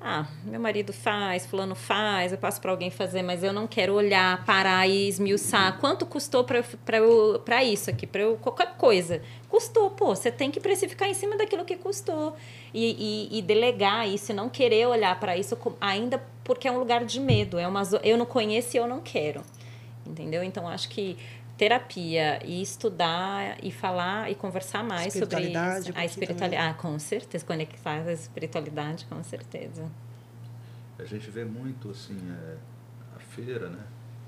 ah, 0.00 0.26
meu 0.44 0.60
marido 0.60 0.92
faz, 0.92 1.46
fulano 1.46 1.74
faz, 1.74 2.30
eu 2.30 2.38
passo 2.38 2.60
para 2.60 2.70
alguém 2.70 2.90
fazer, 2.90 3.22
mas 3.22 3.42
eu 3.42 3.52
não 3.52 3.66
quero 3.66 3.94
olhar, 3.94 4.44
parar 4.44 4.86
e 4.86 5.08
esmiuçar. 5.08 5.78
Quanto 5.78 6.04
custou 6.04 6.44
para 6.44 7.64
isso 7.64 7.90
aqui, 7.90 8.06
para 8.06 8.22
qualquer 8.40 8.76
coisa? 8.76 9.22
Custou, 9.48 9.90
pô, 9.90 10.14
você 10.14 10.30
tem 10.30 10.50
que 10.50 10.60
precificar 10.60 11.08
em 11.08 11.14
cima 11.14 11.36
daquilo 11.36 11.64
que 11.64 11.76
custou. 11.76 12.36
E, 12.74 13.30
e, 13.32 13.38
e 13.38 13.42
delegar 13.42 14.06
isso, 14.06 14.32
e 14.32 14.34
não 14.34 14.48
querer 14.50 14.86
olhar 14.86 15.18
para 15.18 15.36
isso 15.36 15.58
ainda 15.80 16.22
porque 16.44 16.68
é 16.68 16.72
um 16.72 16.78
lugar 16.78 17.04
de 17.04 17.18
medo. 17.18 17.58
É 17.58 17.66
uma, 17.66 17.82
eu 18.02 18.16
não 18.16 18.26
conheço 18.26 18.76
e 18.76 18.78
eu 18.78 18.86
não 18.86 19.00
quero. 19.00 19.42
Entendeu? 20.06 20.44
Então, 20.44 20.68
acho 20.68 20.88
que 20.88 21.16
terapia 21.56 22.38
e 22.44 22.60
estudar 22.60 23.56
e 23.62 23.70
falar 23.70 24.30
e 24.30 24.34
conversar 24.34 24.84
mais 24.84 25.12
sobre 25.12 25.48
isso. 25.48 25.92
A 25.94 26.04
espiritualidade. 26.04 26.70
Ah, 26.70 26.74
com 26.74 26.98
certeza. 26.98 27.44
Conectar 27.44 28.02
a 28.02 28.12
espiritualidade, 28.12 29.06
com 29.06 29.22
certeza. 29.22 29.90
A 30.98 31.04
gente 31.04 31.30
vê 31.30 31.44
muito, 31.44 31.90
assim, 31.90 32.18
é, 32.30 32.56
a 33.16 33.20
feira, 33.20 33.68
né? 33.68 33.84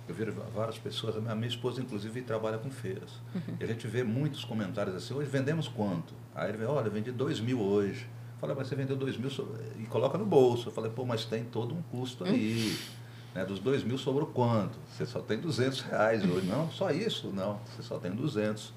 Eu 0.09 0.15
vejo 0.15 0.33
várias 0.55 0.79
pessoas, 0.79 1.17
a 1.17 1.35
minha 1.35 1.49
esposa, 1.49 1.83
inclusive, 1.83 2.23
trabalha 2.23 2.57
com 2.57 2.71
feiras. 2.71 3.11
Uhum. 3.35 3.57
E 3.61 3.65
a 3.65 3.67
gente 3.67 3.87
vê 3.87 4.03
muitos 4.03 4.43
comentários 4.43 4.97
assim, 4.97 5.13
hoje 5.13 5.29
vendemos 5.29 5.69
quanto? 5.69 6.15
Aí 6.35 6.49
ele 6.49 6.59
vê, 6.59 6.65
olha, 6.65 6.89
vendi 6.89 7.13
dois 7.13 7.41
mil 7.41 7.61
hoje. 7.61 8.07
Fala, 8.41 8.55
mas 8.55 8.69
você 8.69 8.75
vendeu 8.75 8.97
dois 8.97 9.19
mil 9.19 9.31
e 9.79 9.85
coloca 9.85 10.17
no 10.17 10.25
bolso. 10.25 10.69
Eu 10.69 10.73
falei, 10.73 10.91
pô, 10.91 11.05
mas 11.05 11.25
tem 11.25 11.45
todo 11.45 11.75
um 11.75 11.83
custo 11.83 12.25
aí. 12.25 12.71
Uhum. 12.71 12.98
Né? 13.39 13.45
Dos 13.45 13.61
dois 13.61 13.85
mil 13.85 13.97
sobrou 13.97 14.27
quanto? 14.27 14.77
Você 14.91 15.07
só 15.07 15.21
tem 15.21 15.39
200 15.39 15.83
reais 15.83 16.29
hoje. 16.29 16.45
Não, 16.49 16.69
só 16.73 16.91
isso? 16.91 17.29
Não, 17.29 17.61
você 17.65 17.83
só 17.83 17.97
tem 17.97 18.11
200. 18.11 18.75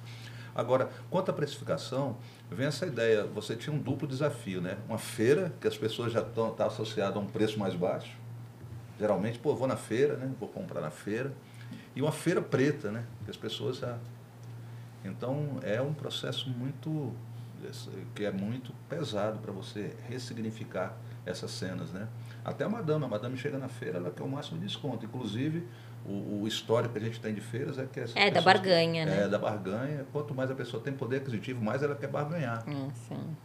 Agora, 0.53 0.91
quanto 1.09 1.31
à 1.31 1.33
precificação, 1.33 2.17
vem 2.49 2.67
essa 2.67 2.85
ideia, 2.85 3.23
você 3.25 3.55
tinha 3.55 3.75
um 3.75 3.79
duplo 3.79 4.07
desafio, 4.07 4.61
né? 4.61 4.77
Uma 4.87 4.99
feira, 4.99 5.51
que 5.59 5.67
as 5.67 5.75
pessoas 5.75 6.13
já 6.13 6.21
estão 6.21 6.51
tá 6.51 6.67
associadas 6.67 7.15
a 7.15 7.19
um 7.19 7.25
preço 7.25 7.57
mais 7.57 7.73
baixo. 7.73 8.15
Geralmente, 8.99 9.39
pô, 9.39 9.55
vou 9.55 9.67
na 9.67 9.77
feira, 9.77 10.15
né? 10.15 10.31
Vou 10.39 10.47
comprar 10.47 10.79
na 10.79 10.91
feira. 10.91 11.33
E 11.95 12.01
uma 12.01 12.11
feira 12.11 12.41
preta, 12.41 12.91
né? 12.91 13.05
Que 13.25 13.31
as 13.31 13.37
pessoas 13.37 13.77
já... 13.77 13.97
Então, 15.03 15.57
é 15.63 15.81
um 15.81 15.93
processo 15.93 16.47
muito... 16.51 17.15
que 18.13 18.25
é 18.25 18.31
muito 18.31 18.71
pesado 18.87 19.39
para 19.39 19.51
você 19.51 19.95
ressignificar 20.07 20.95
essas 21.25 21.49
cenas, 21.49 21.89
né? 21.91 22.07
Até 22.43 22.63
a 22.63 22.69
madame, 22.69 23.05
a 23.05 23.07
madame 23.07 23.37
chega 23.37 23.57
na 23.57 23.67
feira, 23.67 23.97
ela 23.97 24.09
quer 24.09 24.23
o 24.23 24.27
máximo 24.27 24.59
de 24.59 24.65
desconto. 24.65 25.05
Inclusive, 25.05 25.67
o, 26.05 26.41
o, 26.41 26.47
histórico 26.47 26.93
que 26.93 26.99
a 26.99 27.01
gente 27.01 27.19
tem 27.19 27.33
de 27.33 27.41
feiras 27.41 27.77
é 27.77 27.85
que 27.85 27.99
essa 27.99 28.19
É, 28.19 28.31
da 28.31 28.41
barganha, 28.41 29.05
né? 29.05 29.23
É, 29.23 29.27
da 29.27 29.37
barganha. 29.37 30.05
Quanto 30.11 30.33
mais 30.33 30.49
a 30.49 30.55
pessoa 30.55 30.81
tem 30.81 30.93
poder 30.93 31.17
aquisitivo, 31.17 31.63
mais 31.63 31.83
ela 31.83 31.95
quer 31.95 32.07
barganhar. 32.07 32.63
É, 32.67 32.89
sim. 33.07 33.37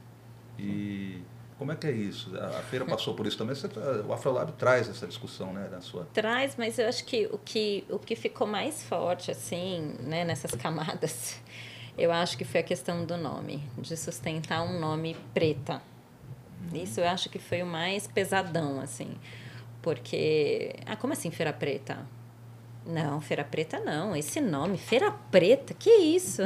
E 0.59 1.23
como 1.59 1.73
é 1.73 1.77
que 1.77 1.87
é 1.87 1.93
isso? 1.93 2.37
A, 2.39 2.47
a 2.47 2.63
feira 2.63 2.85
passou 2.85 3.15
por 3.15 3.27
isso 3.27 3.37
também. 3.37 3.55
Você, 3.55 3.69
o 4.07 4.13
Afrolab 4.13 4.53
traz 4.53 4.89
essa 4.89 5.07
discussão, 5.07 5.53
né, 5.53 5.69
na 5.71 5.81
sua... 5.81 6.07
Traz, 6.15 6.55
mas 6.57 6.79
eu 6.79 6.89
acho 6.89 7.05
que 7.05 7.27
o 7.31 7.39
que, 7.39 7.85
o 7.91 7.99
que 7.99 8.17
ficou 8.17 8.47
mais 8.47 8.83
forte, 8.83 9.31
assim, 9.31 9.95
né, 10.01 10.25
nessas 10.25 10.55
camadas, 10.55 11.41
eu 11.97 12.11
acho 12.11 12.39
que 12.39 12.45
foi 12.45 12.61
a 12.61 12.65
questão 12.65 13.05
do 13.05 13.17
nome, 13.19 13.63
de 13.79 13.97
sustentar 13.97 14.63
um 14.63 14.81
nome 14.81 15.17
preta. 15.35 15.83
Uhum. 16.73 16.83
Isso 16.83 17.01
eu 17.01 17.09
acho 17.09 17.29
que 17.29 17.39
foi 17.39 17.63
o 17.63 17.67
mais 17.67 18.07
pesadão, 18.07 18.81
assim. 18.81 19.17
Porque... 19.83 20.75
Ah, 20.87 20.97
como 20.97 21.13
assim 21.13 21.31
Feira 21.31 21.53
Preta? 21.53 22.07
Não, 22.87 23.21
Feira 23.21 23.45
Preta 23.45 23.81
não. 23.81 24.15
Esse 24.15 24.41
nome, 24.41 24.79
Feira 24.79 25.11
Preta, 25.31 25.75
que 25.75 25.91
isso? 25.91 26.43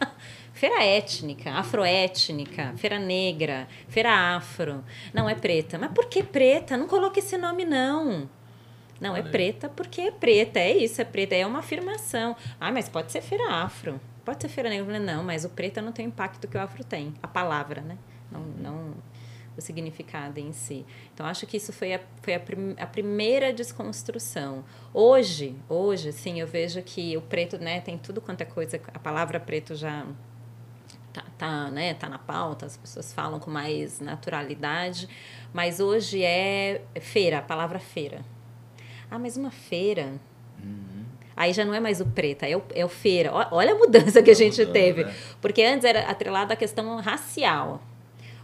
feira 0.54 0.82
étnica, 0.82 1.52
afroétnica, 1.52 2.72
feira 2.76 2.98
negra, 2.98 3.68
feira 3.88 4.36
afro. 4.36 4.84
Não 5.12 5.28
é 5.28 5.34
preta. 5.34 5.78
Mas 5.78 5.92
por 5.92 6.06
que 6.06 6.22
preta? 6.22 6.76
Não 6.76 6.86
coloque 6.86 7.18
esse 7.18 7.36
nome, 7.36 7.64
não. 7.64 8.28
Não, 9.00 9.16
é 9.16 9.22
preta 9.22 9.68
porque 9.68 10.00
é 10.02 10.10
preta. 10.10 10.60
É 10.60 10.74
isso, 10.76 11.02
é 11.02 11.04
preta. 11.04 11.34
É 11.34 11.44
uma 11.44 11.58
afirmação. 11.58 12.36
Ah, 12.60 12.72
mas 12.72 12.88
pode 12.88 13.12
ser 13.12 13.20
feira 13.20 13.52
afro. 13.52 14.00
Pode 14.24 14.40
ser 14.40 14.48
feira 14.48 14.70
negra. 14.70 14.98
Não, 14.98 15.22
mas 15.22 15.44
o 15.44 15.50
preta 15.50 15.82
não 15.82 15.92
tem 15.92 16.06
o 16.06 16.08
impacto 16.08 16.48
que 16.48 16.56
o 16.56 16.60
afro 16.60 16.82
tem. 16.84 17.12
A 17.22 17.28
palavra, 17.28 17.82
né? 17.82 17.98
Não, 18.30 18.40
não 18.40 18.94
o 19.56 19.60
significado 19.60 20.40
em 20.40 20.52
si. 20.52 20.84
Então, 21.12 21.26
acho 21.26 21.46
que 21.46 21.56
isso 21.56 21.72
foi 21.72 21.94
a, 21.94 22.00
foi 22.22 22.34
a, 22.34 22.40
prim, 22.40 22.74
a 22.78 22.86
primeira 22.86 23.52
desconstrução. 23.52 24.64
Hoje, 24.92 25.54
hoje, 25.68 26.12
sim, 26.12 26.40
eu 26.40 26.46
vejo 26.46 26.82
que 26.82 27.16
o 27.16 27.22
preto, 27.22 27.58
né, 27.58 27.80
tem 27.80 27.96
tudo 27.96 28.20
quanto 28.20 28.40
é 28.40 28.44
coisa, 28.44 28.80
a 28.92 28.98
palavra 28.98 29.38
preto 29.38 29.74
já 29.74 30.06
tá, 31.12 31.24
tá, 31.38 31.70
né, 31.70 31.94
tá 31.94 32.08
na 32.08 32.18
pauta, 32.18 32.66
as 32.66 32.76
pessoas 32.76 33.12
falam 33.12 33.38
com 33.38 33.50
mais 33.50 34.00
naturalidade, 34.00 35.08
mas 35.52 35.78
hoje 35.78 36.22
é 36.22 36.82
feira, 37.00 37.38
a 37.38 37.42
palavra 37.42 37.78
feira. 37.78 38.24
Ah, 39.10 39.18
mas 39.18 39.36
uma 39.36 39.50
feira... 39.50 40.14
Uhum. 40.62 41.04
Aí 41.36 41.52
já 41.52 41.64
não 41.64 41.74
é 41.74 41.80
mais 41.80 42.00
o 42.00 42.06
preto, 42.06 42.44
é 42.44 42.56
o, 42.56 42.62
é 42.72 42.84
o 42.84 42.88
feira. 42.88 43.32
Olha 43.50 43.72
a 43.72 43.74
mudança 43.74 44.22
que 44.22 44.30
a 44.30 44.34
gente 44.34 44.60
mudando, 44.60 44.72
teve. 44.72 45.04
Né? 45.04 45.14
Porque 45.40 45.64
antes 45.64 45.84
era 45.84 46.08
atrelada 46.08 46.54
a 46.54 46.56
questão 46.56 47.00
racial. 47.00 47.82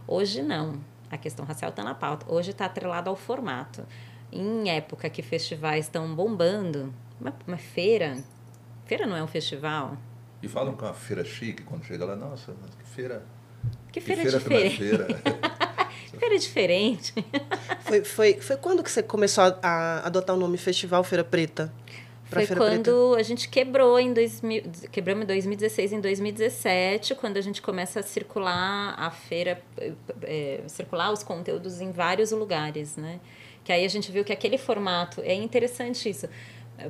Hoje 0.05 0.41
não 0.41 0.90
a 1.11 1.17
questão 1.17 1.45
racial 1.45 1.69
está 1.69 1.83
na 1.83 1.93
pauta. 1.93 2.25
Hoje 2.31 2.51
está 2.51 2.65
atrelado 2.65 3.09
ao 3.09 3.15
formato. 3.15 3.85
Em 4.31 4.69
época 4.69 5.09
que 5.09 5.21
festivais 5.21 5.85
estão 5.85 6.15
bombando, 6.15 6.93
uma, 7.19 7.33
uma 7.45 7.57
feira, 7.57 8.23
feira 8.85 9.05
não 9.05 9.17
é 9.17 9.21
um 9.21 9.27
festival? 9.27 9.97
E 10.41 10.47
falam 10.47 10.73
com 10.73 10.85
a 10.85 10.93
feira 10.93 11.25
chique, 11.25 11.63
quando 11.63 11.83
chega 11.83 12.05
lá, 12.05 12.15
nossa, 12.15 12.55
que 12.79 12.85
feira... 12.85 13.25
Que 13.91 13.99
feira, 13.99 14.21
que 14.23 14.29
feira 14.29 14.39
diferente. 14.39 14.77
Feira. 14.77 15.07
feira 16.17 16.39
diferente. 16.39 17.13
foi, 17.81 18.03
foi, 18.05 18.33
foi 18.35 18.57
quando 18.57 18.81
que 18.81 18.89
você 18.89 19.03
começou 19.03 19.43
a, 19.43 19.59
a 19.61 20.07
adotar 20.07 20.33
o 20.33 20.39
nome 20.39 20.57
Festival 20.57 21.03
Feira 21.03 21.25
Preta? 21.25 21.71
Foi 22.31 22.47
quando 22.47 23.09
Preta. 23.09 23.19
a 23.19 23.23
gente 23.23 23.49
quebrou 23.49 23.99
em 23.99 24.13
2000, 24.13 24.63
quebramos 24.89 25.23
em 25.23 25.27
2016, 25.27 25.93
em 25.93 25.99
2017, 25.99 27.15
quando 27.15 27.35
a 27.35 27.41
gente 27.41 27.61
começa 27.61 27.99
a 27.99 28.03
circular 28.03 28.95
a 28.97 29.11
feira, 29.11 29.61
é, 30.23 30.61
circular 30.67 31.11
os 31.11 31.23
conteúdos 31.23 31.81
em 31.81 31.91
vários 31.91 32.31
lugares, 32.31 32.95
né? 32.95 33.19
Que 33.65 33.73
aí 33.73 33.83
a 33.83 33.89
gente 33.89 34.11
viu 34.11 34.23
que 34.23 34.31
aquele 34.31 34.57
formato 34.57 35.21
é 35.21 35.33
interessante 35.33 36.09
isso. 36.09 36.27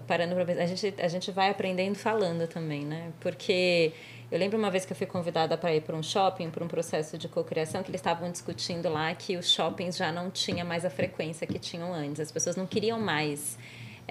Parando 0.08 0.36
para 0.36 0.64
a 0.64 0.66
gente 0.66 0.94
a 1.00 1.08
gente 1.08 1.32
vai 1.32 1.50
aprendendo 1.50 1.96
falando 1.96 2.48
também, 2.48 2.86
né? 2.86 3.12
Porque 3.20 3.92
eu 4.32 4.39
lembro 4.39 4.58
uma 4.58 4.72
vez 4.72 4.86
que 4.86 4.94
eu 4.94 4.96
fui 4.96 5.08
convidada 5.08 5.58
para 5.58 5.76
ir 5.76 5.82
para 5.82 5.96
um 5.96 6.04
shopping, 6.04 6.50
para 6.50 6.64
um 6.64 6.68
processo 6.68 7.18
de 7.18 7.28
cocriação, 7.28 7.84
que 7.84 7.89
eles 7.89 8.00
estavam 8.00 8.32
discutindo 8.32 8.88
lá 8.88 9.14
que 9.14 9.36
os 9.36 9.52
shoppings 9.52 9.98
já 9.98 10.12
não 10.12 10.30
tinham 10.30 10.66
mais 10.66 10.86
a 10.86 10.89
frequência 10.89 11.46
que 11.46 11.60
tinham 11.60 11.94
antes. 11.94 12.22
As 12.22 12.32
pessoas 12.32 12.56
não 12.56 12.66
queriam 12.66 12.98
mais 12.98 13.58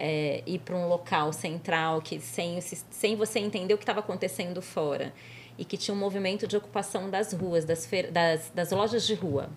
é, 0.01 0.42
ir 0.46 0.61
para 0.61 0.74
um 0.74 0.88
local 0.88 1.32
central 1.32 2.01
que 2.01 2.18
sem, 2.18 2.59
sem 2.61 3.14
você 3.16 3.38
entender 3.38 3.74
o 3.74 3.76
que 3.76 3.82
estava 3.82 4.01
acontecendo 4.01 4.62
fora 4.62 5.12
e 5.59 5.64
que 5.64 5.76
tinha 5.76 5.94
um 5.94 5.98
movimento 5.98 6.46
de 6.46 6.57
ocupação 6.57 7.11
das 7.11 7.34
ruas, 7.34 7.66
das, 7.66 7.86
das, 8.11 8.51
das 8.55 8.70
lojas 8.72 9.07
de 9.07 9.14
rua. 9.14 9.51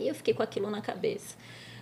E 0.00 0.08
eu 0.08 0.14
fiquei 0.14 0.32
com 0.32 0.42
aquilo 0.42 0.70
na 0.70 0.80
cabeça. 0.80 1.36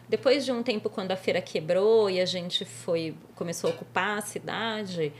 Depois 0.08 0.44
de 0.44 0.50
um 0.50 0.62
tempo, 0.62 0.90
quando 0.90 1.12
a 1.12 1.16
feira 1.16 1.40
quebrou 1.40 2.10
e 2.10 2.20
a 2.20 2.26
gente 2.26 2.64
foi 2.64 3.14
começou 3.36 3.70
a 3.70 3.72
ocupar 3.72 4.18
a 4.18 4.20
cidade, 4.20 5.12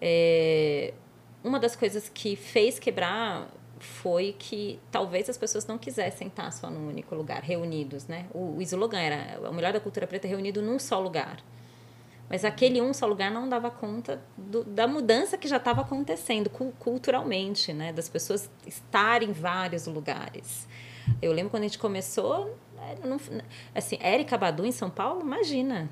é, 0.00 0.92
uma 1.42 1.58
das 1.58 1.74
coisas 1.74 2.10
que 2.10 2.36
fez 2.36 2.78
quebrar 2.78 3.48
foi 3.78 4.34
que 4.38 4.78
talvez 4.90 5.28
as 5.28 5.38
pessoas 5.38 5.66
não 5.66 5.78
quisessem 5.78 6.28
estar 6.28 6.50
só 6.50 6.70
num 6.70 6.88
único 6.88 7.14
lugar, 7.14 7.42
reunidos, 7.42 8.06
né? 8.06 8.26
O, 8.32 8.56
o 8.56 8.62
slogan 8.62 9.00
era 9.00 9.48
o 9.48 9.54
melhor 9.54 9.72
da 9.72 9.80
cultura 9.80 10.06
preta 10.06 10.28
reunido 10.28 10.60
num 10.60 10.78
só 10.78 11.00
lugar. 11.00 11.42
Mas 12.28 12.44
aquele 12.44 12.80
um 12.80 12.92
só 12.92 13.06
lugar 13.06 13.30
não 13.30 13.48
dava 13.48 13.70
conta 13.70 14.20
do, 14.36 14.64
da 14.64 14.86
mudança 14.86 15.38
que 15.38 15.46
já 15.46 15.58
estava 15.58 15.82
acontecendo 15.82 16.50
culturalmente, 16.50 17.72
né? 17.72 17.92
Das 17.92 18.08
pessoas 18.08 18.50
estarem 18.66 19.30
em 19.30 19.32
vários 19.32 19.86
lugares. 19.86 20.66
Eu 21.22 21.32
lembro 21.32 21.50
quando 21.50 21.62
a 21.62 21.66
gente 21.66 21.78
começou, 21.78 22.56
não, 23.04 23.20
assim, 23.74 23.96
Érica 24.00 24.36
Badu 24.36 24.66
em 24.66 24.72
São 24.72 24.90
Paulo, 24.90 25.20
imagina, 25.20 25.88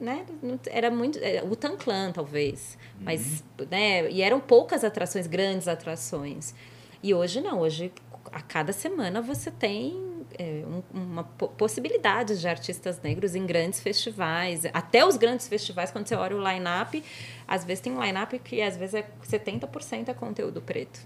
né? 0.00 0.24
Era 0.70 0.90
muito, 0.90 1.18
o 1.50 1.56
Tanclan 1.56 2.12
talvez, 2.12 2.78
mas, 3.00 3.44
uhum. 3.58 3.66
né? 3.70 4.10
E 4.10 4.22
eram 4.22 4.40
poucas 4.40 4.82
atrações, 4.82 5.26
grandes 5.26 5.68
atrações. 5.68 6.54
E 7.02 7.12
hoje 7.12 7.40
não, 7.40 7.60
hoje 7.60 7.92
a 8.32 8.40
cada 8.40 8.72
semana 8.72 9.20
você 9.20 9.50
tem 9.50 10.15
é, 10.38 10.64
um, 10.66 10.82
uma 10.92 11.24
possibilidade 11.24 12.38
de 12.38 12.48
artistas 12.48 13.00
negros 13.00 13.34
em 13.34 13.46
grandes 13.46 13.80
festivais. 13.80 14.64
Até 14.72 15.04
os 15.06 15.16
grandes 15.16 15.48
festivais, 15.48 15.90
quando 15.90 16.06
você 16.06 16.14
olha 16.14 16.36
o 16.36 16.48
line-up, 16.48 17.02
às 17.46 17.64
vezes 17.64 17.80
tem 17.80 17.92
um 17.92 18.02
line-up 18.02 18.38
que 18.40 18.60
às 18.62 18.76
vezes 18.76 18.94
é 18.94 19.10
70% 19.22 20.08
é 20.08 20.14
conteúdo 20.14 20.60
preto. 20.60 21.00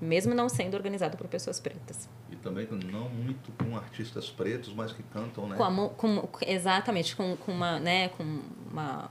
Mesmo 0.00 0.32
não 0.32 0.48
sendo 0.48 0.74
organizado 0.74 1.16
por 1.16 1.26
pessoas 1.26 1.58
pretas. 1.58 2.08
E 2.30 2.36
também 2.36 2.68
não 2.70 3.08
muito 3.08 3.50
com 3.52 3.76
artistas 3.76 4.30
pretos, 4.30 4.72
mas 4.72 4.92
que 4.92 5.02
cantam, 5.02 5.48
né? 5.48 5.56
Com, 5.56 5.64
a, 5.64 5.88
com 5.88 6.28
exatamente, 6.46 7.16
com, 7.16 7.36
com 7.36 7.50
uma, 7.50 7.80
né, 7.80 8.08
com 8.10 8.40
uma 8.70 9.10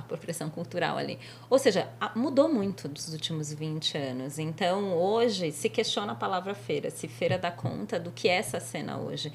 apropriação 0.00 0.50
cultural 0.50 0.96
ali. 0.96 1.18
Ou 1.48 1.58
seja, 1.58 1.88
mudou 2.14 2.52
muito 2.52 2.88
dos 2.88 3.12
últimos 3.12 3.52
20 3.52 3.96
anos. 3.96 4.38
Então, 4.38 4.94
hoje, 4.94 5.52
se 5.52 5.68
questiona 5.68 6.12
a 6.12 6.16
palavra 6.16 6.54
feira, 6.54 6.90
se 6.90 7.08
feira 7.08 7.38
dá 7.38 7.50
conta 7.50 7.98
do 7.98 8.10
que 8.10 8.28
é 8.28 8.36
essa 8.36 8.60
cena 8.60 8.98
hoje. 8.98 9.32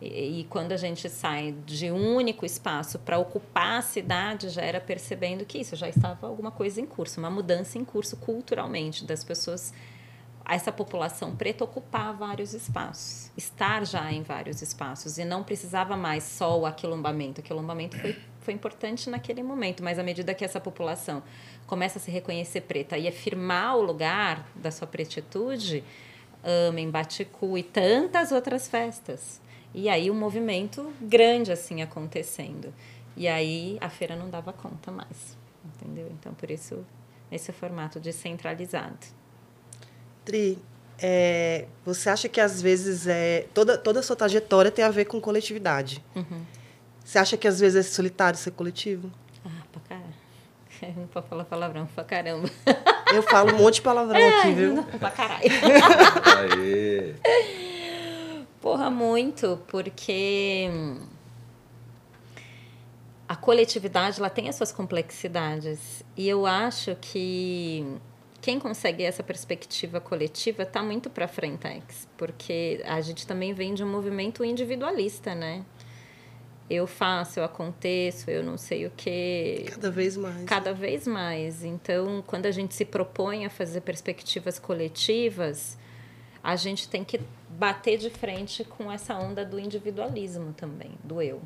E, 0.00 0.40
e 0.40 0.44
quando 0.44 0.72
a 0.72 0.76
gente 0.76 1.08
sai 1.08 1.54
de 1.64 1.90
um 1.90 2.14
único 2.14 2.44
espaço 2.44 2.98
para 2.98 3.18
ocupar 3.18 3.78
a 3.78 3.82
cidade, 3.82 4.48
já 4.48 4.62
era 4.62 4.80
percebendo 4.80 5.44
que 5.44 5.58
isso 5.58 5.76
já 5.76 5.88
estava 5.88 6.26
alguma 6.26 6.50
coisa 6.50 6.80
em 6.80 6.86
curso, 6.86 7.18
uma 7.18 7.30
mudança 7.30 7.78
em 7.78 7.84
curso 7.84 8.16
culturalmente 8.16 9.04
das 9.04 9.24
pessoas 9.24 9.72
essa 10.48 10.70
população 10.70 11.34
preta 11.34 11.64
ocupar 11.64 12.14
vários 12.14 12.54
espaços, 12.54 13.32
estar 13.36 13.84
já 13.84 14.12
em 14.12 14.22
vários 14.22 14.62
espaços 14.62 15.18
e 15.18 15.24
não 15.24 15.42
precisava 15.42 15.96
mais 15.96 16.22
só 16.22 16.58
o 16.58 16.64
aquilombamento. 16.64 17.40
O 17.40 17.44
aquilombamento 17.44 17.98
foi, 17.98 18.16
foi 18.46 18.54
importante 18.54 19.10
naquele 19.10 19.42
momento, 19.42 19.82
mas 19.82 19.98
à 19.98 20.04
medida 20.04 20.32
que 20.32 20.44
essa 20.44 20.60
população 20.60 21.20
começa 21.66 21.98
a 21.98 22.00
se 22.00 22.12
reconhecer 22.12 22.60
preta 22.60 22.96
e 22.96 23.08
afirmar 23.08 23.76
o 23.76 23.82
lugar 23.82 24.48
da 24.54 24.70
sua 24.70 24.86
pretitude, 24.86 25.82
Amém, 26.68 26.88
Baticu 26.88 27.58
e 27.58 27.62
tantas 27.64 28.30
outras 28.30 28.68
festas. 28.68 29.40
E 29.74 29.88
aí 29.88 30.12
um 30.12 30.14
movimento 30.14 30.92
grande 31.00 31.50
assim 31.50 31.82
acontecendo. 31.82 32.72
E 33.16 33.26
aí 33.26 33.78
a 33.80 33.90
feira 33.90 34.14
não 34.14 34.30
dava 34.30 34.52
conta 34.52 34.92
mais, 34.92 35.36
entendeu? 35.64 36.08
Então 36.12 36.32
por 36.32 36.48
isso 36.48 36.86
esse 37.32 37.50
formato 37.50 37.98
descentralizado. 37.98 39.06
Tri, 40.24 40.56
é, 41.00 41.66
você 41.84 42.08
acha 42.08 42.28
que 42.28 42.40
às 42.40 42.62
vezes 42.62 43.08
é, 43.08 43.46
toda, 43.52 43.76
toda 43.76 43.98
a 43.98 44.02
sua 44.04 44.14
trajetória 44.14 44.70
tem 44.70 44.84
a 44.84 44.90
ver 44.90 45.06
com 45.06 45.20
coletividade? 45.20 46.00
Uhum. 46.14 46.42
Você 47.06 47.20
acha 47.20 47.36
que 47.36 47.46
às 47.46 47.60
vezes 47.60 47.86
é 47.86 47.88
solitário 47.88 48.36
ser 48.36 48.50
coletivo? 48.50 49.12
Ah, 49.44 49.48
pra 49.70 49.80
caramba. 49.88 50.14
Não 51.00 51.06
pode 51.06 51.28
falar 51.28 51.44
palavrão, 51.44 51.86
pra 51.86 52.02
caramba. 52.02 52.50
Eu 53.14 53.22
falo 53.22 53.54
um 53.54 53.58
monte 53.58 53.74
de 53.76 53.82
palavrão 53.82 54.18
É, 54.18 54.40
aqui, 54.40 54.52
viu? 54.52 54.74
não, 54.74 54.82
pra 54.82 55.10
caralho. 55.12 55.44
Aê. 56.58 57.14
Porra, 58.60 58.90
muito, 58.90 59.60
porque 59.68 60.68
a 63.28 63.36
coletividade 63.36 64.18
ela 64.18 64.28
tem 64.28 64.48
as 64.48 64.56
suas 64.56 64.72
complexidades 64.72 66.02
e 66.16 66.28
eu 66.28 66.44
acho 66.46 66.96
que 67.00 67.86
quem 68.40 68.58
consegue 68.58 69.04
essa 69.04 69.22
perspectiva 69.22 70.00
coletiva 70.00 70.64
está 70.64 70.82
muito 70.82 71.08
para 71.08 71.28
frente, 71.28 71.68
porque 72.16 72.82
a 72.84 73.00
gente 73.00 73.24
também 73.24 73.54
vem 73.54 73.72
de 73.72 73.84
um 73.84 73.88
movimento 73.90 74.44
individualista, 74.44 75.32
né? 75.32 75.64
Eu 76.68 76.86
faço, 76.86 77.38
eu 77.38 77.44
aconteço, 77.44 78.28
eu 78.28 78.42
não 78.42 78.58
sei 78.58 78.86
o 78.86 78.90
que. 78.90 79.66
Cada 79.68 79.90
vez 79.90 80.16
mais. 80.16 80.44
Cada 80.44 80.72
vez 80.72 81.06
mais. 81.06 81.64
Então, 81.64 82.22
quando 82.26 82.46
a 82.46 82.50
gente 82.50 82.74
se 82.74 82.84
propõe 82.84 83.46
a 83.46 83.50
fazer 83.50 83.82
perspectivas 83.82 84.58
coletivas, 84.58 85.78
a 86.42 86.56
gente 86.56 86.88
tem 86.88 87.04
que 87.04 87.20
bater 87.48 87.98
de 87.98 88.10
frente 88.10 88.64
com 88.64 88.90
essa 88.90 89.14
onda 89.14 89.44
do 89.44 89.60
individualismo 89.60 90.52
também, 90.52 90.90
do 91.04 91.22
eu. 91.22 91.40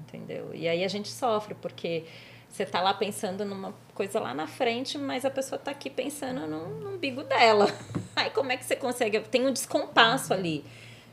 Entendeu? 0.00 0.50
E 0.52 0.68
aí 0.68 0.84
a 0.84 0.88
gente 0.88 1.08
sofre, 1.08 1.54
porque 1.54 2.04
você 2.48 2.64
tá 2.64 2.80
lá 2.80 2.94
pensando 2.94 3.44
numa 3.44 3.74
coisa 3.94 4.18
lá 4.18 4.32
na 4.32 4.46
frente, 4.46 4.96
mas 4.98 5.24
a 5.24 5.30
pessoa 5.30 5.58
tá 5.58 5.70
aqui 5.70 5.90
pensando 5.90 6.46
no, 6.46 6.80
no 6.80 6.94
umbigo 6.94 7.22
dela. 7.22 7.66
Aí 8.16 8.30
como 8.30 8.50
é 8.50 8.56
que 8.56 8.64
você 8.64 8.74
consegue? 8.74 9.20
Tem 9.20 9.46
um 9.46 9.52
descompasso 9.52 10.32
ali 10.32 10.64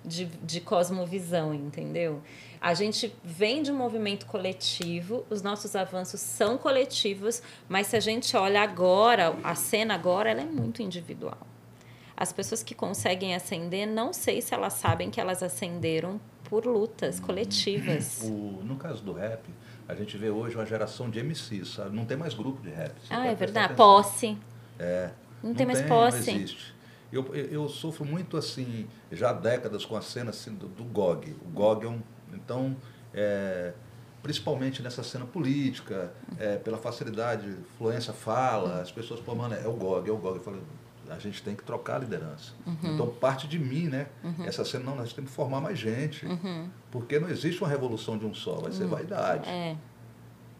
de, 0.06 0.26
de 0.26 0.62
cosmovisão, 0.62 1.54
entendeu? 1.54 2.22
A 2.64 2.74
gente 2.74 3.14
vem 3.22 3.62
de 3.62 3.74
um 3.74 3.76
movimento 3.76 4.26
coletivo, 4.26 5.26
os 5.30 5.42
nossos 5.42 5.76
avanços 5.76 6.22
são 6.22 6.58
coletivos, 6.58 7.44
mas 7.68 7.88
se 7.88 7.98
a 7.98 8.00
gente 8.00 8.38
olha 8.38 8.62
agora, 8.62 9.36
a 9.44 9.54
cena 9.54 9.94
agora, 9.94 10.32
ela 10.32 10.40
é 10.40 10.46
muito 10.46 10.82
individual. 10.82 11.46
As 12.16 12.32
pessoas 12.32 12.64
que 12.64 12.74
conseguem 12.74 13.36
ascender, 13.36 13.86
não 13.86 14.14
sei 14.14 14.42
se 14.42 14.54
elas 14.54 14.72
sabem 14.72 15.12
que 15.12 15.20
elas 15.20 15.44
ascenderam 15.44 16.22
por 16.46 16.66
lutas 16.66 17.20
coletivas. 17.20 18.22
O, 18.24 18.64
no 18.64 18.78
caso 18.78 19.04
do 19.04 19.12
rap, 19.12 19.44
a 19.86 19.94
gente 19.94 20.18
vê 20.18 20.30
hoje 20.30 20.56
uma 20.56 20.66
geração 20.66 21.10
de 21.10 21.22
MCs, 21.22 21.68
sabe? 21.68 21.94
Não 21.94 22.06
tem 22.06 22.16
mais 22.16 22.34
grupo 22.34 22.62
de 22.62 22.70
rap. 22.70 22.94
Ah, 23.10 23.28
é 23.28 23.36
verdade. 23.36 23.74
atenção. 23.74 23.76
Posse. 23.76 24.38
É. 24.80 25.10
Não 25.44 25.54
tem 25.54 25.66
mais 25.66 25.82
posse. 25.82 26.32
Não 26.32 26.40
existe. 26.40 26.74
Eu, 27.12 27.36
eu, 27.36 27.46
eu 27.46 27.68
sofro 27.68 28.06
muito 28.06 28.38
assim, 28.38 28.88
já 29.12 29.32
há 29.32 29.34
décadas 29.34 29.84
com 29.84 29.98
a 29.98 30.02
cena 30.02 30.30
assim, 30.30 30.56
do, 30.56 30.70
do 30.70 30.86
GOG. 30.86 31.36
O 31.46 31.50
GOG 31.50 31.86
é 31.86 31.90
um. 31.90 32.02
Então, 32.36 32.76
é, 33.14 33.74
principalmente 34.22 34.82
nessa 34.82 35.04
cena 35.04 35.26
política, 35.26 36.12
é, 36.40 36.58
pela 36.58 36.78
facilidade, 36.78 37.56
fluência 37.78 38.14
fala, 38.14 38.82
as 38.82 38.92
pessoas, 38.92 39.20
pô, 39.20 39.36
mano, 39.36 39.54
é 39.56 39.68
o 39.68 39.74
GOG, 39.74 40.10
é 40.10 40.14
o 40.14 40.18
GOG. 40.18 40.38
Eu 40.38 40.44
falei, 40.44 40.62
a 41.10 41.20
gente 41.20 41.44
tem 41.44 41.54
que 41.56 41.64
trocar 41.64 41.98
a 41.98 42.00
liderança. 42.00 42.54
Uhum. 42.66 42.78
Então, 42.84 43.08
parte 43.08 43.48
de 43.48 43.60
mim, 43.60 43.88
né? 43.88 44.08
Essa 44.46 44.64
cena, 44.64 44.86
não, 44.86 44.96
nós 44.96 45.12
temos 45.14 45.30
que 45.32 45.36
formar 45.36 45.60
mais 45.62 45.78
gente. 45.78 46.26
Porque 46.90 47.20
não 47.20 47.30
existe 47.30 47.62
uma 47.62 47.70
revolução 47.70 48.18
de 48.18 48.26
um 48.26 48.34
só, 48.34 48.56
vai 48.56 48.72
ser 48.72 48.86
vaidade. 48.86 49.50
Uhum. 49.50 49.56
É. 49.56 49.78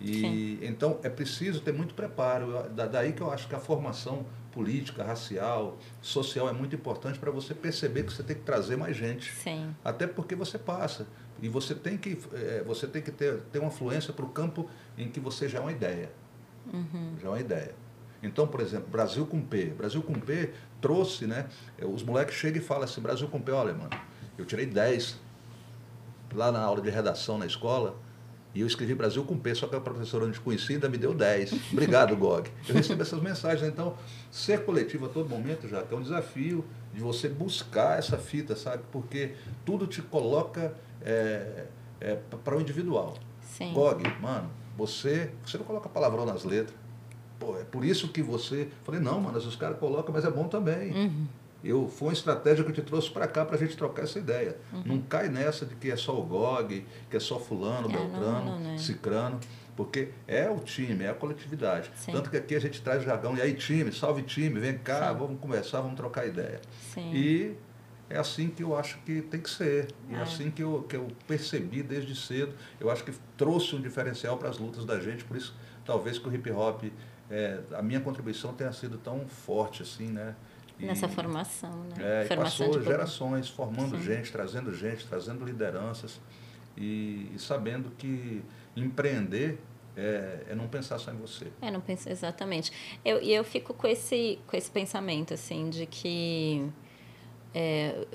E 0.02 0.60
então 0.62 1.00
é 1.02 1.10
preciso 1.10 1.62
ter 1.62 1.72
muito 1.74 1.94
preparo. 1.94 2.68
Da- 2.70 2.88
Daí 2.88 3.14
que 3.14 3.22
eu 3.22 3.32
acho 3.32 3.48
que 3.48 3.56
a 3.56 3.60
formação 3.60 4.26
política, 4.52 5.04
racial, 5.04 5.78
social 6.02 6.50
é 6.50 6.52
muito 6.54 6.76
importante 6.76 7.18
para 7.18 7.32
você 7.32 7.54
perceber 7.54 8.04
que 8.04 8.12
você 8.14 8.22
tem 8.22 8.36
que 8.36 8.42
trazer 8.44 8.76
mais 8.76 8.96
gente. 8.98 9.32
Sim. 9.34 9.74
Até 9.84 10.06
porque 10.06 10.36
você 10.36 10.58
passa. 10.60 11.08
E 11.44 11.50
você 11.50 11.76
tem 11.76 11.98
que, 11.98 12.18
eh, 12.34 12.64
você 12.66 12.88
tem 12.88 13.02
que 13.02 13.12
ter, 13.12 13.42
ter 13.52 13.60
uma 13.60 13.70
fluência 13.70 14.14
para 14.14 14.24
o 14.24 14.30
campo 14.30 14.70
em 14.98 15.10
que 15.10 15.20
você 15.20 15.50
já 15.50 15.58
é 15.60 15.62
uma 15.62 15.74
ideia. 15.74 16.10
Já 17.22 17.28
é 17.28 17.32
uma 17.32 17.40
ideia. 17.40 17.76
Então, 18.24 18.48
por 18.48 18.62
exemplo, 18.62 18.88
Brasil 18.90 19.26
com 19.26 19.42
P. 19.42 19.66
Brasil 19.66 20.02
com 20.02 20.14
P 20.14 20.54
trouxe, 20.80 21.28
né? 21.28 21.50
eh, 21.78 21.86
Os 21.86 22.02
moleques 22.02 22.36
chegam 22.36 22.62
e 22.62 22.66
falam 22.66 22.84
assim, 22.86 23.02
Brasil 23.02 23.28
com 23.28 23.42
P, 23.42 23.52
olha, 23.52 23.74
mano, 23.74 23.90
eu 24.38 24.46
tirei 24.46 24.66
10 24.66 25.20
lá 26.34 26.50
na 26.50 26.62
aula 26.62 26.82
de 26.82 26.90
redação 26.90 27.38
na 27.38 27.46
escola, 27.46 27.94
e 28.56 28.62
eu 28.62 28.68
escrevi 28.68 28.94
Brasil 28.94 29.24
com 29.24 29.38
P, 29.38 29.56
só 29.56 29.68
que 29.68 29.76
a 29.76 29.80
professora 29.80 30.28
desconhecida 30.28 30.88
me 30.88 30.98
deu 30.98 31.14
10. 31.14 31.72
Obrigado, 31.74 32.16
Gog. 32.16 32.50
Eu 32.68 32.76
recebo 32.76 33.02
essas 33.02 33.20
mensagens. 33.22 33.68
Então, 33.68 33.96
ser 34.32 34.64
coletivo 34.64 35.08
a 35.08 35.10
todo 35.10 35.28
momento, 35.28 35.68
já 35.68 35.84
é 35.90 35.96
um 35.96 36.02
desafio 36.02 36.64
de 36.94 37.02
você 37.02 37.28
buscar 37.28 37.98
essa 37.98 38.18
fita, 38.18 38.56
sabe? 38.56 38.84
Porque 38.92 39.34
tudo 39.66 39.88
te 39.88 40.02
coloca 40.02 40.74
para 42.44 42.56
o 42.56 42.62
individual. 42.62 43.16
Sim. 43.42 43.74
Gog, 43.74 44.04
mano, 44.22 44.50
você, 44.78 45.32
você 45.46 45.58
não 45.58 45.66
coloca 45.66 45.90
palavrão 45.90 46.26
nas 46.26 46.44
letras. 46.44 46.78
Pô, 47.40 47.58
é 47.58 47.64
por 47.64 47.84
isso 47.84 48.08
que 48.10 48.22
você. 48.22 48.70
Falei, 48.84 49.02
não, 49.02 49.20
mano, 49.20 49.38
os 49.38 49.56
caras 49.56 49.78
colocam, 49.80 50.14
mas 50.14 50.24
é 50.24 50.32
bom 50.32 50.48
também. 50.48 50.92
Uhum. 50.92 51.28
Eu, 51.64 51.88
foi 51.88 52.10
uma 52.10 52.14
estratégia 52.14 52.64
que 52.64 52.72
eu 52.72 52.76
te 52.76 52.82
trouxe 52.82 53.10
para 53.10 53.26
cá 53.28 53.46
para 53.46 53.56
a 53.56 53.60
gente 53.60 53.78
trocar 53.78 54.04
essa 54.04 54.20
ideia. 54.20 54.58
Não 54.86 55.00
cai 55.02 55.30
nessa 55.30 55.66
de 55.66 55.76
que 55.76 55.90
é 55.90 55.96
só 55.96 56.20
o 56.20 56.24
GOG, 56.24 56.86
que 57.10 57.16
é 57.16 57.20
só 57.20 57.40
fulano, 57.40 57.90
É, 57.90 57.94
não, 57.94 58.00
beltrano, 58.10 58.46
não, 58.46 58.60
não 58.60 58.74
é. 58.74 58.78
cicrano, 58.78 59.40
porque 59.76 60.10
é 60.28 60.50
o 60.50 60.60
time, 60.60 61.06
é 61.06 61.10
a 61.10 61.14
coletividade. 61.14 61.90
Sim. 61.96 62.12
Tanto 62.12 62.30
que 62.30 62.36
aqui 62.38 62.54
a 62.56 62.60
gente 62.60 62.82
traz 62.82 63.02
o 63.02 63.06
jargão, 63.06 63.38
e 63.38 63.42
aí 63.42 63.54
time, 63.54 63.92
salve 63.94 64.24
time, 64.24 64.60
vem 64.60 64.78
cá, 64.78 65.12
Sim. 65.14 65.18
vamos 65.20 65.40
conversar, 65.40 65.80
vamos 65.82 65.96
trocar 65.96 66.28
ideia. 66.28 66.60
Sim. 66.94 67.12
E 67.14 67.56
é 68.10 68.18
assim 68.18 68.50
que 68.50 68.62
eu 68.62 68.78
acho 68.78 68.98
que 69.00 69.22
tem 69.22 69.40
que 69.40 69.50
ser. 69.50 69.88
E 70.10 70.16
é, 70.16 70.18
É. 70.18 70.22
assim 70.22 70.52
que 70.52 70.62
eu, 70.62 70.84
que 70.84 70.98
eu 70.98 71.08
percebi 71.28 71.82
desde 71.82 72.14
cedo. 72.14 72.54
Eu 72.80 72.92
acho 72.92 73.06
que 73.06 73.14
trouxe 73.38 73.74
um 73.76 73.82
diferencial 73.82 74.38
para 74.38 74.50
as 74.50 74.58
lutas 74.58 74.84
da 74.86 75.00
gente, 75.00 75.24
por 75.24 75.38
isso 75.38 75.56
talvez 75.86 76.20
que 76.20 76.28
o 76.28 76.34
hip 76.36 76.52
hop, 76.52 76.84
é, 77.32 77.60
a 77.74 77.82
minha 77.82 78.02
contribuição 78.02 78.54
tenha 78.54 78.72
sido 78.74 78.98
tão 78.98 79.26
forte 79.28 79.82
assim, 79.82 80.08
né? 80.10 80.36
E- 80.80 80.86
Nessa 80.86 81.08
formação, 81.08 81.84
né? 81.84 82.24
é, 82.24 82.26
formação 82.26 82.68
passou 82.68 82.84
gerações 82.84 83.50
formando 83.50 83.98
Sim. 83.98 84.04
gente, 84.04 84.32
trazendo 84.32 84.74
gente, 84.74 85.06
trazendo 85.08 85.46
lideranças 85.46 86.20
e, 86.76 87.30
e 87.34 87.40
sabendo 87.40 87.92
que 87.92 88.44
empreender 88.76 89.60
é, 89.96 90.48
é 90.50 90.56
não 90.56 90.68
pensar 90.68 90.98
só 90.98 91.12
em 91.12 91.18
você. 91.18 91.48
É, 91.62 91.70
não 91.70 91.80
penso 91.80 92.10
exatamente. 92.10 92.72
Eu, 93.06 93.22
e 93.22 93.32
eu 93.32 93.44
fico 93.44 93.74
com 93.74 93.88
esse, 93.88 94.40
com 94.48 94.58
esse 94.58 94.72
pensamento, 94.72 95.34
assim, 95.34 95.70
de 95.70 95.86
que 95.86 96.68
é, 97.54 98.06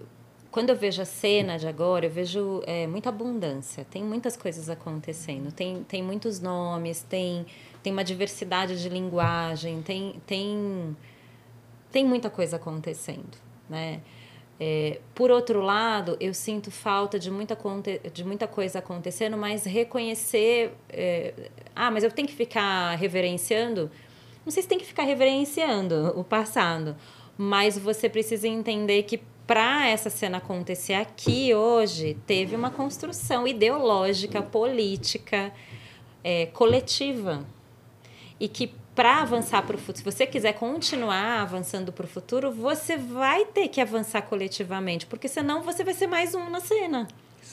quando 0.51 0.71
eu 0.71 0.77
vejo 0.77 1.01
a 1.03 1.05
cena 1.05 1.59
de 1.59 1.69
agora, 1.69 2.07
eu 2.07 2.11
vejo 2.11 2.63
é, 2.67 2.87
muita 2.87 3.11
abundância. 3.11 3.87
Tem 3.89 4.03
muitas 4.03 4.37
coisas 4.37 4.69
acontecendo. 4.69 5.53
Tem, 5.53 5.85
tem 5.85 6.03
muitos 6.03 6.41
nomes, 6.41 7.03
tem, 7.03 7.47
tem 7.83 7.93
uma 7.93 8.03
diversidade 8.03 8.81
de 8.81 8.89
linguagem, 8.89 9.83
tem, 9.83 10.21
tem, 10.27 10.97
tem 11.91 12.05
muita 12.05 12.31
coisa 12.31 12.57
acontecendo, 12.57 13.37
né? 13.69 14.01
É, 14.61 15.01
por 15.15 15.31
outro 15.31 15.61
lado, 15.61 16.17
eu 16.19 16.35
sinto 16.35 16.71
falta 16.71 17.17
de 17.17 17.31
muita, 17.31 17.57
de 18.13 18.25
muita 18.25 18.49
coisa 18.49 18.81
acontecendo, 18.81 19.37
mas 19.37 19.65
reconhecer. 19.65 20.73
é, 20.89 21.33
ah, 21.77 21.91
mas 21.91 22.03
eu 22.03 22.11
tenho 22.11 22.27
que 22.27 22.35
ficar 22.35 22.97
reverenciando? 22.97 23.91
Não 24.45 24.51
sei 24.51 24.63
se 24.63 24.69
tem 24.69 24.79
que 24.79 24.85
ficar 24.85 25.05
reverenciando 25.05 26.13
o 26.19 26.25
passado, 26.25 26.97
mas 27.37 27.79
você 27.79 28.09
precisa 28.09 28.49
entender 28.49 29.05
que 29.05 29.21
para 29.47 29.89
essa 29.89 30.11
cena 30.11 30.39
acontecer 30.39 30.93
aqui 30.93 31.55
hoje, 31.55 32.17
teve 32.27 32.55
uma 32.55 32.71
construção 32.71 33.47
ideológica, 33.47 34.43
política, 34.43 35.53
é, 36.23 36.47
coletiva 36.47 37.47
e 38.39 38.47
que 38.47 38.75
para 38.99 39.23
avançar 39.23 39.63
para 39.63 39.77
o 39.77 39.79
futuro, 39.79 39.99
se 39.99 40.03
você 40.03 40.27
quiser 40.27 40.55
continuar 40.55 41.43
avançando 41.43 41.93
para 41.93 42.05
o 42.05 42.09
futuro, 42.09 42.51
você 42.51 42.97
vai 42.97 43.45
ter 43.45 43.69
que 43.69 43.81
avançar 43.81 44.23
coletivamente, 44.23 45.07
porque 45.07 45.29
senão 45.29 45.63
você 45.63 45.85
vai 45.85 45.95
ser 45.95 46.09
mais 46.09 46.35
um 46.35 46.51
na 46.51 46.59
cena. 46.59 47.07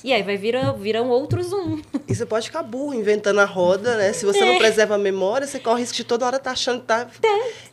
E 0.04 0.14
aí 0.14 0.22
vai 0.22 0.38
virar, 0.38 0.72
viram 0.74 1.10
outros 1.10 1.52
um. 1.54 1.82
E 2.08 2.14
você 2.14 2.26
pode 2.26 2.48
ficar 2.48 2.62
burro 2.64 2.94
inventando 2.94 3.40
a 3.40 3.46
roda, 3.46 3.96
né? 3.98 4.14
Se 4.14 4.26
você 4.26 4.40
É. 4.40 4.46
não 4.46 4.58
preserva 4.58 4.96
a 4.96 4.98
memória, 4.98 5.48
você 5.48 5.60
corre 5.60 5.76
o 5.76 5.80
risco 5.80 5.96
de 5.98 6.04
toda 6.04 6.26
hora 6.26 6.38
estar 6.38 6.52
achando 6.52 6.82
que 6.82 6.88
tá 6.88 7.08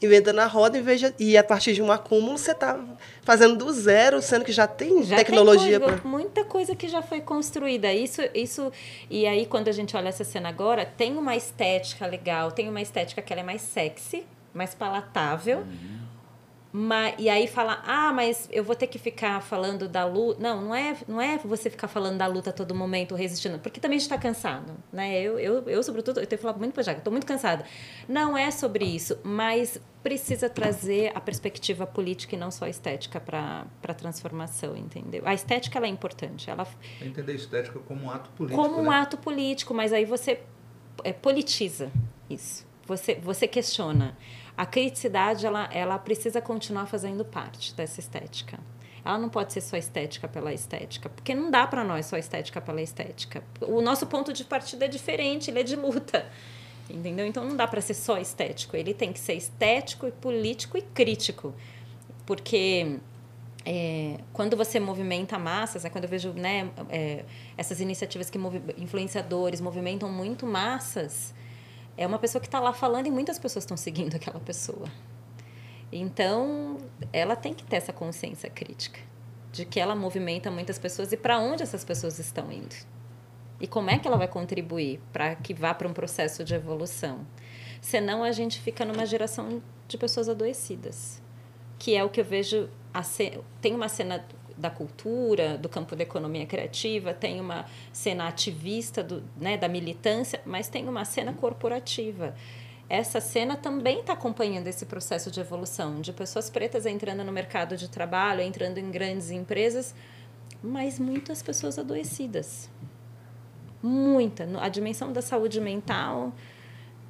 inventando 0.01 0.39
a 0.39 0.47
roda, 0.47 0.79
em 0.79 0.83
vez 0.83 1.01
de, 1.01 1.15
e 1.19 1.37
a 1.37 1.45
partir 1.45 1.75
de 1.75 1.83
um 1.83 1.91
acúmulo 1.93 2.39
você 2.39 2.53
está 2.53 2.79
fazendo 3.23 3.57
do 3.57 3.73
zero, 3.73 4.23
sendo 4.23 4.45
que 4.45 4.53
já 4.53 4.67
tem 4.67 5.03
Já 5.03 5.17
tecnologia 5.17 5.79
tem 5.79 5.89
coisa, 5.89 6.03
muita 6.09 6.45
coisa 6.45 6.75
que 6.75 6.89
já 6.89 7.03
foi 7.03 7.21
construída. 7.21 7.93
Isso, 7.93 8.23
isso 8.35 8.73
e 9.11 9.27
aí 9.27 9.45
quando 9.47 9.69
a 9.69 9.73
gente 9.73 9.97
olha 9.97 10.09
essa 10.09 10.25
cena 10.25 10.49
agora, 10.49 10.85
tem 10.87 11.17
uma 11.17 11.37
estética 11.37 12.07
legal, 12.07 12.51
tem 12.53 12.69
uma 12.69 12.81
estética 12.81 13.21
que 13.21 13.33
ela 13.33 13.41
é 13.43 13.45
mais 13.45 13.63
sexy, 13.63 14.25
mais 14.55 14.75
palatável. 14.75 15.65
Mas, 16.75 17.17
e 17.19 17.29
aí 17.29 17.47
fala, 17.47 17.83
ah, 17.87 18.15
mas 18.15 18.49
eu 18.51 18.65
vou 18.65 18.75
ter 18.75 18.87
que 18.87 18.99
ficar 18.99 19.43
falando 19.43 19.87
da 19.87 20.07
luta. 20.07 20.41
Não, 20.43 20.63
não 20.63 20.75
é, 20.75 20.97
não 21.07 21.21
é 21.21 21.37
você 21.37 21.69
ficar 21.69 21.87
falando 21.87 22.17
da 22.17 22.27
luta 22.27 22.49
a 22.49 22.53
todo 22.53 22.75
momento, 22.75 23.15
resistindo, 23.15 23.59
porque 23.59 23.79
também 23.79 23.97
a 23.97 23.99
gente 23.99 24.11
está 24.11 24.17
cansado, 24.17 24.73
né? 24.91 25.21
Eu, 25.21 25.39
eu, 25.39 25.69
eu, 25.69 25.83
sobretudo, 25.83 26.21
eu 26.21 26.27
tenho 26.27 26.41
falar 26.41 26.57
muito 26.57 26.73
pra 26.73 26.83
Jaca, 26.83 26.99
estou 26.99 27.11
muito 27.11 27.27
cansada. 27.27 27.67
Não 28.09 28.39
é 28.39 28.51
sobre 28.51 28.87
isso, 28.87 29.19
mas 29.23 29.79
precisa 30.03 30.49
trazer 30.49 31.13
a 31.15 31.21
perspectiva 31.21 31.87
política 31.87 32.35
e 32.35 32.39
não 32.39 32.51
só 32.51 32.65
a 32.65 32.71
estética 32.71 33.21
para 33.21 33.67
a 33.87 33.95
transformação, 33.95 34.75
entendeu? 34.75 35.23
A 35.27 35.35
estética 35.35 35.79
ela 35.79 35.87
é 35.87 35.91
importante, 35.91 36.49
ela 36.49 36.67
É 37.03 37.05
entender 37.05 37.33
a 37.33 37.37
estética 37.37 37.81
como 37.81 38.07
um 38.07 38.11
ato 38.11 38.31
político. 38.31 38.63
como 38.63 38.81
um 38.81 38.91
né? 38.91 38.97
ato 38.97 39.19
político, 39.19 39.75
mas 39.75 39.93
aí 39.93 40.07
você 40.07 40.41
é, 41.05 41.13
politiza 41.13 41.93
isso. 42.31 42.67
você, 42.87 43.15
você 43.15 43.47
questiona. 43.47 44.17
A 44.57 44.67
criticidade, 44.67 45.47
ela, 45.47 45.69
ela 45.73 45.99
precisa 45.99 46.41
continuar 46.41 46.87
fazendo 46.87 47.25
parte 47.25 47.75
dessa 47.75 48.01
estética. 48.01 48.59
Ela 49.05 49.19
não 49.19 49.29
pode 49.29 49.53
ser 49.53 49.61
só 49.61 49.77
estética 49.77 50.29
pela 50.29 50.53
estética, 50.53 51.09
porque 51.09 51.35
não 51.35 51.51
dá 51.51 51.67
para 51.67 51.83
nós 51.83 52.07
só 52.07 52.17
estética 52.17 52.61
pela 52.61 52.81
estética. 52.81 53.43
O 53.61 53.81
nosso 53.81 54.07
ponto 54.07 54.33
de 54.33 54.45
partida 54.45 54.85
é 54.85 54.89
diferente, 54.89 55.51
ele 55.51 55.61
é 55.61 55.63
de 55.63 55.75
luta. 55.75 56.27
Entendeu? 56.89 57.27
Então 57.27 57.45
não 57.45 57.57
dá 57.57 57.67
para 57.67 57.81
ser 57.81 57.95
só 57.95 58.19
estético, 58.19 58.77
ele 58.77 58.93
tem 58.93 59.13
que 59.13 59.19
ser 59.19 59.35
estético 59.35 60.07
e 60.07 60.13
político 60.13 60.77
e 60.77 60.83
crítico. 60.83 61.55
Porque 62.27 62.99
é, 63.65 64.19
quando 64.33 64.57
você 64.57 64.79
movimenta 64.79 65.39
massas, 65.39 65.85
é 65.85 65.91
quando 65.91 66.05
eu 66.05 66.11
vejo 66.11 66.33
né, 66.33 66.71
é, 66.89 67.25
essas 67.57 67.81
iniciativas 67.81 68.29
que 68.29 68.39
movi 68.39 68.61
influenciadores 68.77 69.61
movimentam 69.61 70.11
muito 70.11 70.47
massas, 70.47 71.35
é 71.97 72.07
uma 72.07 72.19
pessoa 72.19 72.41
que 72.41 72.49
está 72.49 72.61
lá 72.61 72.73
falando 72.73 73.07
e 73.07 73.11
muitas 73.11 73.39
pessoas 73.39 73.65
estão 73.65 73.77
seguindo 73.77 74.15
aquela 74.15 74.41
pessoa. 74.41 74.89
Então, 75.91 76.79
ela 77.13 77.37
tem 77.37 77.53
que 77.53 77.65
ter 77.65 77.77
essa 77.77 77.93
consciência 77.93 78.49
crítica 78.49 79.01
de 79.53 79.67
que 79.67 79.79
ela 79.79 79.95
movimenta 79.95 80.51
muitas 80.51 80.79
pessoas 80.79 81.13
e 81.13 81.17
para 81.17 81.39
onde 81.39 81.63
essas 81.63 81.85
pessoas 81.85 82.19
estão 82.19 82.51
indo. 82.51 82.75
E 83.61 83.67
como 83.67 83.91
é 83.91 83.99
que 83.99 84.09
ela 84.09 84.17
vai 84.17 84.27
contribuir 84.27 85.01
para 85.13 85.35
que 85.37 85.53
vá 85.53 85.75
para 85.75 85.87
um 85.87 85.93
processo 85.93 86.43
de 86.43 86.55
evolução? 86.55 87.27
Senão 87.81 88.25
a 88.25 88.33
gente 88.33 88.61
fica 88.61 88.85
numa 88.85 89.05
geração 89.05 89.63
de 89.87 89.99
pessoas 89.99 90.29
adoecidas, 90.29 91.23
que 91.79 91.95
é 91.95 92.03
o 92.03 92.09
que 92.09 92.21
eu 92.21 92.25
vejo. 92.25 92.71
Tem 93.61 93.75
uma 93.75 93.89
cena 93.89 94.25
da 94.57 94.71
cultura, 94.71 95.57
do 95.59 95.69
campo 95.69 95.95
da 95.95 96.03
economia 96.03 96.47
criativa, 96.47 97.13
tem 97.13 97.41
uma 97.41 97.67
cena 97.93 98.29
ativista 98.29 99.03
do, 99.03 99.23
né, 99.37 99.57
da 99.57 99.69
militância, 99.69 100.41
mas 100.45 100.69
tem 100.69 100.89
uma 100.89 101.05
cena 101.05 101.33
corporativa 101.33 102.35
essa 102.93 103.23
cena 103.23 103.57
também 103.57 104.01
está 104.01 104.13
acompanhando 104.13 104.67
esse 104.67 104.85
processo 104.85 105.31
de 105.31 105.41
evolução, 105.41 106.03
de 106.03 106.13
pessoas 106.13 106.51
pretas 106.51 106.85
entrando 106.85 107.25
no 107.25 107.33
mercado 107.33 107.75
de 107.75 107.89
trabalho, 107.89 108.43
entrando 108.43 108.77
em 108.77 108.91
grandes 108.91 109.31
empresas, 109.31 109.95
mas 110.63 110.99
muitas 110.99 111.43
pessoas 111.43 111.79
adoecidas. 111.79 112.69
Muita. 113.83 114.47
A 114.61 114.69
dimensão 114.69 115.11
da 115.11 115.23
saúde 115.23 115.59
mental 115.59 116.35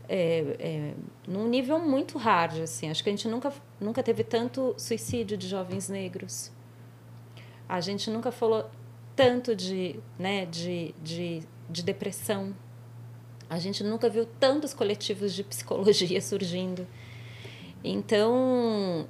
é, 0.08 0.56
é, 0.60 0.94
num 1.26 1.48
nível 1.48 1.80
muito 1.80 2.16
hard. 2.16 2.60
Assim. 2.60 2.88
Acho 2.88 3.02
que 3.02 3.10
a 3.10 3.12
gente 3.12 3.26
nunca, 3.26 3.52
nunca 3.80 4.04
teve 4.04 4.22
tanto 4.22 4.76
suicídio 4.78 5.36
de 5.36 5.48
jovens 5.48 5.88
negros. 5.88 6.52
A 7.72 7.80
gente 7.80 8.10
nunca 8.10 8.30
falou 8.30 8.68
tanto 9.16 9.54
de, 9.54 9.98
né, 10.18 10.46
de, 10.46 10.94
de, 11.02 11.42
de 11.68 11.82
depressão 11.82 12.54
a 13.52 13.58
gente 13.58 13.84
nunca 13.84 14.08
viu 14.08 14.24
tantos 14.40 14.72
coletivos 14.72 15.34
de 15.34 15.44
psicologia 15.44 16.18
surgindo. 16.22 16.86
Então, 17.84 19.06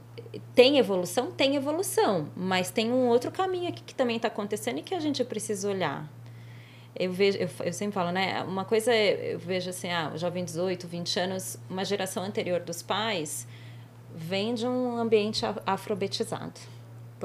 tem 0.53 0.79
evolução? 0.79 1.31
Tem 1.31 1.55
evolução, 1.55 2.29
mas 2.35 2.69
tem 2.69 2.91
um 2.91 3.07
outro 3.07 3.31
caminho 3.31 3.69
aqui 3.69 3.85
que 3.85 3.95
também 3.95 4.17
está 4.17 4.27
acontecendo 4.27 4.79
e 4.79 4.83
que 4.83 4.97
a 4.97 4.99
gente 4.99 5.23
precisa 5.23 5.69
olhar. 5.69 6.11
Eu 6.99 7.13
vejo, 7.13 7.39
eu, 7.39 7.49
eu 7.65 7.73
sempre 7.73 7.95
falo, 7.95 8.11
né? 8.11 8.43
Uma 8.43 8.65
coisa 8.65 8.93
é, 8.93 9.35
eu 9.35 9.39
vejo 9.39 9.71
assim, 9.71 9.93
ah, 9.93 10.11
jovem 10.17 10.45
18, 10.45 10.89
20 10.89 11.21
anos, 11.21 11.57
uma 11.71 11.85
geração 11.85 12.25
anterior 12.25 12.59
dos 12.59 12.83
pais 12.83 13.47
vem 14.13 14.55
de 14.55 14.67
um 14.67 14.97
ambiente 14.97 15.45
afrobetizado. 15.65 16.61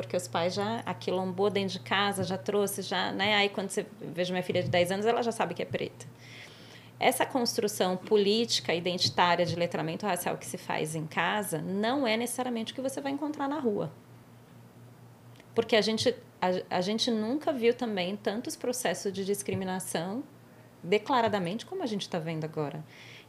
Porque 0.02 0.16
os 0.16 0.28
pais 0.28 0.54
já 0.54 0.82
aquilombou 0.86 1.50
dentro 1.50 1.74
de 1.74 1.80
casa, 1.80 2.24
já 2.24 2.38
trouxe, 2.38 2.82
já, 2.82 3.12
né? 3.12 3.36
Aí 3.36 3.50
quando 3.50 3.70
você 3.70 3.86
vejo 4.00 4.32
minha 4.32 4.44
filha 4.44 4.62
de 4.62 4.70
10 4.70 4.92
anos, 4.92 5.06
ela 5.06 5.24
já 5.24 5.32
sabe 5.32 5.54
que 5.54 5.62
é 5.62 5.66
preta 5.66 6.06
essa 7.00 7.26
construção 7.26 7.96
política 7.96 8.74
identitária 8.74 9.46
de 9.46 9.56
letramento 9.56 10.06
racial 10.06 10.38
que 10.38 10.46
se 10.46 10.58
faz 10.58 10.96
em 10.96 11.06
casa 11.06 11.62
não 11.62 12.08
é 12.08 12.18
necessariamente 12.18 12.74
o 12.74 12.76
que 12.76 12.82
você 12.82 13.00
vai 13.00 13.12
encontrar 13.12 13.48
na 13.48 13.60
rua. 13.60 13.92
Porque 15.54 15.76
a 15.76 15.82
gente, 15.82 16.16
a, 16.42 16.78
a 16.78 16.82
gente 16.82 17.12
nunca 17.12 17.52
viu 17.54 17.74
também 17.74 18.16
tantos 18.16 18.56
processos 18.56 19.14
de 19.14 19.24
discriminação 19.24 20.24
declaradamente 20.84 21.66
como 21.66 21.84
a 21.84 21.86
gente 21.86 22.02
está 22.02 22.20
vendo 22.20 22.46
agora. 22.46 22.84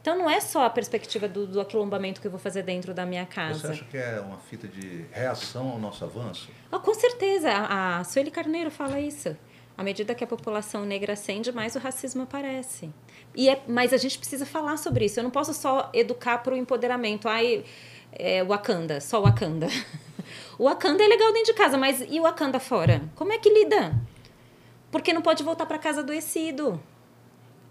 Então 0.09 0.17
não 0.17 0.27
é 0.27 0.39
só 0.39 0.65
a 0.65 0.69
perspectiva 0.71 1.27
do, 1.27 1.45
do 1.45 1.61
aquilombamento 1.61 2.19
que 2.19 2.25
eu 2.25 2.31
vou 2.31 2.39
fazer 2.39 2.63
dentro 2.63 2.95
da 2.95 3.05
minha 3.05 3.27
casa. 3.27 3.59
Você 3.59 3.67
acha 3.67 3.85
que 3.85 3.95
é 3.95 4.19
uma 4.19 4.39
fita 4.39 4.67
de 4.67 5.05
reação 5.11 5.69
ao 5.69 5.77
nosso 5.77 6.03
avanço? 6.03 6.49
Ah, 6.71 6.79
com 6.79 6.95
certeza. 6.95 7.51
A, 7.51 7.99
a 7.99 8.03
Sueli 8.03 8.31
Carneiro 8.31 8.71
fala 8.71 8.99
isso. 8.99 9.37
À 9.77 9.83
medida 9.83 10.15
que 10.15 10.23
a 10.23 10.27
população 10.27 10.83
negra 10.83 11.13
ascende, 11.13 11.51
mais 11.51 11.75
o 11.75 11.79
racismo 11.79 12.23
aparece. 12.23 12.89
E 13.35 13.49
é, 13.49 13.61
mas 13.67 13.93
a 13.93 13.97
gente 13.97 14.17
precisa 14.17 14.47
falar 14.47 14.77
sobre 14.77 15.05
isso. 15.05 15.19
Eu 15.19 15.23
não 15.23 15.29
posso 15.29 15.53
só 15.53 15.91
educar 15.93 16.39
para 16.39 16.55
o 16.55 16.57
empoderamento. 16.57 17.27
Ai, 17.29 17.63
é, 18.11 18.43
Wakanda, 18.43 18.99
só 18.99 19.21
Wakanda. 19.21 19.67
o 20.57 20.63
Wakanda 20.63 21.03
é 21.03 21.07
legal 21.07 21.31
dentro 21.31 21.53
de 21.53 21.53
casa, 21.53 21.77
mas 21.77 22.03
e 22.09 22.19
o 22.19 22.23
Wakanda 22.23 22.59
fora? 22.59 23.03
Como 23.15 23.31
é 23.31 23.37
que 23.37 23.47
lida? 23.47 23.93
Porque 24.89 25.13
não 25.13 25.21
pode 25.21 25.43
voltar 25.43 25.67
para 25.67 25.77
casa 25.77 25.99
adoecido. 25.99 26.81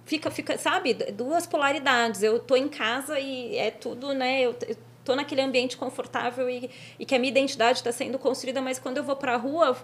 Fica, 0.09 0.31
fica, 0.31 0.57
sabe? 0.57 0.95
Duas 0.95 1.47
polaridades. 1.47 2.23
Eu 2.23 2.41
tô 2.41 2.57
em 2.57 2.67
casa 2.67 3.21
e 3.21 3.55
é 3.59 3.71
tudo, 3.71 4.15
né? 4.15 4.41
Eu, 4.41 4.57
eu 4.67 4.75
tô 5.05 5.15
naquele 5.15 5.43
ambiente 5.43 5.77
confortável 5.77 6.49
e, 6.49 6.71
e 6.99 7.05
que 7.05 7.15
a 7.15 7.19
minha 7.19 7.31
identidade 7.31 7.81
está 7.81 7.93
sendo 7.93 8.19
construída, 8.19 8.63
mas 8.63 8.79
quando 8.79 8.97
eu 8.97 9.05
vou 9.05 9.17
para 9.17 9.35
a 9.35 9.37
rua 9.37 9.77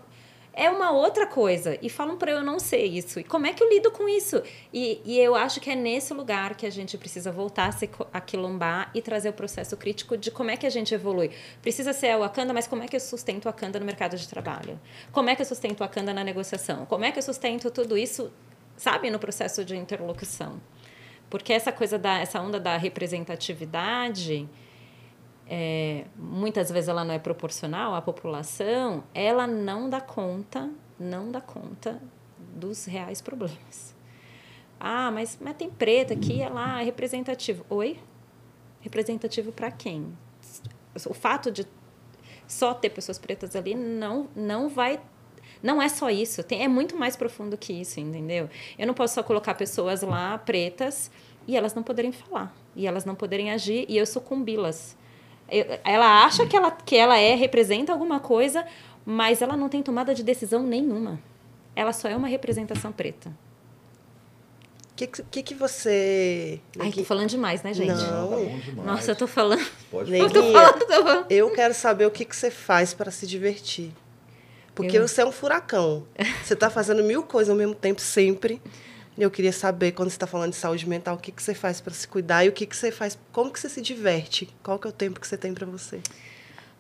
é 0.55 0.70
uma 0.70 0.93
outra 0.93 1.27
coisa. 1.27 1.77
E 1.83 1.91
falam 1.91 2.16
para 2.16 2.31
eu 2.31 2.43
não 2.43 2.59
ser 2.59 2.85
isso. 2.85 3.20
E 3.20 3.25
como 3.25 3.47
é 3.47 3.53
que 3.53 3.62
eu 3.62 3.68
lido 3.68 3.91
com 3.91 4.09
isso? 4.09 4.43
E, 4.72 5.03
e 5.05 5.18
eu 5.18 5.35
acho 5.35 5.61
que 5.61 5.68
é 5.68 5.75
nesse 5.75 6.14
lugar 6.14 6.57
que 6.57 6.64
a 6.64 6.70
gente 6.70 6.97
precisa 6.97 7.31
voltar 7.31 7.68
a 7.68 7.72
se 7.72 7.91
aquilombar 8.12 8.91
e 8.95 9.03
trazer 9.03 9.29
o 9.29 9.33
processo 9.33 9.77
crítico 9.77 10.16
de 10.16 10.31
como 10.31 10.51
é 10.51 10.57
que 10.57 10.66
a 10.66 10.70
gente 10.70 10.95
evolui. 10.95 11.31
Precisa 11.61 11.93
ser 11.93 12.11
a 12.11 12.18
Wakanda, 12.18 12.55
mas 12.55 12.66
como 12.66 12.83
é 12.83 12.89
que 12.89 12.97
eu 12.97 13.01
sustento 13.01 13.47
a 13.47 13.51
Wakanda 13.51 13.79
no 13.79 13.85
mercado 13.85 14.16
de 14.16 14.27
trabalho? 14.27 14.81
Como 15.12 15.29
é 15.29 15.37
que 15.37 15.43
eu 15.43 15.47
sustento 15.47 15.83
a 15.83 15.87
Wakanda 15.87 16.14
na 16.14 16.25
negociação? 16.25 16.87
Como 16.87 17.05
é 17.05 17.12
que 17.12 17.18
eu 17.18 17.22
sustento 17.22 17.70
tudo 17.70 17.99
isso, 17.99 18.33
sabe, 18.77 19.11
no 19.11 19.18
processo 19.18 19.64
de 19.64 19.77
interlocução? 19.77 20.61
Porque 21.31 21.53
essa 21.53 21.72
coisa 21.72 21.99
da 21.99 22.18
essa 22.18 22.41
onda 22.41 22.61
da 22.61 22.77
representatividade 22.77 24.49
é, 25.47 26.07
muitas 26.16 26.70
vezes 26.70 26.89
ela 26.89 27.05
não 27.05 27.14
é 27.14 27.18
proporcional 27.18 27.95
à 27.95 28.01
população, 28.01 29.05
ela 29.12 29.47
não 29.47 29.91
dá 29.91 30.01
conta, 30.01 30.70
não 30.99 31.31
dá 31.31 31.41
conta 31.41 32.01
dos 32.39 32.87
reais 32.87 33.20
problemas. 33.20 33.95
Ah, 34.81 35.11
mas, 35.11 35.39
mas 35.41 35.57
tem 35.57 35.70
preta 35.70 36.14
aqui, 36.14 36.43
é 36.43 36.49
lá, 36.49 36.81
é 36.81 36.85
representativo. 36.85 37.64
Oi? 37.68 37.99
Representativo 38.81 39.53
para 39.53 39.70
quem? 39.70 40.16
O 41.09 41.14
fato 41.14 41.51
de 41.51 41.66
só 42.47 42.75
ter 42.75 42.91
pessoas 42.91 43.18
pretas 43.18 43.57
ali 43.57 43.75
não, 43.75 44.29
não 44.37 44.68
vai 44.68 45.01
não 45.65 45.83
é 45.83 45.89
só 45.89 46.11
isso, 46.11 46.45
tem, 46.45 46.62
é 46.62 46.69
muito 46.69 46.97
mais 46.97 47.17
profundo 47.17 47.57
que 47.57 47.73
isso, 47.73 47.99
entendeu? 47.99 48.49
Eu 48.79 48.87
não 48.87 48.95
posso 48.95 49.15
só 49.15 49.23
colocar 49.25 49.55
pessoas 49.55 50.03
lá 50.03 50.39
pretas 50.39 51.11
e 51.49 51.57
elas 51.57 51.75
não 51.75 51.83
poderem 51.83 52.12
falar, 52.12 52.55
e 52.77 52.87
elas 52.87 53.05
não 53.05 53.17
poderem 53.17 53.51
agir, 53.51 53.85
e 53.89 53.97
eu 53.97 54.07
sucumbi-las 54.07 54.97
ela 55.85 56.25
acha 56.25 56.47
que 56.47 56.57
ela, 56.57 56.71
que 56.71 56.97
ela 56.97 57.19
é, 57.19 57.35
representa 57.35 57.93
alguma 57.93 58.21
coisa, 58.21 58.67
mas 59.05 59.43
ela 59.43 59.57
não 59.57 59.69
tem 59.69 59.83
tomada 59.83 60.15
de 60.15 60.23
decisão 60.23 60.62
nenhuma. 60.62 61.21
Ela 61.77 61.93
só 61.93 62.09
é 62.09 62.17
uma 62.17 62.29
representação 62.29 62.93
preta. 62.93 63.31
O 64.93 64.97
que, 64.97 65.07
que, 65.09 65.43
que 65.43 65.55
você. 65.55 66.61
Ai, 66.79 66.93
tô 66.93 67.03
falando 67.05 67.29
demais, 67.29 67.62
né, 67.65 67.75
gente? 67.75 67.89
Não. 67.89 68.29
Tá 68.31 68.37
bom 68.37 68.59
demais. 68.59 68.87
Nossa, 68.87 69.11
eu 69.11 69.17
tô 69.17 69.27
falando. 69.27 69.65
Pode 69.91 70.17
Eu 70.17 70.31
tô 70.31 70.53
falando, 70.53 70.79
tô 70.79 70.87
falando. 70.87 71.27
eu 71.29 71.51
quero 71.51 71.75
saber 71.75 72.07
o 72.07 72.12
que, 72.12 72.25
que 72.25 72.35
você 72.35 72.49
faz 72.49 72.95
para 72.95 73.11
se 73.11 73.27
divertir. 73.27 73.93
Porque 74.75 74.99
Eu- 74.99 75.07
você 75.07 75.22
é 75.22 75.27
um 75.27 75.33
furacão. 75.33 76.05
Você 76.45 76.55
está 76.55 76.68
fazendo 76.68 77.03
mil 77.05 77.22
coisas 77.22 77.51
ao 77.51 77.57
mesmo 77.57 77.75
tempo, 77.75 78.01
sempre. 78.01 78.61
Eu 79.16 79.31
queria 79.31 79.53
saber, 79.53 79.93
quando 79.93 80.11
você 80.11 80.16
está 80.16 80.27
falando 80.27 80.51
de 80.51 80.57
saúde 80.57 80.89
mental, 80.89 81.14
o 81.14 81.18
que, 81.18 81.31
que 81.31 81.41
você 81.41 81.55
faz 81.55 81.81
para 81.81 81.95
se 81.95 82.07
cuidar 82.09 82.45
e 82.45 82.49
o 82.49 82.53
que, 82.53 82.66
que 82.66 82.77
você 82.77 82.91
faz, 82.91 83.16
como 83.31 83.53
que 83.53 83.61
você 83.61 83.68
se 83.68 83.81
diverte? 83.81 84.49
Qual 84.61 84.77
que 84.77 84.89
é 84.89 84.91
o 84.91 84.93
tempo 84.93 85.20
que 85.20 85.27
você 85.29 85.37
tem 85.37 85.55
para 85.55 85.64
você? 85.64 86.01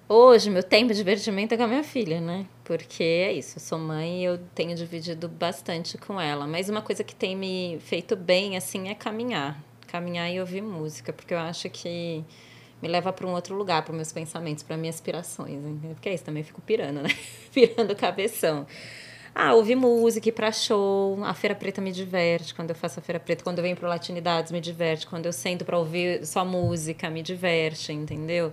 Hoje, 0.08 0.50
meu 0.50 0.62
tempo 0.62 0.88
de 0.88 0.98
divertimento 0.98 1.54
é 1.54 1.56
com 1.56 1.62
a 1.62 1.68
minha 1.68 1.84
filha, 1.84 2.20
né? 2.20 2.44
Porque 2.64 3.02
é 3.04 3.32
isso, 3.32 3.56
eu 3.56 3.60
sou 3.60 3.78
mãe 3.78 4.20
e 4.22 4.24
eu 4.24 4.38
tenho 4.54 4.74
dividido 4.74 5.28
bastante 5.28 5.96
com 5.96 6.20
ela. 6.20 6.46
Mas 6.46 6.68
uma 6.68 6.82
coisa 6.82 7.02
que 7.04 7.14
tem 7.14 7.36
me 7.36 7.78
feito 7.84 8.14
bem, 8.16 8.56
assim, 8.56 8.88
é 8.88 8.94
caminhar. 8.94 9.58
Caminhar 9.86 10.28
e 10.30 10.40
ouvir 10.40 10.60
música, 10.60 11.12
porque 11.12 11.32
eu 11.32 11.38
acho 11.38 11.70
que 11.70 12.22
me 12.84 12.88
leva 12.90 13.10
para 13.14 13.26
um 13.26 13.32
outro 13.32 13.54
lugar, 13.56 13.82
para 13.82 13.94
meus 13.94 14.12
pensamentos, 14.12 14.62
para 14.62 14.76
minhas 14.76 14.96
aspirações. 14.96 15.54
Entendeu? 15.54 15.92
Porque 15.94 16.10
é 16.10 16.14
isso, 16.14 16.22
também 16.24 16.42
fico 16.42 16.60
pirando, 16.60 17.00
né? 17.00 17.08
pirando 17.52 17.96
cabeção. 17.96 18.66
Ah, 19.34 19.54
ouvir 19.54 19.74
música, 19.74 20.28
ir 20.28 20.32
pra 20.32 20.52
show. 20.52 21.18
A 21.24 21.32
Feira 21.34 21.54
Preta 21.56 21.80
me 21.80 21.90
diverte 21.90 22.54
quando 22.54 22.70
eu 22.70 22.76
faço 22.76 23.00
a 23.00 23.02
Feira 23.02 23.18
Preta. 23.18 23.42
Quando 23.42 23.58
eu 23.58 23.62
venho 23.64 23.74
pro 23.74 23.88
Latinidades, 23.88 24.52
me 24.52 24.60
diverte. 24.60 25.06
Quando 25.06 25.24
eu 25.26 25.32
sento 25.32 25.64
para 25.64 25.78
ouvir 25.78 26.24
só 26.26 26.44
música, 26.44 27.08
me 27.10 27.22
diverte, 27.22 27.90
entendeu? 27.92 28.52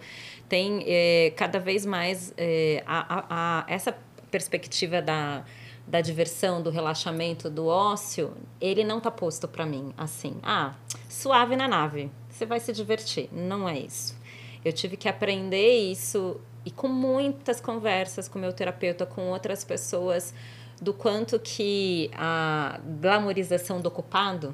Tem 0.50 0.84
eh, 0.88 1.34
cada 1.36 1.60
vez 1.60 1.86
mais 1.86 2.34
eh, 2.38 2.82
a, 2.88 3.00
a, 3.20 3.26
a- 3.60 3.66
essa 3.68 3.96
perspectiva 4.32 5.02
da, 5.02 5.44
da 5.86 6.02
diversão, 6.02 6.62
do 6.64 6.70
relaxamento, 6.72 7.50
do 7.50 7.68
ócio, 7.68 8.34
ele 8.60 8.84
não 8.84 9.00
tá 9.00 9.12
posto 9.12 9.48
para 9.48 9.66
mim 9.66 9.94
assim. 9.98 10.38
Ah, 10.42 10.74
suave 11.10 11.56
na 11.56 11.68
nave, 11.68 12.10
você 12.30 12.46
vai 12.46 12.60
se 12.60 12.72
divertir. 12.74 13.30
Não 13.32 13.68
é 13.70 13.78
isso. 13.78 14.20
Eu 14.64 14.72
tive 14.72 14.98
que 14.98 15.10
aprender 15.10 15.92
isso 15.92 16.40
e 16.66 16.72
com 16.72 16.88
muitas 16.88 17.60
conversas 17.60 18.28
com 18.28 18.38
meu 18.38 18.54
terapeuta, 18.54 19.06
com 19.06 19.30
outras 19.30 19.64
pessoas, 19.64 20.34
do 20.82 20.94
quanto 20.94 21.40
que 21.40 22.10
a 22.14 22.80
glamorização 23.00 23.82
do 23.82 23.88
ocupado, 23.88 24.54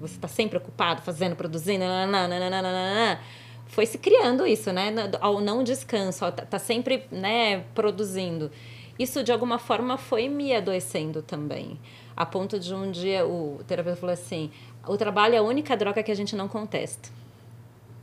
você 0.00 0.14
está 0.14 0.28
sempre 0.28 0.58
ocupado, 0.58 1.02
fazendo, 1.02 1.36
produzindo, 1.36 1.84
nananana, 1.84 3.20
foi 3.66 3.86
se 3.86 3.98
criando 3.98 4.46
isso, 4.46 4.72
né? 4.72 4.92
Ao 5.20 5.40
não 5.40 5.62
descanso, 5.62 6.20
tá, 6.32 6.44
tá 6.44 6.58
sempre, 6.58 7.06
né, 7.10 7.64
produzindo 7.74 8.50
isso 8.98 9.24
de 9.24 9.32
alguma 9.32 9.58
forma 9.58 9.96
foi 9.96 10.28
me 10.28 10.54
adoecendo 10.54 11.22
também. 11.22 11.78
A 12.16 12.26
ponto 12.26 12.58
de 12.58 12.74
um 12.74 12.90
dia 12.90 13.26
o 13.26 13.60
terapeuta 13.66 13.98
falou 13.98 14.12
assim: 14.12 14.50
o 14.86 14.96
trabalho 14.96 15.34
é 15.34 15.38
a 15.38 15.42
única 15.42 15.76
droga 15.76 16.02
que 16.02 16.12
a 16.12 16.14
gente 16.14 16.36
não 16.36 16.46
contesta. 16.46 17.08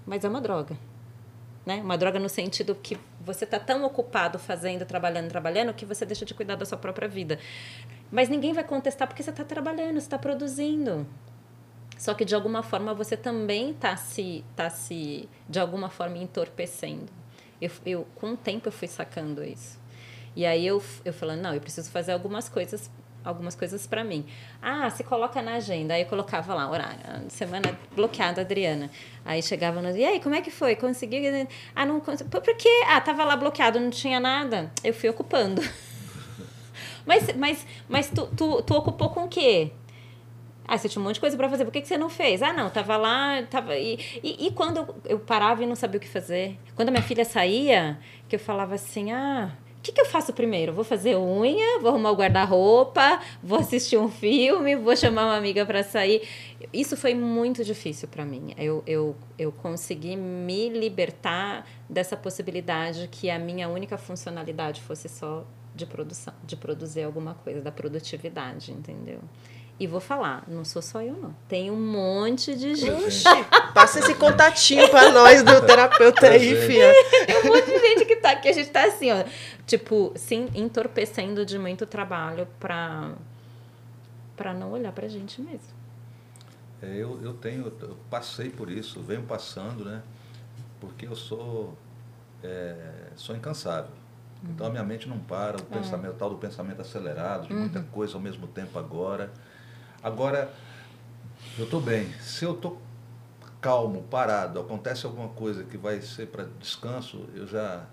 Mas 0.06 0.24
é 0.24 0.30
uma 0.30 0.42
droga. 0.42 0.78
Né? 1.66 1.82
Uma 1.82 1.98
droga 1.98 2.20
no 2.20 2.30
sentido 2.30 2.74
que 2.74 2.98
você 3.20 3.44
está 3.44 3.60
tão 3.60 3.84
ocupado 3.84 4.40
fazendo, 4.40 4.86
trabalhando, 4.86 5.30
trabalhando, 5.30 5.74
que 5.74 5.86
você 5.86 6.06
deixa 6.06 6.26
de 6.26 6.34
cuidar 6.34 6.56
da 6.56 6.66
sua 6.66 6.78
própria 6.78 7.08
vida. 7.08 7.38
Mas 8.12 8.30
ninguém 8.30 8.54
vai 8.54 8.64
contestar 8.64 9.08
porque 9.08 9.22
você 9.22 9.30
está 9.30 9.44
trabalhando, 9.44 9.94
você 9.94 10.08
está 10.08 10.18
produzindo. 10.18 11.06
Só 11.98 12.14
que 12.14 12.24
de 12.24 12.34
alguma 12.34 12.64
forma 12.64 12.94
você 12.94 13.18
também 13.18 13.72
está 13.72 13.96
se, 13.98 14.44
tá 14.56 14.70
se, 14.70 15.28
de 15.50 15.60
alguma 15.60 15.90
forma, 15.90 16.18
entorpecendo. 16.18 17.12
Eu, 17.62 17.70
eu, 17.86 18.08
com 18.16 18.32
o 18.32 18.38
tempo 18.38 18.70
eu 18.70 18.72
fui 18.72 18.88
sacando 18.88 19.44
isso. 19.44 19.78
E 20.36 20.46
aí 20.46 20.66
eu, 20.66 20.82
eu 21.04 21.12
falando, 21.12 21.42
não, 21.42 21.54
eu 21.54 21.60
preciso 21.60 21.92
fazer 21.92 22.14
algumas 22.14 22.48
coisas 22.48 22.90
algumas 23.24 23.56
coisas 23.56 23.86
para 23.86 24.04
mim. 24.04 24.26
Ah, 24.62 24.90
se 24.90 25.04
coloca 25.04 25.42
na 25.42 25.56
agenda. 25.56 25.94
Aí 25.94 26.02
eu 26.02 26.08
colocava 26.08 26.54
lá, 26.54 26.70
horário, 26.70 27.00
semana 27.30 27.78
bloqueada, 27.96 28.42
Adriana. 28.42 28.90
Aí 29.26 29.42
chegava 29.42 29.82
no. 29.82 29.96
E 29.96 30.06
aí, 30.06 30.20
como 30.20 30.36
é 30.36 30.42
que 30.42 30.52
foi? 30.52 30.76
Consegui? 30.76 31.48
Ah, 31.76 31.86
não 31.86 32.00
consegui. 32.00 32.30
Por 32.30 32.42
quê? 32.42 32.84
Ah, 32.88 33.02
tava 33.02 33.24
lá 33.24 33.36
bloqueado, 33.36 33.80
não 33.80 33.90
tinha 33.90 34.20
nada. 34.20 34.72
Eu 34.84 34.94
fui 34.94 35.10
ocupando. 35.10 35.62
mas 37.06 37.34
mas, 37.36 37.68
mas 37.88 38.10
tu, 38.10 38.28
tu, 38.36 38.62
tu 38.62 38.74
ocupou 38.76 39.10
com 39.10 39.26
o 39.26 39.28
quê? 39.28 39.72
Ah, 40.68 40.78
você 40.78 40.88
tinha 40.88 41.02
um 41.02 41.06
monte 41.06 41.16
de 41.16 41.22
coisa 41.22 41.36
para 41.36 41.50
fazer, 41.50 41.66
por 41.66 41.72
que, 41.72 41.82
que 41.82 41.88
você 41.88 41.98
não 41.98 42.10
fez? 42.12 42.44
Ah, 42.44 42.54
não, 42.54 42.70
tava 42.70 42.96
lá, 42.96 43.42
tava. 43.50 43.76
E, 43.76 43.98
e, 44.24 44.48
e 44.48 44.52
quando 44.52 44.78
eu, 44.78 44.96
eu 45.04 45.20
parava 45.20 45.64
e 45.64 45.66
não 45.66 45.76
sabia 45.76 45.98
o 45.98 46.00
que 46.00 46.08
fazer? 46.08 46.60
Quando 46.76 46.90
a 46.90 46.92
minha 46.92 47.02
filha 47.02 47.26
saía, 47.26 48.00
que 48.28 48.36
eu 48.36 48.40
falava 48.40 48.76
assim, 48.76 49.12
ah 49.12 49.52
o 49.80 49.82
que, 49.82 49.94
que 49.94 50.02
eu 50.02 50.06
faço 50.06 50.34
primeiro? 50.34 50.74
Vou 50.74 50.84
fazer 50.84 51.16
unha, 51.16 51.80
vou 51.80 51.92
arrumar 51.92 52.12
o 52.12 52.16
guarda-roupa, 52.16 53.22
vou 53.42 53.60
assistir 53.60 53.98
um 53.98 54.10
filme, 54.10 54.76
vou 54.76 54.94
chamar 54.94 55.24
uma 55.28 55.38
amiga 55.38 55.66
para 55.66 55.84
sair. 55.84 56.28
Isso 56.74 56.98
foi 56.98 57.14
muito 57.14 57.64
difícil 57.64 58.10
para 58.10 58.26
mim. 58.26 58.54
Eu, 58.58 58.84
eu, 58.86 59.16
eu 59.38 59.54
consegui 59.54 60.18
me 60.18 60.68
libertar 60.68 61.66
dessa 61.90 62.18
possibilidade 62.18 63.08
que 63.10 63.30
a 63.30 63.40
minha 63.40 63.70
única 63.70 63.98
funcionalidade 63.98 64.82
fosse 64.82 65.08
só 65.08 65.46
de 65.74 65.86
produção, 65.86 66.34
de 66.44 66.58
produzir 66.58 67.04
alguma 67.04 67.36
coisa, 67.36 67.62
da 67.62 67.72
produtividade, 67.72 68.74
entendeu? 68.74 69.20
E 69.80 69.88
vou 69.88 70.02
falar, 70.02 70.44
não 70.46 70.66
sou 70.66 70.82
só 70.82 71.02
eu, 71.02 71.14
não. 71.14 71.34
Tem 71.48 71.72
um 71.72 71.80
monte 71.80 72.54
de 72.54 72.76
gente. 72.76 73.24
passa 73.74 74.00
esse 74.00 74.14
contatinho 74.14 74.90
pra 74.90 75.10
nós 75.10 75.42
do 75.42 75.66
terapeuta 75.66 76.28
aí, 76.28 76.54
filha. 76.68 76.92
Tem 77.26 77.40
um 77.40 77.48
monte 77.48 77.66
de 77.66 77.80
gente 77.80 78.06
que 78.06 78.18
tá 78.18 78.32
aqui. 78.32 78.50
A 78.50 78.52
gente 78.52 78.70
tá 78.72 78.84
assim, 78.86 79.10
ó. 79.10 79.24
Tipo, 79.66 80.12
sim, 80.18 80.50
entorpecendo 80.54 81.46
de 81.46 81.58
muito 81.58 81.86
trabalho 81.86 82.46
pra, 82.60 83.14
pra 84.36 84.54
não 84.54 84.74
olhar 84.74 84.92
pra 84.92 85.08
gente 85.08 85.42
mesmo. 85.42 85.80
É, 86.82 86.98
eu, 86.98 87.18
eu 87.22 87.34
tenho, 87.34 87.72
eu 87.82 87.98
passei 88.10 88.50
por 88.50 88.70
isso, 88.70 89.00
venho 89.02 89.24
passando, 89.24 89.86
né? 89.86 90.02
Porque 90.82 91.06
eu 91.06 91.16
sou, 91.16 91.78
é, 92.44 92.76
sou 93.16 93.34
incansável. 93.34 93.92
Uhum. 94.44 94.52
Então 94.52 94.68
a 94.68 94.70
minha 94.70 94.84
mente 94.84 95.08
não 95.08 95.20
para, 95.20 95.58
o 95.58 95.62
é. 95.62 95.78
pensamento, 95.78 96.16
tal 96.16 96.30
do 96.30 96.38
pensamento 96.38 96.82
acelerado, 96.82 97.48
de 97.48 97.54
muita 97.54 97.80
uhum. 97.80 97.86
coisa 97.86 98.16
ao 98.16 98.20
mesmo 98.20 98.46
tempo 98.48 98.78
agora. 98.78 99.32
Agora, 100.02 100.52
eu 101.58 101.66
estou 101.66 101.82
bem. 101.82 102.10
Se 102.22 102.46
eu 102.46 102.54
estou 102.54 102.82
calmo, 103.62 104.04
parado, 104.04 104.60
acontece 104.60 105.06
alguma 105.06 105.30
coisa 105.30 105.64
que 105.64 105.78
vai 105.78 106.02
ser 106.02 106.28
para 106.28 106.46
descanso, 106.60 107.26
eu 107.36 107.46
já. 107.46 107.86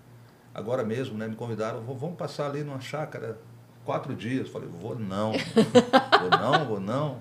Agora 0.55 0.85
mesmo, 0.85 1.19
né, 1.19 1.29
me 1.29 1.37
convidaram, 1.37 1.83
vamos 1.83 2.17
passar 2.17 2.47
ali 2.47 2.63
numa 2.63 2.81
chácara 2.81 3.39
quatro 3.85 4.15
dias. 4.15 4.49
Falei, 4.49 4.69
vou 4.69 4.99
não, 4.99 5.33
vou 5.33 6.31
não, 6.31 6.65
vou 6.67 6.81
não. 6.81 7.19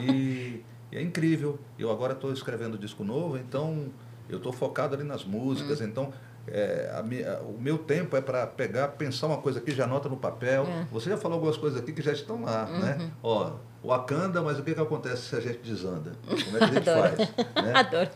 E, 0.00 0.64
e 0.90 0.96
é 0.96 1.02
incrível. 1.02 1.58
Eu 1.78 1.90
agora 1.90 2.14
estou 2.14 2.32
escrevendo 2.32 2.76
disco 2.76 3.04
novo, 3.04 3.36
então 3.36 3.90
eu 4.28 4.38
estou 4.38 4.52
focado 4.52 4.94
ali 4.94 5.04
nas 5.04 5.24
músicas, 5.24 5.80
hum. 5.80 5.84
então 5.84 6.12
é, 6.46 6.92
a 6.96 7.02
minha, 7.02 7.38
o 7.40 7.58
meu 7.60 7.78
tempo 7.78 8.16
é 8.16 8.20
para 8.20 8.46
pegar, 8.46 8.88
pensar 8.88 9.26
uma 9.26 9.38
coisa 9.38 9.58
aqui, 9.58 9.72
já 9.72 9.84
anota 9.84 10.08
no 10.08 10.16
papel. 10.16 10.66
É. 10.66 10.86
Você 10.92 11.10
já 11.10 11.16
falou 11.16 11.36
algumas 11.36 11.56
coisas 11.56 11.80
aqui 11.80 11.92
que 11.92 12.02
já 12.02 12.12
estão 12.12 12.42
lá, 12.42 12.66
né? 12.66 12.72
uhum. 12.72 12.80
né? 12.80 13.10
Ó, 13.22 13.52
Wakanda, 13.84 14.40
mas 14.40 14.58
o 14.58 14.62
que, 14.62 14.74
que 14.74 14.80
acontece 14.80 15.28
se 15.28 15.36
a 15.36 15.40
gente 15.40 15.58
desanda? 15.58 16.12
Como 16.26 16.56
é 16.56 16.58
que 16.58 16.64
a 16.64 16.66
gente 16.68 16.88
Adoro. 16.88 17.16
faz? 17.16 17.64
Né? 17.64 17.72
Adoro. 17.74 18.10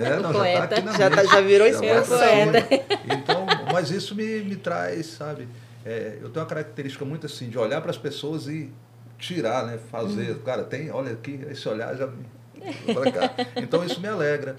É, 0.00 0.20
não, 0.20 0.32
já 0.32 0.48
está 0.52 0.64
aqui 0.64 0.80
na 0.82 0.92
já, 0.92 1.10
tá, 1.10 1.24
já 1.24 1.40
virou 1.40 1.66
expressão. 1.66 2.18
Então, 3.04 3.46
mas 3.72 3.90
isso 3.90 4.14
me, 4.14 4.42
me 4.42 4.54
traz, 4.54 5.06
sabe? 5.06 5.48
É, 5.84 6.18
eu 6.22 6.28
tenho 6.28 6.44
uma 6.44 6.48
característica 6.48 7.04
muito 7.04 7.26
assim, 7.26 7.48
de 7.48 7.58
olhar 7.58 7.80
para 7.80 7.90
as 7.90 7.98
pessoas 7.98 8.46
e 8.46 8.70
tirar, 9.18 9.66
né? 9.66 9.78
Fazer. 9.90 10.32
Hum. 10.32 10.40
Cara, 10.44 10.62
tem, 10.62 10.90
olha 10.90 11.12
aqui, 11.12 11.40
esse 11.50 11.68
olhar 11.68 11.96
já 11.96 12.06
me. 12.06 12.24
Então 13.56 13.84
isso 13.84 14.00
me 14.00 14.08
alegra. 14.08 14.56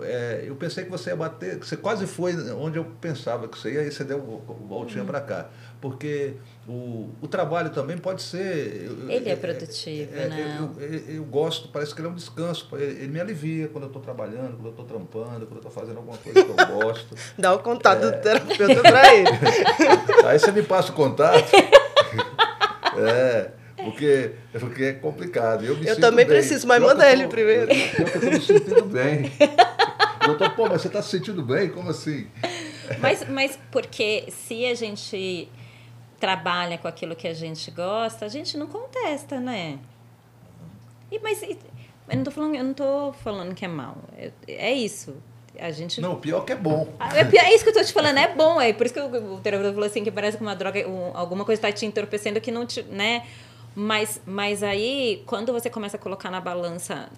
É, 0.00 0.44
eu 0.46 0.56
pensei 0.56 0.84
que 0.84 0.90
você 0.90 1.10
ia 1.10 1.16
bater, 1.16 1.58
que 1.58 1.66
você 1.66 1.76
quase 1.76 2.06
foi 2.06 2.34
onde 2.52 2.78
eu 2.78 2.84
pensava 3.00 3.46
que 3.46 3.58
você 3.58 3.72
ia, 3.72 3.82
e 3.82 3.90
você 3.90 4.04
deu 4.04 4.18
o 4.18 4.66
voltinha 4.66 5.02
hum. 5.02 5.06
para 5.06 5.20
cá. 5.20 5.50
Porque 5.82 6.34
o, 6.66 7.10
o 7.20 7.26
trabalho 7.26 7.70
também 7.70 7.98
pode 7.98 8.22
ser. 8.22 8.88
Ele 9.08 9.28
é, 9.28 9.32
é 9.32 9.36
produtivo, 9.36 10.16
é, 10.16 10.28
né? 10.28 10.58
Eu, 10.58 10.82
eu, 10.82 11.16
eu, 11.16 11.24
gosto, 11.24 11.68
parece 11.68 11.92
que 11.92 12.00
ele 12.00 12.06
é 12.06 12.10
um 12.10 12.14
descanso. 12.14 12.68
Ele, 12.74 13.08
me 13.08 13.20
alivia 13.20 13.66
quando 13.66 13.84
eu 13.84 13.88
estou 13.88 14.00
trabalhando, 14.00 14.52
quando 14.52 14.66
eu 14.66 14.70
estou 14.70 14.84
trampando, 14.84 15.46
quando 15.46 15.60
eu 15.60 15.68
estou 15.68 15.72
fazendo 15.72 15.96
alguma 15.96 16.16
coisa 16.16 16.44
que 16.44 16.50
eu 16.50 16.66
gosto. 16.80 17.16
Dá 17.36 17.52
o 17.52 17.58
contato 17.58 18.04
é. 18.04 18.12
do 18.12 18.22
terapeuta 18.22 18.80
para 18.80 19.14
ele. 19.14 19.28
Aí 20.24 20.38
você 20.38 20.52
me 20.52 20.62
passa 20.62 20.92
o 20.92 20.94
contato. 20.94 21.50
é. 22.96 23.50
Porque, 23.84 24.30
porque 24.60 24.84
é 24.84 24.92
complicado. 24.92 25.64
Eu, 25.64 25.76
eu 25.82 25.98
também 25.98 26.24
bem. 26.24 26.36
preciso, 26.36 26.66
mas 26.68 26.80
manda 26.80 27.10
ele 27.10 27.26
primeiro. 27.26 27.72
Eu 27.72 28.06
estou 28.06 28.30
me 28.30 28.40
sentindo 28.40 28.84
bem. 28.84 29.32
Tô, 30.38 30.50
pô, 30.50 30.68
mas 30.68 30.82
você 30.82 30.88
está 30.88 31.02
se 31.02 31.10
sentindo 31.10 31.42
bem? 31.42 31.68
Como 31.70 31.90
assim? 31.90 32.28
Mas, 33.00 33.28
mas 33.28 33.58
porque 33.70 34.24
se 34.30 34.66
a 34.66 34.74
gente 34.74 35.48
trabalha 36.18 36.78
com 36.78 36.86
aquilo 36.86 37.16
que 37.16 37.26
a 37.26 37.34
gente 37.34 37.70
gosta, 37.70 38.24
a 38.24 38.28
gente 38.28 38.56
não 38.56 38.66
contesta, 38.66 39.40
né? 39.40 39.78
E, 41.10 41.18
mas 41.18 41.42
eu 41.42 41.56
não 42.16 42.24
tô 42.24 42.30
falando, 42.30 42.54
eu 42.54 42.64
não 42.64 42.74
tô 42.74 43.12
falando 43.12 43.54
que 43.54 43.64
é 43.64 43.68
mal. 43.68 43.96
É, 44.16 44.30
é 44.46 44.72
isso. 44.72 45.14
A 45.58 45.70
gente... 45.70 46.00
Não, 46.00 46.16
pior 46.16 46.44
que 46.44 46.52
é 46.52 46.56
bom. 46.56 46.88
Ah, 46.98 47.10
é, 47.16 47.22
é 47.22 47.54
isso 47.54 47.64
que 47.64 47.70
eu 47.70 47.74
tô 47.74 47.84
te 47.84 47.92
falando, 47.92 48.18
é 48.18 48.34
bom. 48.34 48.60
É 48.60 48.72
por 48.72 48.86
isso 48.86 48.94
que 48.94 49.00
o 49.00 49.40
terapeuta 49.40 49.72
falou 49.72 49.86
assim, 49.86 50.02
que 50.02 50.10
parece 50.10 50.36
que 50.36 50.42
uma 50.42 50.56
droga, 50.56 50.88
um, 50.88 51.10
alguma 51.14 51.44
coisa 51.44 51.58
está 51.58 51.72
te 51.72 51.84
entorpecendo 51.84 52.40
que 52.40 52.50
não 52.50 52.64
te, 52.64 52.82
né? 52.84 53.26
Mas, 53.74 54.20
mas 54.24 54.62
aí, 54.62 55.22
quando 55.26 55.52
você 55.52 55.68
começa 55.68 55.96
a 55.96 56.00
colocar 56.00 56.30
na 56.30 56.40
balança 56.40 57.08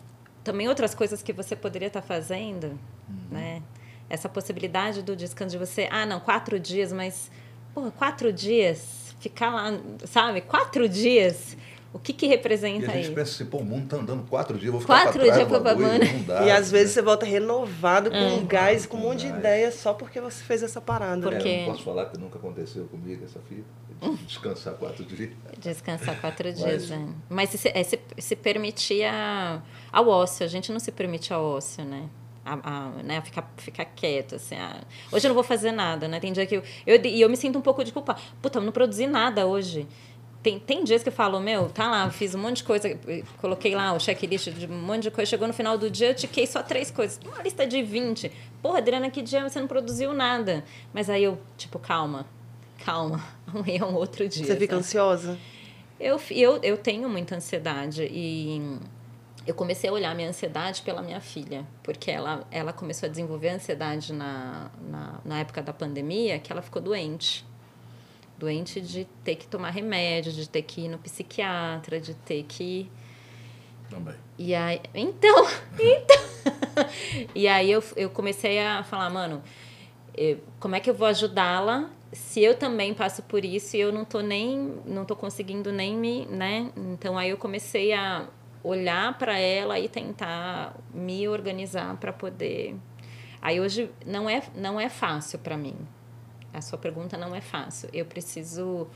também 0.45 0.69
outras 0.69 0.95
coisas 0.95 1.23
que 1.23 1.33
você 1.33 1.57
poderia 1.57 1.89
estar 1.89 2.03
tá 2.03 2.07
fazendo, 2.07 2.79
uhum. 3.09 3.29
né? 3.31 3.63
Essa 4.09 4.29
possibilidade 4.29 5.03
do 5.03 5.17
descanso 5.17 5.53
de 5.53 5.59
você, 5.59 5.89
ah, 5.91 6.05
não, 6.05 6.21
quatro 6.21 6.61
dias, 6.61 6.93
mas 6.93 7.31
Pô, 7.75 7.91
quatro 7.91 8.33
dias, 8.33 9.17
ficar 9.19 9.51
lá, 9.51 9.77
sabe? 10.05 10.41
Quatro 10.41 10.89
dias. 10.89 11.57
O 11.95 11.99
que 12.01 12.13
que 12.13 12.27
representa 12.27 12.79
isso? 12.79 12.87
E 12.87 12.91
a 12.91 12.95
gente 12.97 13.05
isso? 13.05 13.15
pensa 13.15 13.31
assim, 13.31 13.47
pô, 13.47 13.59
o 13.59 13.65
mundo 13.65 13.87
tá 13.87 13.97
andando 13.97 14.29
quatro 14.29 14.59
dias, 14.59 14.73
vou 14.73 14.81
ficar 14.81 15.05
quatro 15.05 15.13
pra 15.13 15.23
trás, 15.23 15.37
dias 15.37 15.49
pra 15.49 15.61
bagulho, 15.61 16.45
E 16.45 16.51
às 16.51 16.69
vezes 16.69 16.89
né? 16.89 16.95
você 16.95 17.03
volta 17.03 17.25
renovado, 17.25 18.11
com 18.11 18.17
um 18.17 18.45
gás, 18.45 18.85
com 18.85 18.97
um 18.97 19.01
monte 19.01 19.21
de 19.21 19.29
ideia, 19.29 19.71
só 19.71 19.95
porque 19.95 20.21
você 20.21 20.43
fez 20.43 20.65
essa 20.65 20.81
parada. 20.81 21.31
Porque... 21.31 21.49
É, 21.49 21.67
não 21.67 21.73
posso 21.73 21.85
falar 21.85 22.07
que 22.07 22.19
nunca 22.19 22.37
aconteceu 22.37 22.85
comigo 22.87 23.25
essa 23.25 23.39
fita. 23.49 23.65
Descansar 24.27 24.75
quatro 24.75 25.05
dias. 25.05 25.31
Descansar 25.59 26.21
quatro 26.21 26.53
dias, 26.53 26.91
Mas, 26.91 26.91
é. 26.91 27.07
Mas 27.31 27.51
se, 27.51 27.69
é, 27.73 27.83
se, 27.85 28.01
se 28.19 28.35
permitir 28.35 29.05
ao 29.93 30.09
ócio, 30.09 30.45
a 30.45 30.49
gente 30.49 30.73
não 30.73 30.81
se 30.81 30.91
permite 30.91 31.33
ao 31.33 31.45
ócio, 31.45 31.85
né? 31.85 32.09
a, 32.45 32.59
a, 32.63 32.89
né, 33.03 33.21
ficar, 33.23 33.51
ficar 33.57 33.85
quieto, 33.87 34.35
assim. 34.35 34.55
A... 34.57 34.83
Hoje 35.11 35.27
eu 35.27 35.29
não 35.29 35.35
vou 35.35 35.43
fazer 35.43 35.73
nada, 35.73 36.07
né? 36.07 36.21
Tem 36.21 36.33
dia 36.33 36.45
que 36.45 36.57
eu, 36.57 36.63
eu... 36.87 37.03
E 37.03 37.21
eu 37.21 37.29
me 37.29 37.37
sinto 37.37 37.59
um 37.59 37.63
pouco 37.63 37.83
de 37.83 37.93
culpa. 37.93 38.17
Puta, 38.43 38.59
eu 38.59 38.63
não 38.63 38.73
produzi 38.73 39.07
nada 39.07 39.47
hoje. 39.47 39.87
Tem, 40.45 40.59
tem 40.59 40.85
dias 40.85 41.03
que 41.03 41.09
eu 41.09 41.13
falo, 41.13 41.41
meu, 41.41 41.71
tá 41.71 41.91
lá, 41.91 42.11
fiz 42.11 42.35
um 42.35 42.39
monte 42.39 42.59
de 42.59 42.65
coisa, 42.65 42.95
coloquei 43.41 43.75
lá 43.75 43.95
o 43.95 43.99
checklist 43.99 44.51
de 44.51 44.67
um 44.67 44.83
monte 44.83 45.05
de 45.05 45.11
coisa, 45.11 45.31
chegou 45.31 45.49
no 45.49 45.55
final 45.55 45.79
do 45.79 45.89
dia, 45.91 46.09
eu 46.09 46.15
tiquei 46.15 46.47
só 46.47 46.63
três 46.63 46.91
coisas. 46.91 47.19
Uma 47.25 47.43
lista 47.43 47.67
de 47.67 47.83
20. 47.83 48.31
Porra, 48.61 48.77
Adriana, 48.77 49.11
que 49.11 49.23
dia 49.23 49.49
você 49.49 49.59
não 49.59 49.67
produziu 49.67 50.13
nada? 50.13 50.63
Mas 50.93 51.09
aí 51.09 51.25
eu, 51.25 51.41
tipo, 51.57 51.79
calma, 51.79 52.27
calma. 52.85 53.25
Amanhã 53.47 53.81
é 53.81 53.85
um 53.87 53.95
outro 53.95 54.29
dia. 54.29 54.45
Você 54.45 54.55
fica 54.55 54.77
ansiosa? 54.77 55.39
Eu, 55.99 56.21
eu, 56.31 56.61
eu 56.63 56.77
tenho 56.77 57.09
muita 57.09 57.37
ansiedade 57.37 58.03
e 58.13 58.79
eu 59.47 59.55
comecei 59.55 59.89
a 59.89 59.93
olhar 59.95 60.15
minha 60.15 60.29
ansiedade 60.29 60.83
pela 60.83 61.01
minha 61.01 61.23
filha, 61.23 61.67
porque 61.83 62.11
ela, 62.11 62.47
ela 62.51 62.71
começou 62.71 63.07
a 63.07 63.11
desenvolver 63.11 63.49
ansiedade 63.49 64.13
na, 64.13 64.71
na, 64.91 65.21
na 65.25 65.39
época 65.39 65.63
da 65.63 65.73
pandemia, 65.73 66.39
que 66.39 66.53
ela 66.53 66.61
ficou 66.61 66.83
doente. 66.83 67.47
Doente 68.45 68.79
de 68.79 69.07
ter 69.25 69.37
que 69.37 69.47
tomar 69.47 69.71
remédio, 69.71 70.31
de 70.31 70.47
ter 70.47 70.61
que 70.61 70.83
ir 70.83 70.89
no 70.89 70.99
psiquiatra, 70.99 71.99
de 71.99 72.13
ter 72.13 72.43
que. 72.43 72.91
Também. 73.89 74.15
E 74.37 74.55
aí. 74.55 74.83
Então! 74.93 75.47
então 75.81 76.87
e 77.35 77.49
aí 77.49 77.73
eu, 77.73 77.83
eu 77.97 78.11
comecei 78.11 78.61
a 78.61 78.83
falar, 78.83 79.09
mano, 79.09 79.43
eu, 80.15 80.41
como 80.61 80.77
é 80.77 80.81
que 80.81 80.91
eu 80.91 80.95
vou 80.95 81.07
ajudá-la 81.07 81.89
se 82.13 82.43
eu 82.43 82.55
também 82.55 82.93
passo 82.93 83.23
por 83.23 83.43
isso 83.47 83.79
e 83.79 83.81
eu 83.81 83.91
não 83.91 84.05
tô 84.05 84.21
nem. 84.21 84.79
não 84.85 85.07
tô 85.07 85.17
conseguindo 85.17 85.73
nem 85.73 85.97
me. 85.97 86.27
né? 86.27 86.71
Então 86.77 87.17
aí 87.17 87.31
eu 87.31 87.39
comecei 87.39 87.95
a 87.95 88.29
olhar 88.63 89.17
para 89.17 89.39
ela 89.39 89.81
e 89.81 89.89
tentar 89.89 90.77
me 90.93 91.27
organizar 91.27 91.97
para 91.97 92.13
poder. 92.13 92.77
Aí 93.41 93.59
hoje 93.59 93.91
não 94.05 94.29
é 94.29 94.43
não 94.55 94.79
é 94.79 94.91
fácil 94.91 95.39
para 95.39 95.57
mim. 95.57 95.77
A 96.55 96.61
sua 96.61 96.79
pergunta 96.79 97.19
não 97.19 97.35
é 97.35 97.41
fácil. 97.41 97.89
Eu 97.93 98.07
preciso 98.07 98.87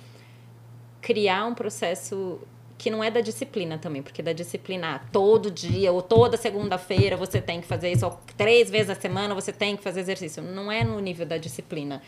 criar 1.00 1.44
um 1.46 1.54
processo 1.54 2.40
que 2.76 2.90
não 2.90 3.02
é 3.02 3.10
da 3.10 3.20
disciplina 3.20 3.76
também, 3.76 4.02
porque 4.02 4.22
da 4.22 4.32
disciplina 4.32 4.94
ah, 4.94 4.98
todo 5.12 5.50
dia 5.50 5.90
ou 5.92 6.00
toda 6.00 6.36
segunda-feira 6.36 7.16
você 7.16 7.40
tem 7.40 7.60
que 7.60 7.66
fazer 7.66 7.90
isso, 7.90 8.06
ou 8.06 8.20
três 8.36 8.70
vezes 8.70 8.90
a 8.90 8.94
semana 8.94 9.34
você 9.34 9.52
tem 9.52 9.76
que 9.76 9.82
fazer 9.82 10.00
exercício. 10.00 10.42
Não 10.42 10.70
é 10.70 10.84
no 10.84 11.00
nível 11.00 11.26
da 11.26 11.36
disciplina. 11.36 12.00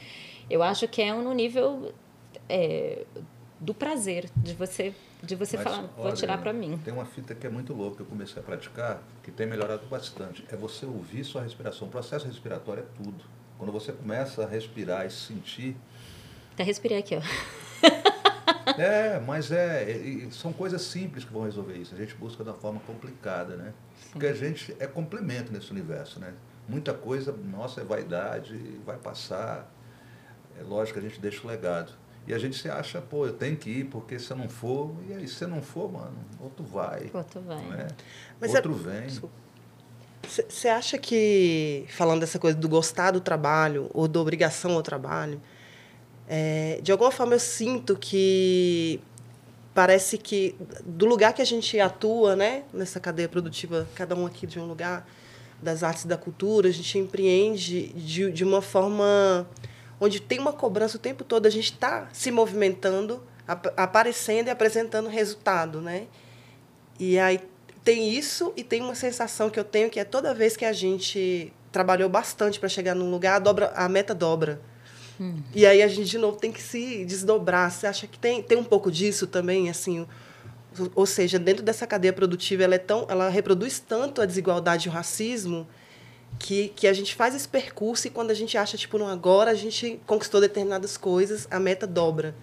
Eu 0.49 0.63
acho 0.63 0.87
que 0.87 1.03
é 1.03 1.13
no 1.13 1.35
nível 1.35 1.93
é, 2.49 3.05
do 3.59 3.75
prazer, 3.75 4.31
de 4.37 4.55
você 4.55 4.95
de 5.23 5.35
você 5.35 5.57
Mas, 5.59 5.65
falar, 5.65 5.83
vou 5.97 6.07
olha, 6.07 6.15
tirar 6.15 6.39
para 6.39 6.51
mim. 6.51 6.81
Tem 6.83 6.95
uma 6.95 7.05
fita 7.05 7.35
que 7.35 7.47
é 7.47 7.51
muito 7.51 7.75
louca 7.75 7.97
que 7.97 8.03
eu 8.03 8.07
comecei 8.07 8.41
a 8.41 8.45
praticar, 8.45 9.03
que 9.23 9.31
tem 9.31 9.47
melhorado 9.47 9.87
bastante. 9.87 10.43
É 10.51 10.57
você 10.57 10.87
ouvir 10.87 11.25
sua 11.25 11.43
respiração. 11.43 11.89
O 11.89 11.91
processo 11.91 12.27
respiratório 12.27 12.85
é 12.85 13.03
tudo. 13.03 13.23
Quando 13.61 13.73
você 13.73 13.93
começa 13.93 14.43
a 14.43 14.47
respirar 14.49 15.05
e 15.05 15.11
sentir. 15.11 15.77
Até 16.55 16.63
respirei 16.63 16.97
aqui, 16.97 17.15
ó. 17.15 17.21
É, 18.79 19.21
mas 19.21 19.51
é, 19.51 19.85
são 20.31 20.53
coisas 20.53 20.81
simples 20.81 21.25
que 21.25 21.33
vão 21.33 21.43
resolver 21.43 21.75
isso. 21.75 21.95
A 21.95 21.99
gente 21.99 22.15
busca 22.15 22.43
da 22.43 22.55
forma 22.55 22.81
complicada, 22.81 23.57
né? 23.57 23.75
Sim. 24.01 24.09
Porque 24.13 24.27
a 24.27 24.33
gente 24.33 24.75
é 24.79 24.87
complemento 24.87 25.53
nesse 25.53 25.71
universo, 25.71 26.19
né? 26.21 26.33
Muita 26.69 26.95
coisa, 26.95 27.33
nossa, 27.33 27.83
é 27.83 27.85
vaidade, 27.85 28.57
vai 28.87 28.97
passar. 28.97 29.71
É 30.59 30.63
lógico 30.63 30.99
que 30.99 31.05
a 31.05 31.09
gente 31.09 31.21
deixa 31.21 31.45
o 31.47 31.51
legado. 31.51 31.93
E 32.27 32.33
a 32.33 32.39
gente 32.39 32.57
se 32.57 32.71
acha, 32.71 33.01
pô, 33.01 33.27
eu 33.27 33.35
tenho 33.35 33.57
que 33.57 33.69
ir, 33.69 33.85
porque 33.85 34.19
se 34.19 34.31
eu 34.31 34.37
não 34.37 34.49
for, 34.49 34.95
e 35.09 35.13
aí 35.13 35.29
se 35.29 35.45
eu 35.45 35.49
não 35.49 35.61
for, 35.61 35.91
mano, 35.93 36.17
outro 36.39 36.65
vai. 36.65 37.11
Outro 37.13 37.41
vai. 37.43 37.63
Né? 37.65 37.89
Mas 38.41 38.55
outro 38.55 38.73
é, 38.73 39.01
vem. 39.01 39.31
Você 40.23 40.69
acha 40.69 40.99
que, 40.99 41.85
falando 41.89 42.21
dessa 42.21 42.39
coisa 42.39 42.57
do 42.57 42.69
gostar 42.69 43.11
do 43.11 43.21
trabalho 43.21 43.91
ou 43.93 44.07
da 44.07 44.21
obrigação 44.21 44.73
ao 44.73 44.83
trabalho, 44.83 45.41
é, 46.29 46.79
de 46.83 46.93
alguma 46.93 47.11
forma 47.11 47.35
eu 47.35 47.41
sinto 47.41 47.97
que 47.97 49.01
parece 49.75 50.19
que 50.19 50.55
do 50.85 51.07
lugar 51.07 51.33
que 51.33 51.43
a 51.43 51.45
gente 51.45 51.79
atua, 51.81 52.37
né, 52.37 52.63
nessa 52.73 53.01
cadeia 53.01 53.29
produtiva, 53.29 53.89
cada 53.95 54.15
um 54.15 54.27
aqui 54.27 54.47
de 54.47 54.61
um 54.61 54.67
lugar, 54.67 55.07
das 55.63 55.83
artes 55.83 56.05
e 56.05 56.09
da 56.09 56.17
cultura, 56.17 56.69
a 56.69 56.73
gente 56.73 56.99
empreende 56.99 57.89
de, 57.89 58.31
de 58.31 58.45
uma 58.45 58.63
forma 58.63 59.47
onde 60.01 60.21
tem 60.21 60.39
uma 60.39 60.53
cobrança 60.53 60.97
o 60.97 61.01
tempo 61.01 61.23
todo, 61.23 61.47
a 61.47 61.51
gente 61.51 61.73
está 61.73 62.09
se 62.13 62.31
movimentando, 62.31 63.23
ap 63.47 63.67
aparecendo 63.77 64.49
e 64.49 64.51
apresentando 64.51 65.09
resultado, 65.09 65.81
né? 65.81 66.07
E 66.99 67.19
aí 67.19 67.41
tem 67.85 68.13
isso 68.13 68.53
e 68.57 68.63
tem 68.63 68.83
uma 68.83 68.95
sensação 68.95 69.49
que 69.49 69.59
eu 69.59 69.65
tenho 69.65 69.91
que 69.91 69.99
é 69.99 70.05
toda 70.05 70.35
vez 70.35 70.57
que 70.57 70.65
a 70.65 70.73
gente 70.73 71.53
trabalhou 71.73 72.09
bastante 72.09 72.59
para 72.59 72.69
chegar 72.69 72.95
num 72.95 73.11
lugar, 73.11 73.37
a, 73.37 73.39
dobra, 73.39 73.73
a 73.75 73.89
meta 73.89 74.15
dobra. 74.15 74.61
Hum. 75.21 75.43
E 75.55 75.67
aí 75.67 75.83
a 75.83 75.89
gente 75.89 76.09
de 76.09 76.19
novo 76.19 76.37
tem 76.39 76.51
que 76.51 76.63
se 76.63 77.05
desdobrar. 77.05 77.71
Você 77.71 77.87
acha 77.87 78.07
que 78.07 78.19
tem, 78.19 78.43
tem 78.43 78.59
um 78.59 78.65
pouco 78.65 78.91
disso 78.91 79.27
também, 79.27 79.71
assim? 79.71 80.07
Ou 80.95 81.07
seja, 81.07 81.39
dentro 81.39 81.63
dessa 81.63 81.87
cadeia 81.87 82.13
produtiva, 82.13 82.63
ela 82.63 82.75
é 82.75 82.79
tão, 82.79 83.07
ela 83.09 83.29
reproduz 83.29 83.79
tanto 83.79 84.23
a 84.23 84.27
desigualdade 84.27 84.89
e 84.89 84.91
o 84.91 84.93
racismo 84.93 85.67
que, 86.39 86.69
que 86.69 86.87
a 86.87 86.93
gente 86.93 87.15
faz 87.15 87.35
esse 87.35 87.49
percurso 87.49 88.07
e 88.07 88.11
quando 88.11 88.31
a 88.31 88.35
gente 88.35 88.57
acha, 88.57 88.77
tipo, 88.77 88.97
não, 88.99 89.09
agora 89.09 89.51
a 89.51 89.55
gente 89.55 90.01
conquistou 90.07 90.41
determinadas 90.41 90.97
coisas, 90.97 91.47
a 91.51 91.59
meta 91.59 91.87
dobra. 91.87 92.35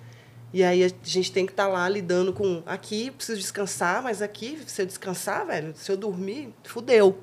E 0.54 0.64
aí 0.64 0.84
a 0.84 0.90
gente 1.04 1.32
tem 1.32 1.46
que 1.46 1.52
estar 1.52 1.66
tá 1.66 1.70
lá 1.70 1.90
lidando 1.90 2.32
com 2.32 2.64
aqui 2.66 3.12
preciso 3.12 3.40
descansar, 3.40 4.02
mas 4.02 4.22
aqui, 4.22 4.58
se 4.66 4.82
eu 4.82 4.86
descansar, 4.86 5.46
velho, 5.46 5.74
se 5.76 5.92
eu 5.92 5.98
dormir, 5.98 6.54
fudeu. 6.64 7.20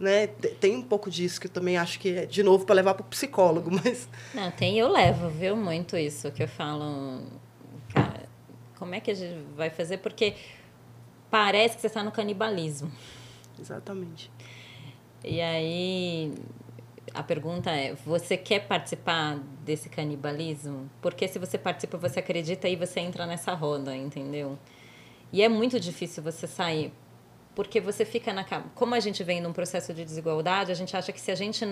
É. 0.00 0.02
Né? 0.02 0.26
Tem 0.26 0.76
um 0.76 0.82
pouco 0.82 1.10
disso 1.10 1.40
que 1.40 1.46
eu 1.46 1.50
também 1.50 1.76
acho 1.76 1.98
que 1.98 2.10
é, 2.10 2.26
de 2.26 2.42
novo, 2.42 2.64
para 2.64 2.74
levar 2.74 2.94
para 2.94 3.02
o 3.02 3.08
psicólogo, 3.08 3.70
mas... 3.84 4.08
Não, 4.34 4.50
tem, 4.50 4.78
eu 4.78 4.88
levo, 4.88 5.28
viu, 5.28 5.56
muito 5.56 5.96
isso, 5.96 6.30
que 6.32 6.42
eu 6.42 6.48
falo, 6.48 7.22
cara, 7.92 8.28
como 8.76 8.94
é 8.94 9.00
que 9.00 9.10
a 9.10 9.14
gente 9.14 9.38
vai 9.56 9.70
fazer? 9.70 9.98
Porque 9.98 10.34
parece 11.30 11.76
que 11.76 11.80
você 11.80 11.86
está 11.86 12.02
no 12.02 12.10
canibalismo. 12.10 12.90
Exatamente. 13.60 14.30
E 15.24 15.40
aí 15.40 16.32
a 17.14 17.22
pergunta 17.22 17.70
é: 17.70 17.94
você 18.06 18.36
quer 18.36 18.66
participar 18.66 19.38
desse 19.68 19.88
canibalismo? 19.88 20.90
Porque 21.00 21.28
se 21.28 21.38
você 21.38 21.58
participa, 21.58 21.98
você 21.98 22.20
acredita 22.20 22.68
e 22.68 22.74
você 22.74 23.00
entra 23.00 23.26
nessa 23.26 23.52
roda, 23.52 23.94
entendeu? 23.94 24.58
E 25.30 25.42
é 25.42 25.48
muito 25.48 25.78
difícil 25.78 26.22
você 26.22 26.46
sair, 26.46 26.90
porque 27.54 27.80
você 27.80 28.04
fica 28.04 28.32
na 28.32 28.44
como 28.74 28.94
a 28.94 29.00
gente 29.00 29.22
vem 29.22 29.40
num 29.40 29.52
processo 29.52 29.92
de 29.92 30.04
desigualdade, 30.04 30.72
a 30.72 30.74
gente 30.74 30.96
acha 30.96 31.12
que 31.12 31.20
se 31.20 31.30
a 31.30 31.34
gente 31.34 31.64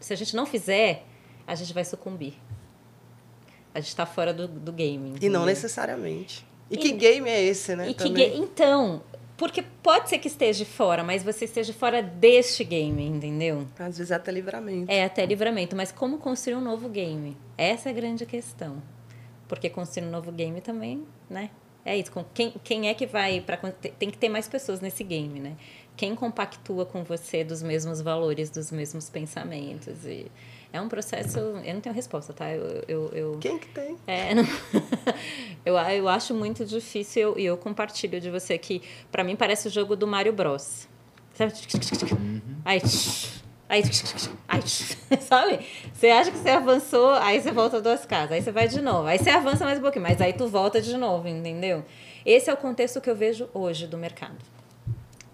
se 0.00 0.12
a 0.12 0.16
gente 0.16 0.34
não 0.34 0.46
fizer, 0.46 1.04
a 1.46 1.54
gente 1.54 1.72
vai 1.72 1.84
sucumbir. 1.84 2.34
A 3.74 3.80
gente 3.80 3.90
está 3.90 4.06
fora 4.06 4.32
do, 4.32 4.48
do 4.48 4.72
game. 4.72 5.10
Entendeu? 5.10 5.28
E 5.28 5.32
não 5.32 5.44
necessariamente. 5.44 6.46
E, 6.70 6.74
e 6.74 6.78
que 6.78 6.92
game 6.92 7.28
é 7.28 7.42
esse, 7.42 7.76
né? 7.76 7.90
E 7.90 7.94
que 7.94 8.08
então, 8.34 9.02
porque 9.36 9.62
pode 9.82 10.08
ser 10.08 10.18
que 10.18 10.28
esteja 10.28 10.64
fora, 10.64 11.04
mas 11.04 11.22
você 11.22 11.44
esteja 11.44 11.72
fora 11.72 12.02
deste 12.02 12.64
game, 12.64 13.04
entendeu? 13.04 13.66
Às 13.78 13.98
vezes 13.98 14.10
é 14.10 14.14
até 14.14 14.32
livramento. 14.32 14.90
É 14.90 15.04
até 15.04 15.26
livramento, 15.26 15.76
mas 15.76 15.92
como 15.92 16.18
construir 16.18 16.56
um 16.56 16.60
novo 16.60 16.88
game? 16.88 17.36
Essa 17.56 17.90
é 17.90 17.92
a 17.92 17.94
grande 17.94 18.24
questão. 18.24 18.82
Porque 19.46 19.68
construir 19.68 20.06
um 20.06 20.10
novo 20.10 20.32
game 20.32 20.60
também, 20.60 21.06
né? 21.28 21.50
É 21.84 21.96
isso. 21.96 22.10
Quem, 22.34 22.52
quem 22.64 22.88
é 22.88 22.94
que 22.94 23.06
vai 23.06 23.40
para 23.40 23.56
tem 23.98 24.10
que 24.10 24.18
ter 24.18 24.28
mais 24.28 24.48
pessoas 24.48 24.80
nesse 24.80 25.04
game, 25.04 25.38
né? 25.38 25.56
Quem 25.96 26.16
compactua 26.16 26.84
com 26.84 27.04
você 27.04 27.44
dos 27.44 27.62
mesmos 27.62 28.00
valores, 28.00 28.50
dos 28.50 28.72
mesmos 28.72 29.08
pensamentos 29.08 30.04
e 30.04 30.26
é 30.76 30.80
um 30.80 30.88
processo. 30.88 31.38
Eu 31.38 31.74
não 31.74 31.80
tenho 31.80 31.94
resposta, 31.94 32.32
tá? 32.32 32.50
Eu, 32.50 32.84
eu, 32.86 33.08
eu 33.12 33.38
Quem 33.40 33.58
que 33.58 33.68
tem? 33.68 33.96
É, 34.06 34.34
não, 34.34 34.44
eu, 35.64 35.76
eu 35.76 36.08
acho 36.08 36.34
muito 36.34 36.64
difícil 36.64 37.34
e 37.38 37.44
eu, 37.44 37.52
eu, 37.52 37.56
compartilho 37.56 38.20
de 38.20 38.30
você 38.30 38.56
que, 38.58 38.82
para 39.10 39.24
mim, 39.24 39.36
parece 39.36 39.68
o 39.68 39.70
jogo 39.70 39.96
do 39.96 40.06
Mario 40.06 40.32
Bros. 40.32 40.88
Sabe? 41.34 41.52
Uhum. 42.12 42.40
Aí. 42.64 42.80
Aí, 43.68 43.82
aí, 44.46 44.62
sabe? 45.20 45.66
Você 45.92 46.08
acha 46.08 46.30
que 46.30 46.38
você 46.38 46.50
avançou, 46.50 47.14
aí 47.14 47.40
você 47.40 47.50
volta 47.50 47.80
duas 47.80 48.06
casas, 48.06 48.30
aí 48.30 48.40
você 48.40 48.52
vai 48.52 48.68
de 48.68 48.80
novo, 48.80 49.08
aí 49.08 49.18
você 49.18 49.30
avança 49.30 49.64
mais 49.64 49.80
um 49.80 49.82
pouquinho, 49.82 50.04
mas 50.04 50.20
aí 50.20 50.32
tu 50.32 50.46
volta 50.46 50.80
de 50.80 50.96
novo, 50.96 51.26
entendeu? 51.26 51.84
Esse 52.24 52.48
é 52.48 52.52
o 52.52 52.56
contexto 52.56 53.00
que 53.00 53.10
eu 53.10 53.16
vejo 53.16 53.48
hoje 53.52 53.88
do 53.88 53.98
mercado 53.98 54.36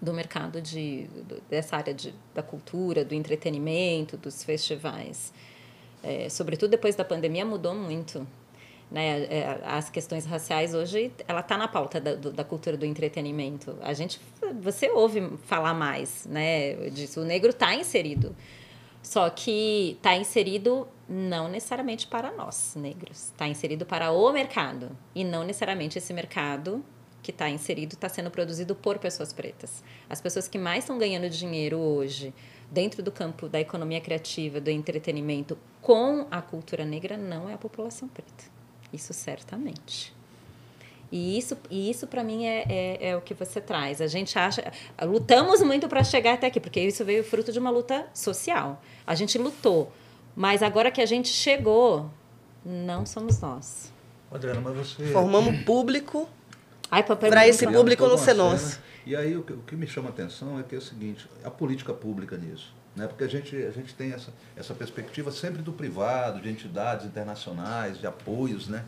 do 0.03 0.13
mercado 0.13 0.61
de, 0.61 1.07
dessa 1.49 1.77
área 1.77 1.93
de, 1.93 2.13
da 2.35 2.43
cultura, 2.43 3.05
do 3.05 3.15
entretenimento, 3.15 4.17
dos 4.17 4.43
festivais. 4.43 5.33
É, 6.03 6.27
sobretudo 6.27 6.71
depois 6.71 6.93
da 6.93 7.05
pandemia, 7.05 7.45
mudou 7.45 7.73
muito. 7.73 8.27
Né? 8.91 9.23
É, 9.23 9.61
as 9.63 9.89
questões 9.89 10.25
raciais 10.25 10.73
hoje, 10.73 11.11
ela 11.25 11.39
está 11.39 11.57
na 11.57 11.69
pauta 11.69 12.01
da, 12.01 12.15
da 12.15 12.43
cultura 12.43 12.75
do 12.75 12.85
entretenimento. 12.85 13.77
A 13.81 13.93
gente, 13.93 14.19
você 14.61 14.89
ouve 14.89 15.21
falar 15.45 15.73
mais 15.73 16.25
né, 16.25 16.89
disso. 16.89 17.21
O 17.21 17.23
negro 17.23 17.51
está 17.51 17.73
inserido. 17.73 18.35
Só 19.01 19.29
que 19.29 19.93
está 19.97 20.15
inserido 20.15 20.87
não 21.07 21.47
necessariamente 21.47 22.07
para 22.07 22.31
nós, 22.31 22.73
negros. 22.75 23.31
Está 23.31 23.47
inserido 23.47 23.85
para 23.85 24.11
o 24.11 24.31
mercado. 24.33 24.91
E 25.15 25.23
não 25.23 25.45
necessariamente 25.45 25.97
esse 25.97 26.13
mercado 26.13 26.83
que 27.23 27.31
está 27.31 27.49
inserido 27.49 27.93
está 27.93 28.09
sendo 28.09 28.29
produzido 28.29 28.75
por 28.75 28.99
pessoas 28.99 29.31
pretas. 29.31 29.81
As 30.09 30.19
pessoas 30.19 30.47
que 30.47 30.59
mais 30.59 30.83
estão 30.83 30.97
ganhando 30.97 31.29
dinheiro 31.29 31.79
hoje, 31.79 32.33
dentro 32.69 33.01
do 33.01 33.11
campo 33.11 33.47
da 33.47 33.59
economia 33.59 34.01
criativa, 34.01 34.59
do 34.59 34.69
entretenimento, 34.69 35.57
com 35.81 36.27
a 36.29 36.41
cultura 36.41 36.83
negra, 36.83 37.17
não 37.17 37.49
é 37.49 37.53
a 37.53 37.57
população 37.57 38.09
preta. 38.09 38.43
Isso 38.91 39.13
certamente. 39.13 40.13
E 41.11 41.37
isso, 41.37 41.57
e 41.69 41.89
isso 41.89 42.07
para 42.07 42.23
mim, 42.23 42.45
é, 42.45 42.65
é, 42.67 43.09
é, 43.09 43.17
o 43.17 43.21
que 43.21 43.33
você 43.33 43.61
traz. 43.61 44.01
A 44.01 44.07
gente 44.07 44.37
acha. 44.37 44.71
Lutamos 45.01 45.61
muito 45.61 45.87
para 45.87 46.03
chegar 46.03 46.33
até 46.33 46.47
aqui, 46.47 46.59
porque 46.59 46.79
isso 46.79 47.05
veio 47.05 47.23
fruto 47.23 47.51
de 47.51 47.59
uma 47.59 47.69
luta 47.69 48.07
social. 48.13 48.81
A 49.05 49.15
gente 49.15 49.37
lutou. 49.37 49.91
Mas 50.35 50.63
agora 50.63 50.89
que 50.89 50.99
a 50.99 51.05
gente 51.05 51.29
chegou, 51.29 52.09
não 52.65 53.05
somos 53.05 53.39
nós. 53.39 53.93
Adriana, 54.31 54.61
mas 54.61 54.75
você. 54.75 55.05
Formamos 55.05 55.63
público 55.63 56.27
para 57.01 57.47
esse 57.47 57.65
público 57.65 58.05
não 58.05 58.17
ser 58.17 58.33
nosso. 58.33 58.79
E 59.05 59.15
aí 59.15 59.35
o 59.35 59.43
que, 59.43 59.53
o 59.53 59.59
que 59.59 59.75
me 59.75 59.87
chama 59.87 60.09
a 60.09 60.11
atenção 60.11 60.59
é 60.59 60.63
que 60.63 60.75
é 60.75 60.77
o 60.77 60.81
seguinte, 60.81 61.27
a 61.43 61.49
política 61.49 61.93
pública 61.93 62.37
nisso. 62.37 62.73
Né? 62.95 63.07
Porque 63.07 63.23
a 63.23 63.27
gente, 63.27 63.55
a 63.55 63.71
gente 63.71 63.93
tem 63.95 64.13
essa, 64.13 64.31
essa 64.55 64.73
perspectiva 64.73 65.31
sempre 65.31 65.61
do 65.61 65.73
privado, 65.73 66.39
de 66.39 66.49
entidades 66.49 67.05
internacionais, 67.05 67.97
de 67.97 68.07
apoios, 68.07 68.67
né? 68.67 68.85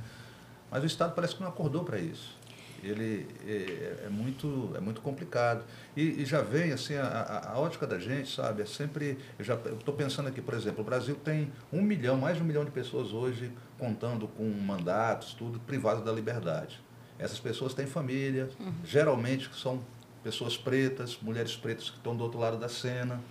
mas 0.70 0.84
o 0.84 0.86
Estado 0.86 1.14
parece 1.14 1.36
que 1.36 1.42
não 1.42 1.50
acordou 1.50 1.84
para 1.84 1.98
isso. 1.98 2.36
Ele 2.84 3.28
é, 3.48 4.06
é, 4.06 4.10
muito, 4.10 4.72
é 4.76 4.80
muito 4.80 5.02
complicado. 5.02 5.64
E, 5.98 6.22
e 6.22 6.26
já 6.26 6.42
vem, 6.42 6.72
assim, 6.72 6.96
a, 6.96 7.52
a, 7.52 7.60
ótica 7.60 7.88
da 7.88 7.98
gente, 7.98 8.34
sabe, 8.34 8.62
é 8.62 8.66
sempre... 8.66 9.18
Eu 9.40 9.78
estou 9.78 9.96
pensando 9.96 10.28
aqui, 10.28 10.40
por 10.40 10.54
exemplo, 10.54 10.82
o 10.82 10.84
Brasil 10.84 11.16
tem 11.16 11.52
um 11.74 11.82
milhão, 11.82 12.16
mais 12.16 12.38
de 12.38 12.44
um 12.44 12.46
milhão 12.46 12.64
de 12.64 12.70
pessoas 12.70 13.12
hoje 13.12 13.52
contando 13.80 14.28
com 14.28 14.44
mandatos, 14.44 15.34
tudo, 15.34 15.60
privados 15.60 16.06
da 16.06 16.12
liberdade. 16.12 16.80
Essas 17.18 17.40
pessoas 17.40 17.74
têm 17.74 17.86
família, 17.86 18.50
uhum. 18.60 18.74
geralmente 18.84 19.50
são 19.54 19.82
pessoas 20.24 20.58
pretas, 20.58 21.18
mulheres 21.22 21.56
pretas 21.56 21.90
que 21.90 21.98
estão 21.98 22.16
do 22.16 22.24
outro 22.24 22.40
lado 22.40 22.58
da 22.58 22.68
cena. 22.68 23.22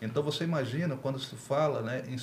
Então 0.00 0.22
você 0.22 0.44
imagina 0.44 0.96
quando 0.96 1.18
se 1.18 1.34
fala, 1.36 1.80
né, 1.80 2.02
em, 2.08 2.16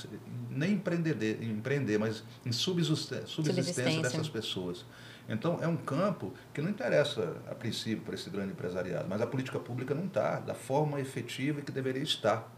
nem 0.49 0.73
empreender, 0.73 1.41
empreender, 1.41 1.97
mas 1.97 2.23
em 2.45 2.51
subsistência, 2.51 3.25
subsistência 3.27 4.01
dessas 4.01 4.29
pessoas. 4.29 4.85
Então 5.27 5.59
é 5.61 5.67
um 5.67 5.77
campo 5.77 6.33
que 6.53 6.61
não 6.61 6.69
interessa 6.69 7.37
a 7.49 7.55
princípio 7.55 8.03
para 8.03 8.15
esse 8.15 8.29
grande 8.29 8.51
empresariado, 8.51 9.07
mas 9.07 9.21
a 9.21 9.27
política 9.27 9.59
pública 9.59 9.93
não 9.93 10.05
está 10.05 10.39
da 10.39 10.53
forma 10.53 10.99
efetiva 10.99 11.61
que 11.61 11.71
deveria 11.71 12.03
estar. 12.03 12.51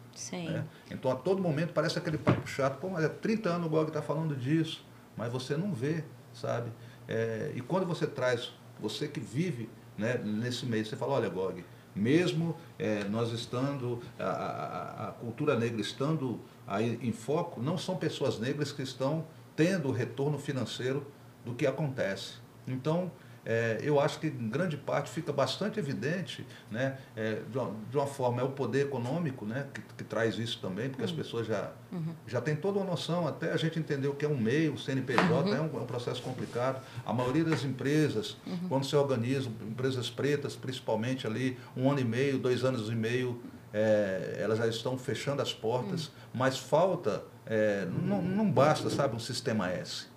Né? 0.50 0.66
Então 0.90 1.12
a 1.12 1.16
todo 1.16 1.42
momento 1.42 1.74
parece 1.74 1.98
aquele 1.98 2.18
papo 2.18 2.48
chato, 2.48 2.80
pô, 2.80 2.90
mas 2.90 3.04
é 3.04 3.10
30 3.10 3.50
anos 3.50 3.68
o 3.68 3.70
GOG 3.70 3.90
está 3.90 4.02
falando 4.02 4.36
disso, 4.36 4.86
mas 5.16 5.32
você 5.32 5.56
não 5.56 5.74
vê, 5.74 6.04
sabe? 6.34 6.72
É, 7.12 7.52
e 7.54 7.60
quando 7.60 7.86
você 7.86 8.08
traz, 8.08 8.54
você 8.80 9.06
que 9.06 9.20
vive 9.20 9.70
né, 9.98 10.18
nesse 10.24 10.66
meio. 10.66 10.86
Você 10.86 10.96
fala, 10.96 11.16
olha, 11.16 11.28
Gog, 11.28 11.62
mesmo 11.94 12.56
é, 12.80 13.04
nós 13.04 13.34
estando, 13.34 14.02
a, 14.18 14.24
a, 14.24 15.10
a, 15.10 15.12
cultura 15.12 15.60
negra 15.60 15.82
estando 15.82 16.40
aí 16.66 16.98
em 17.02 17.12
foco, 17.12 17.62
não 17.62 17.78
são 17.78 17.98
pessoas 17.98 18.40
negras 18.40 18.72
que 18.72 18.82
estão 18.82 19.26
tendo 19.58 19.92
retorno 19.92 20.40
financeiro 20.40 21.06
do 21.44 21.54
que 21.54 21.68
acontece. 21.68 22.36
Então, 22.66 23.12
é, 23.44 23.80
eu 23.82 24.00
acho 24.00 24.20
que 24.20 24.28
em 24.28 24.50
grande 24.50 24.78
parte 24.78 25.10
fica 25.10 25.34
bastante 25.34 25.80
evidente, 25.80 26.46
né, 26.70 26.98
é, 27.16 27.42
de, 27.50 27.58
uma, 27.58 27.74
de, 27.90 27.98
uma, 27.98 28.06
forma, 28.06 28.42
é 28.42 28.44
o 28.44 28.50
poder 28.50 28.86
econômico 28.86 29.46
né, 29.46 29.66
que, 29.74 29.82
que 29.98 30.04
traz 30.04 30.38
isso 30.38 30.60
também, 30.62 30.90
porque 30.90 31.02
uhum. 31.02 31.10
as 31.10 31.16
pessoas 31.16 31.48
já, 31.48 31.72
uhum. 31.92 32.14
já 32.28 32.40
têm 32.40 32.56
toda 32.56 32.78
uma 32.78 32.86
noção, 32.86 33.28
até 33.28 33.52
a 33.52 33.58
gente 33.58 33.80
entender 33.80 34.08
o 34.08 34.14
que 34.14 34.26
é 34.26 34.30
um 34.30 34.38
meio, 34.38 34.74
o 34.74 34.78
CNPJ 34.78 35.32
uhum. 35.32 35.56
é, 35.56 35.62
um, 35.62 35.78
é, 35.80 35.82
um, 35.82 35.86
processo 35.86 36.22
complicado. 36.22 36.84
A 37.04 37.12
maioria 37.12 37.44
das 37.44 37.64
empresas, 37.64 38.38
uhum. 38.46 38.70
quando 38.70 38.86
se 38.86 38.96
organizam, 38.96 39.52
empresas 39.62 40.10
pretas, 40.10 40.56
principalmente 40.56 41.26
ali, 41.26 41.58
um 41.76 41.90
ano 41.90 42.00
e 42.00 42.06
meio, 42.06 42.38
dois 42.38 42.64
anos 42.64 42.90
e 42.90 42.96
meio, 42.96 43.42
é, 43.74 44.38
elas 44.40 44.60
já 44.60 44.68
estão 44.68 44.98
fechando 44.98 45.42
as 45.42 45.52
portas, 45.52 46.08
uhum. 46.08 46.14
mas 46.36 46.60
falta, 46.60 47.24
é, 47.48 47.88
não, 48.04 48.22
não 48.22 48.52
basta, 48.52 48.88
sabe, 48.90 49.16
um 49.16 49.20
sistema 49.20 49.72
S 49.72 50.11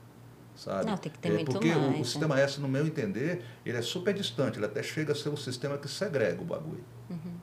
sabe? 0.55 0.87
Não, 0.87 0.97
tem 0.97 1.11
que 1.11 1.19
ter 1.19 1.29
é, 1.29 1.33
muito 1.33 1.53
porque 1.53 1.69
mais. 1.69 1.81
Porque 1.81 1.99
o, 1.99 2.03
o, 2.03 2.05
sistema 2.05 2.41
S, 2.41 2.61
no 2.61 2.69
meu 2.69 2.87
entender, 2.87 3.45
ele 3.65 3.77
é 3.77 3.83
super 3.83 4.15
distante, 4.15 4.59
ele 4.59 4.67
até 4.67 4.83
chega 4.83 5.13
a 5.13 5.15
ser 5.15 5.29
o 5.29 5.37
sistema 5.37 5.79
que 5.79 5.89
segrega 5.89 6.41
o 6.41 6.45
bagulho. 6.45 6.85
Uhum. 7.11 7.35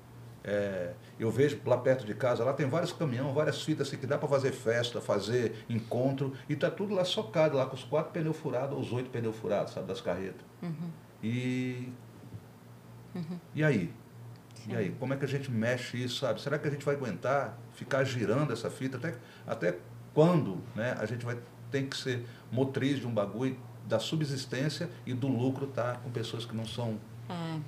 É, 0.44 0.94
eu 1.20 1.30
vejo 1.30 1.60
lá 1.66 1.78
perto 1.78 2.04
de 2.04 2.16
casa, 2.16 2.44
lá 2.44 2.54
tem 2.54 2.68
vários 2.68 2.92
caminhões, 2.92 3.34
várias 3.34 3.62
fitas 3.62 3.88
assim, 3.88 3.98
que 3.98 4.08
dá 4.08 4.18
para 4.18 4.28
fazer 4.28 4.52
festa, 4.52 5.00
fazer 5.00 5.66
encontro, 5.70 6.34
e 6.50 6.56
tá 6.56 6.72
tudo 6.72 6.96
lá 6.96 7.06
socado, 7.06 7.58
lá 7.58 7.66
com 7.68 7.76
os 7.76 7.84
quatro 7.84 8.12
pneus 8.12 8.38
furados, 8.38 8.76
ou 8.76 8.82
os 8.82 8.92
oito 8.92 9.10
pneus 9.12 9.36
furados, 9.36 9.74
sabe, 9.74 9.88
das 9.88 10.02
carretas. 10.02 10.42
Uhum. 10.62 10.90
E. 11.22 11.90
Uhum. 13.14 13.40
E 13.54 13.64
aí? 13.64 13.94
Sim. 14.56 14.74
E 14.74 14.76
aí, 14.76 14.96
como 15.00 15.14
é 15.14 15.18
que 15.18 15.26
a 15.26 15.28
gente 15.28 15.52
mexe 15.52 16.04
isso, 16.04 16.20
sabe? 16.20 16.42
Será 16.42 16.58
que 16.58 16.68
a 16.68 16.72
gente 16.72 16.86
vai 16.86 16.96
aguentar 16.96 17.58
ficar 17.74 18.04
girando 18.04 18.54
essa 18.54 18.70
fita? 18.70 18.98
Até, 18.98 19.16
até 19.46 19.78
quando 20.14 20.62
né, 20.76 20.96
a 21.00 21.06
gente 21.06 21.26
vai 21.26 21.38
ter 21.72 21.84
que 21.84 21.98
ser 21.98 22.26
motriz 22.52 23.00
de 23.00 23.08
um 23.08 23.14
bagulho 23.14 23.58
da 23.88 24.00
subsistência 24.00 24.90
e 25.06 25.14
do 25.14 25.28
lucro 25.28 25.68
tá 25.68 25.96
com 26.04 26.12
pessoas 26.12 26.46
que 26.46 26.56
não 26.56 26.66
são 26.66 26.98
é. 27.30 27.60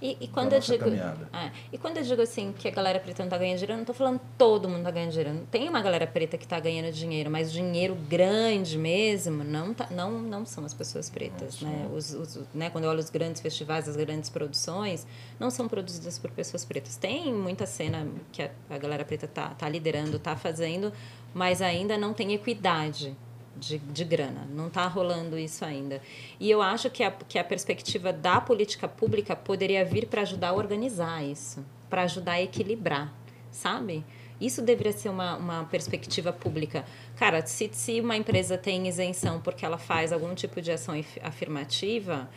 E, 0.00 0.16
e, 0.20 0.28
quando 0.28 0.52
eu 0.52 0.60
digo, 0.60 0.84
é, 0.88 1.50
e 1.72 1.78
quando 1.78 1.96
eu 1.96 2.02
digo 2.02 2.22
assim 2.22 2.52
que 2.52 2.68
a 2.68 2.70
galera 2.70 3.00
preta 3.00 3.22
não 3.22 3.26
está 3.26 3.38
ganhando 3.38 3.56
dinheiro, 3.56 3.72
eu 3.72 3.76
não 3.76 3.82
estou 3.82 3.94
falando 3.94 4.20
todo 4.36 4.68
mundo 4.68 4.78
está 4.78 4.90
ganhando 4.90 5.12
dinheiro. 5.12 5.46
Tem 5.50 5.68
uma 5.68 5.80
galera 5.80 6.06
preta 6.06 6.36
que 6.36 6.44
está 6.44 6.60
ganhando 6.60 6.92
dinheiro, 6.92 7.30
mas 7.30 7.52
dinheiro 7.52 7.94
grande 7.94 8.78
mesmo 8.78 9.42
não, 9.44 9.72
tá, 9.72 9.88
não, 9.90 10.10
não 10.12 10.44
são 10.44 10.64
as 10.64 10.74
pessoas 10.74 11.08
pretas. 11.08 11.60
Né? 11.60 11.88
Os, 11.94 12.12
os, 12.12 12.40
né? 12.54 12.70
Quando 12.70 12.84
eu 12.84 12.90
olho 12.90 13.00
os 13.00 13.10
grandes 13.10 13.40
festivais, 13.40 13.88
as 13.88 13.96
grandes 13.96 14.30
produções, 14.30 15.06
não 15.38 15.50
são 15.50 15.68
produzidas 15.68 16.18
por 16.18 16.30
pessoas 16.30 16.64
pretas. 16.64 16.96
Tem 16.96 17.32
muita 17.32 17.66
cena 17.66 18.06
que 18.32 18.42
a, 18.42 18.50
a 18.70 18.78
galera 18.78 19.04
preta 19.04 19.26
está 19.26 19.50
tá 19.50 19.68
liderando, 19.68 20.16
está 20.16 20.36
fazendo, 20.36 20.92
mas 21.32 21.62
ainda 21.62 21.96
não 21.96 22.12
tem 22.12 22.32
equidade 22.32 23.16
de, 23.56 23.78
de 23.78 24.04
grana. 24.04 24.46
Não 24.50 24.68
está 24.68 24.86
rolando 24.86 25.38
isso 25.38 25.64
ainda. 25.64 26.00
E 26.38 26.50
eu 26.50 26.60
acho 26.60 26.90
que 26.90 27.02
a, 27.02 27.10
que 27.10 27.38
a 27.38 27.44
perspectiva 27.44 28.12
da 28.12 28.40
política 28.40 28.88
pública 28.88 29.34
poderia 29.34 29.84
vir 29.84 30.06
para 30.06 30.22
ajudar 30.22 30.48
a 30.48 30.54
organizar 30.54 31.22
isso, 31.24 31.64
para 31.88 32.02
ajudar 32.02 32.32
a 32.32 32.42
equilibrar, 32.42 33.12
sabe? 33.50 34.04
Isso 34.40 34.60
deveria 34.60 34.92
ser 34.92 35.08
uma, 35.08 35.36
uma 35.36 35.64
perspectiva 35.64 36.32
pública. 36.32 36.84
Cara, 37.16 37.46
se, 37.46 37.70
se 37.72 38.00
uma 38.00 38.16
empresa 38.16 38.58
tem 38.58 38.86
isenção 38.88 39.40
porque 39.40 39.64
ela 39.64 39.78
faz 39.78 40.12
algum 40.12 40.34
tipo 40.34 40.60
de 40.60 40.72
ação 40.72 40.94
afirmativa, 41.22 42.28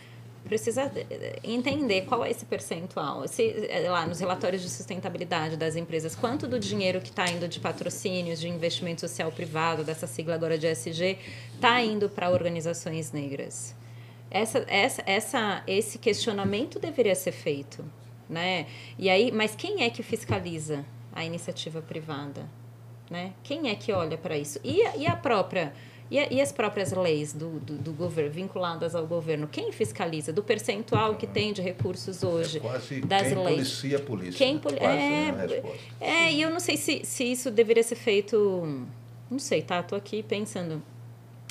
precisa 0.47 0.91
eh, 0.95 1.39
entender 1.43 2.03
qual 2.05 2.23
é 2.23 2.31
esse 2.31 2.45
percentual. 2.45 3.27
Se, 3.27 3.43
eh, 3.69 3.89
lá 3.89 4.05
nos 4.05 4.19
relatórios 4.19 4.61
de 4.61 4.69
sustentabilidade 4.69 5.57
das 5.57 5.75
empresas, 5.75 6.15
quanto 6.15 6.47
do 6.47 6.59
dinheiro 6.59 7.01
que 7.01 7.09
está 7.09 7.29
indo 7.29 7.47
de 7.47 7.59
patrocínios, 7.59 8.39
de 8.39 8.47
investimento 8.47 9.01
social 9.01 9.31
privado, 9.31 9.83
dessa 9.83 10.07
sigla 10.07 10.35
agora 10.35 10.57
de 10.57 10.67
ESG, 10.67 11.17
está 11.53 11.81
indo 11.81 12.09
para 12.09 12.29
organizações 12.29 13.11
negras? 13.11 13.75
Essa, 14.29 14.65
essa, 14.67 15.03
essa, 15.05 15.63
esse 15.67 15.97
questionamento 15.97 16.79
deveria 16.79 17.15
ser 17.15 17.31
feito. 17.31 17.83
Né? 18.29 18.67
E 18.97 19.09
aí, 19.09 19.31
mas 19.31 19.55
quem 19.55 19.83
é 19.83 19.89
que 19.89 20.03
fiscaliza 20.03 20.85
a 21.13 21.23
iniciativa 21.23 21.81
privada? 21.81 22.49
Né? 23.09 23.33
Quem 23.41 23.69
é 23.69 23.75
que 23.75 23.91
olha 23.93 24.17
para 24.17 24.37
isso? 24.37 24.59
E, 24.63 24.81
e 24.97 25.07
a 25.07 25.15
própria 25.15 25.73
e, 26.09 26.35
e 26.35 26.41
as 26.41 26.51
próprias 26.51 26.91
leis 26.91 27.33
do, 27.33 27.59
do, 27.59 27.77
do, 27.77 27.93
governo, 27.93 28.31
vinculadas 28.31 28.95
ao 28.95 29.05
governo, 29.05 29.47
quem 29.47 29.71
fiscaliza? 29.71 30.31
Do 30.31 30.41
percentual 30.41 31.15
que 31.15 31.27
tem 31.27 31.51
de 31.51 31.61
recursos 31.61 32.23
hoje, 32.23 32.57
é 32.57 32.61
quase 32.61 33.01
das 33.01 33.27
quem 33.27 33.43
leis. 33.43 33.55
policia 33.55 33.97
a 33.97 34.01
polícia. 34.01 34.37
Quem 34.37 34.57
poli 34.57 34.77
quase 34.77 34.97
é, 34.97 35.63
é, 35.99 36.31
e 36.31 36.41
eu 36.41 36.49
não 36.49 36.59
sei 36.59 36.77
se, 36.77 37.01
se 37.03 37.23
isso 37.23 37.51
deveria 37.51 37.83
ser 37.83 37.95
feito. 37.95 38.87
Não 39.29 39.39
sei, 39.39 39.61
tá? 39.61 39.81
Estou 39.81 39.97
aqui 39.97 40.23
pensando. 40.23 40.81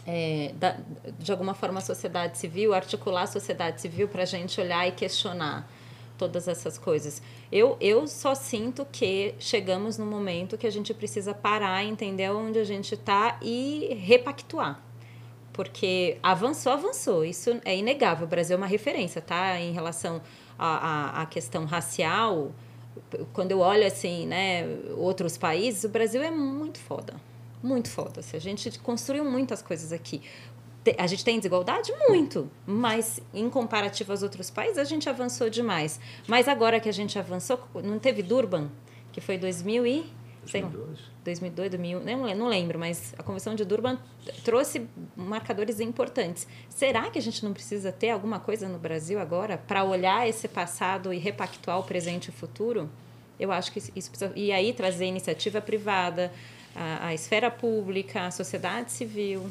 É, 0.07 0.52
da, 0.54 0.78
de 1.18 1.32
alguma 1.32 1.52
forma, 1.52 1.78
a 1.78 1.82
sociedade 1.82 2.38
civil, 2.38 2.72
articular 2.72 3.22
a 3.22 3.26
sociedade 3.26 3.80
civil 3.80 4.09
para 4.09 4.22
a 4.22 4.26
gente 4.26 4.61
olhar 4.61 4.86
e 4.86 4.92
questionar 4.92 5.68
todas 6.17 6.49
essas 6.49 6.79
coisas. 6.79 7.23
Eu, 7.51 7.77
eu 7.81 8.07
só 8.07 8.35
sinto 8.35 8.85
que 8.85 9.35
chegamos 9.39 9.99
no 9.99 10.07
momento 10.07 10.59
que 10.59 10.67
a 10.67 10.71
gente 10.71 10.93
precisa 10.93 11.35
parar, 11.35 11.85
entender 11.85 12.31
onde 12.31 12.59
a 12.59 12.64
gente 12.64 12.95
está 12.95 13.39
e 13.43 13.95
repactuar. 14.01 14.83
Porque 15.53 16.19
avançou, 16.23 16.73
avançou. 16.73 17.25
Isso 17.25 17.61
é 17.64 17.77
inegável. 17.77 18.27
O 18.27 18.29
Brasil 18.29 18.55
é 18.55 18.57
uma 18.57 18.67
referência, 18.67 19.23
tá? 19.23 19.59
Em 19.59 19.73
relação 19.73 20.21
à, 20.59 21.23
à, 21.23 21.27
questão 21.27 21.64
racial. 21.64 22.53
Quando 23.33 23.53
eu 23.53 23.61
olho, 23.61 23.87
assim, 23.87 24.27
né, 24.27 24.67
outros 24.97 25.39
países, 25.39 25.85
o 25.85 25.89
Brasil 25.89 26.23
é 26.23 26.31
muito 26.31 26.79
foda 26.79 27.14
muito 27.62 27.89
foda. 27.89 28.23
-se. 28.23 28.37
A 28.37 28.39
gente 28.39 28.79
construiu 28.79 29.25
muitas 29.25 29.61
coisas 29.61 29.93
aqui 29.93 30.23
a 30.99 31.07
gente 31.07 31.24
tem 31.24 31.39
desigualdade? 31.39 31.93
Muito. 32.09 32.51
Mas, 32.66 33.20
em 33.32 33.49
comparativo 33.49 34.12
aos 34.12 34.22
outros 34.22 34.51
países, 34.51 34.78
a 34.78 34.84
gente 34.84 35.09
avançou 35.09 35.49
demais. 35.49 35.99
Mas 36.26 36.49
agora 36.49 36.78
que 36.78 36.89
a 36.89 36.93
gente 36.93 37.18
avançou, 37.18 37.59
não 37.82 37.99
teve 37.99 38.22
Durban, 38.22 38.70
que 39.12 39.20
foi 39.20 39.39
2000 39.39 39.87
e... 39.87 40.07
2002. 40.43 41.16
2002, 41.24 41.70
2001, 41.70 42.05
não, 42.05 42.34
não 42.37 42.47
lembro, 42.47 42.78
mas 42.78 43.12
a 43.18 43.22
Convenção 43.22 43.57
de 43.57 43.64
Durban 43.64 43.99
trouxe 44.45 44.87
marcadores 45.16 45.80
importantes. 45.80 46.47
Será 46.68 47.11
que 47.11 47.18
a 47.18 47.22
gente 47.22 47.45
não 47.45 47.53
precisa 47.53 47.91
ter 47.91 48.11
alguma 48.11 48.39
coisa 48.39 48.68
no 48.68 48.78
Brasil 48.78 49.18
agora 49.18 49.59
para 49.59 49.82
olhar 49.82 50.28
esse 50.28 50.47
passado 50.47 51.12
e 51.12 51.18
repactuar 51.18 51.80
o 51.80 51.82
presente 51.82 52.26
e 52.26 52.30
o 52.30 52.32
futuro? 52.32 52.89
Eu 53.41 53.51
acho 53.51 53.72
que 53.72 53.78
isso 53.78 54.09
precisa. 54.09 54.32
E 54.37 54.53
aí 54.53 54.72
trazer 54.72 55.07
iniciativa 55.07 55.61
privada, 55.61 56.32
a, 56.74 57.09
a 57.09 57.14
esfera 57.14 57.51
pública, 57.51 58.26
a 58.26 58.30
sociedade 58.30 58.93
civil, 58.93 59.51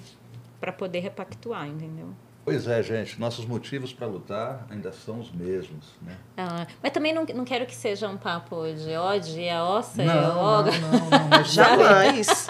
para 0.60 0.72
poder 0.72 1.00
repactuar, 1.00 1.68
entendeu? 1.68 2.14
Pois 2.46 2.68
é, 2.68 2.84
gente, 2.84 3.20
nossos 3.20 3.44
motivos 3.44 3.92
para 3.92 4.06
lutar 4.06 4.68
ainda 4.70 4.92
são 4.92 5.20
os 5.20 5.32
mesmos, 5.32 5.88
né? 6.00 6.16
Ah, 6.38 6.68
mas 6.82 6.92
também 6.92 7.12
não, 7.12 7.26
não 7.26 7.44
quero 7.44 7.66
que 7.66 7.74
seja 7.74 8.08
um 8.08 8.18
papo 8.18 8.72
de 8.72 8.94
ódio, 8.94 9.52
a 9.52 9.68
ossa 9.68 10.04
não, 10.04 10.14
e 10.14 10.18
a 10.18 10.38
oga. 10.38 10.72
Não, 10.78 10.92
não, 10.92 11.10
não, 11.10 11.28
mas 11.28 11.48
jamais. 11.52 12.48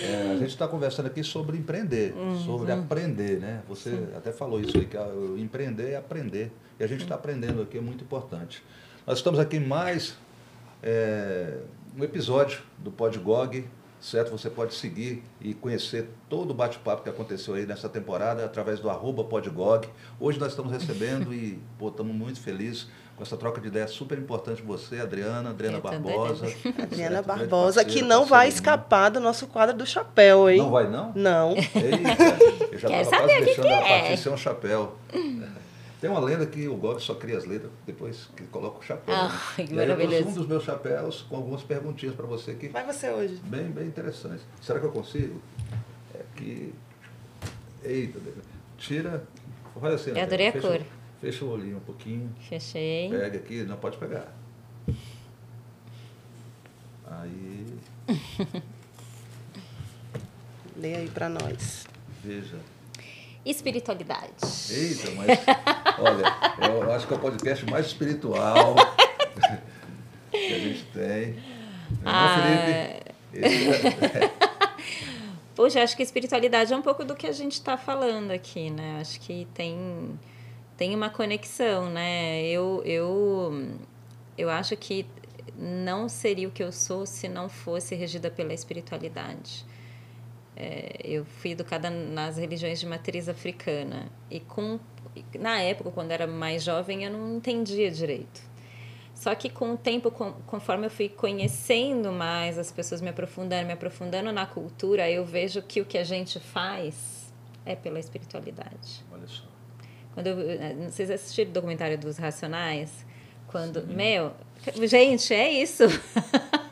É, 0.00 0.32
a 0.32 0.36
gente 0.36 0.48
está 0.48 0.66
conversando 0.66 1.06
aqui 1.06 1.22
sobre 1.22 1.58
empreender, 1.58 2.14
uhum. 2.14 2.38
sobre 2.44 2.72
aprender, 2.72 3.38
né? 3.38 3.62
Você 3.68 3.90
Sim. 3.90 4.08
até 4.16 4.32
falou 4.32 4.58
isso 4.58 4.78
aí, 4.78 4.86
que 4.86 4.96
empreender 5.38 5.90
é 5.90 5.96
aprender. 5.96 6.50
E 6.80 6.84
a 6.84 6.86
gente 6.86 7.02
está 7.02 7.14
aprendendo 7.14 7.60
aqui, 7.60 7.76
é 7.76 7.80
muito 7.80 8.04
importante. 8.04 8.64
Nós 9.06 9.18
estamos 9.18 9.38
aqui 9.38 9.58
em 9.58 9.66
mais 9.66 10.16
é, 10.82 11.58
um 11.96 12.02
episódio 12.04 12.60
do 12.78 12.90
Podgog, 12.90 13.66
certo? 14.00 14.30
Você 14.30 14.50
pode 14.50 14.74
seguir 14.74 15.22
e 15.40 15.54
conhecer 15.54 16.08
todo 16.28 16.50
o 16.50 16.54
bate-papo 16.54 17.02
que 17.02 17.08
aconteceu 17.08 17.54
aí 17.54 17.66
nessa 17.66 17.88
temporada 17.88 18.44
através 18.44 18.80
do 18.80 18.90
arroba 18.90 19.24
Podgog. 19.24 19.88
Hoje 20.20 20.38
nós 20.38 20.50
estamos 20.50 20.72
recebendo 20.72 21.32
e 21.32 21.58
pô, 21.78 21.88
estamos 21.88 22.14
muito 22.14 22.40
felizes 22.40 22.88
com 23.16 23.22
essa 23.22 23.36
troca 23.36 23.60
de 23.60 23.68
ideias 23.68 23.90
super 23.92 24.18
importante 24.18 24.60
você, 24.60 25.00
Adriana, 25.00 25.50
Adriana 25.50 25.80
Barbosa. 25.80 26.46
Adriana 26.78 27.22
Barbosa, 27.22 27.82
que 27.82 28.02
não 28.02 28.26
vai 28.26 28.48
escapar 28.48 29.08
do 29.08 29.20
nosso 29.20 29.46
quadro 29.46 29.74
do 29.74 29.86
chapéu, 29.86 30.50
hein? 30.50 30.58
Não 30.58 30.70
vai, 30.70 30.86
não? 30.86 31.12
Não. 31.14 31.52
Eita, 31.52 31.74
eu 32.72 32.78
já 32.78 33.00
estava 33.00 33.26
quase 33.26 33.44
deixando 33.44 33.62
que 33.62 33.72
a 33.72 33.88
é. 33.88 34.00
Patrícia 34.00 34.32
um 34.32 34.36
chapéu. 34.36 34.96
Tem 36.06 36.14
uma 36.14 36.20
lenda 36.20 36.46
que 36.46 36.68
o 36.68 36.76
Gob 36.76 37.02
só 37.02 37.16
cria 37.16 37.36
as 37.36 37.44
letras 37.44 37.72
depois 37.84 38.28
que 38.36 38.44
coloca 38.44 38.78
o 38.78 38.82
chapéu. 38.82 39.12
Ah, 39.12 39.28
né? 39.58 39.66
que 39.66 39.74
maravilhoso. 39.74 40.28
um 40.28 40.32
dos 40.34 40.46
meus 40.46 40.62
chapéus 40.62 41.22
com 41.22 41.34
algumas 41.34 41.64
perguntinhas 41.64 42.14
para 42.14 42.26
você 42.26 42.54
que 42.54 42.68
vai 42.68 42.86
você 42.86 43.10
hoje. 43.10 43.40
Bem, 43.42 43.64
bem 43.64 43.88
interessante. 43.88 44.44
Será 44.60 44.78
que 44.78 44.86
eu 44.86 44.92
consigo? 44.92 45.42
É 46.14 46.22
que 46.36 46.72
eita, 47.82 48.20
tira, 48.78 49.24
faz 49.80 49.94
assim. 49.94 50.10
Eu 50.10 50.22
adorei 50.22 50.46
a 50.46 50.52
cor. 50.52 50.80
Fecha 51.20 51.44
o 51.44 51.50
olhinho 51.50 51.78
um 51.78 51.80
pouquinho. 51.80 52.32
Fechei. 52.38 53.10
Pega 53.10 53.38
aqui, 53.38 53.64
não 53.64 53.76
pode 53.76 53.98
pegar. 53.98 54.32
Aí. 57.04 57.66
Lê 60.76 60.94
aí 60.94 61.08
para 61.08 61.28
nós. 61.28 61.84
Veja. 62.22 62.75
Espiritualidade. 63.46 64.32
Eita, 64.70 65.10
mas 65.12 65.38
olha, 66.00 66.82
eu 66.82 66.92
acho 66.92 67.06
que 67.06 67.14
é 67.14 67.16
o 67.16 67.20
podcast 67.20 67.64
mais 67.66 67.86
espiritual 67.86 68.74
que 70.32 70.52
a 70.52 70.58
gente 70.58 70.82
tem. 70.86 71.34
Não, 72.02 72.12
ah, 72.12 73.00
Felipe? 73.32 73.46
Esse... 73.46 74.30
Poxa, 75.54 75.80
acho 75.80 75.96
que 75.96 76.02
espiritualidade 76.02 76.72
é 76.72 76.76
um 76.76 76.82
pouco 76.82 77.04
do 77.04 77.14
que 77.14 77.26
a 77.26 77.32
gente 77.32 77.52
está 77.52 77.76
falando 77.76 78.32
aqui, 78.32 78.68
né? 78.68 78.98
Acho 79.00 79.20
que 79.20 79.46
tem 79.54 80.18
tem 80.76 80.94
uma 80.94 81.08
conexão, 81.08 81.88
né? 81.88 82.44
Eu, 82.46 82.82
eu, 82.84 83.68
eu 84.36 84.50
acho 84.50 84.76
que 84.76 85.06
não 85.56 86.08
seria 86.08 86.48
o 86.48 86.50
que 86.50 86.64
eu 86.64 86.72
sou 86.72 87.06
se 87.06 87.28
não 87.28 87.48
fosse 87.48 87.94
regida 87.94 88.28
pela 88.28 88.52
espiritualidade. 88.52 89.64
É, 90.56 91.00
eu 91.04 91.24
fui 91.24 91.50
educada 91.50 91.90
nas 91.90 92.38
religiões 92.38 92.80
de 92.80 92.86
matriz 92.86 93.28
africana 93.28 94.06
e 94.30 94.40
com 94.40 94.80
na 95.38 95.60
época 95.60 95.90
quando 95.90 96.12
era 96.12 96.26
mais 96.26 96.62
jovem 96.62 97.04
eu 97.04 97.10
não 97.10 97.36
entendia 97.36 97.90
direito 97.90 98.40
só 99.14 99.34
que 99.34 99.50
com 99.50 99.74
o 99.74 99.76
tempo 99.76 100.10
conforme 100.10 100.86
eu 100.86 100.90
fui 100.90 101.10
conhecendo 101.10 102.10
mais 102.10 102.58
as 102.58 102.72
pessoas 102.72 103.02
me 103.02 103.10
aprofundando 103.10 103.66
me 103.66 103.72
aprofundando 103.74 104.32
na 104.32 104.46
cultura 104.46 105.10
eu 105.10 105.26
vejo 105.26 105.60
que 105.60 105.82
o 105.82 105.84
que 105.84 105.98
a 105.98 106.04
gente 106.04 106.40
faz 106.40 107.30
é 107.66 107.76
pela 107.76 107.98
espiritualidade 107.98 109.04
olha 109.12 109.26
só 109.26 109.44
quando 110.16 110.28
eu, 110.28 110.40
eh, 110.40 110.74
vocês 110.88 111.10
assistiram 111.10 111.50
o 111.50 111.52
documentário 111.52 111.98
dos 111.98 112.16
Racionais? 112.16 113.04
Quando, 113.48 113.82
Sim. 113.82 113.94
meu, 113.94 114.32
gente, 114.88 115.34
é 115.34 115.52
isso. 115.52 115.84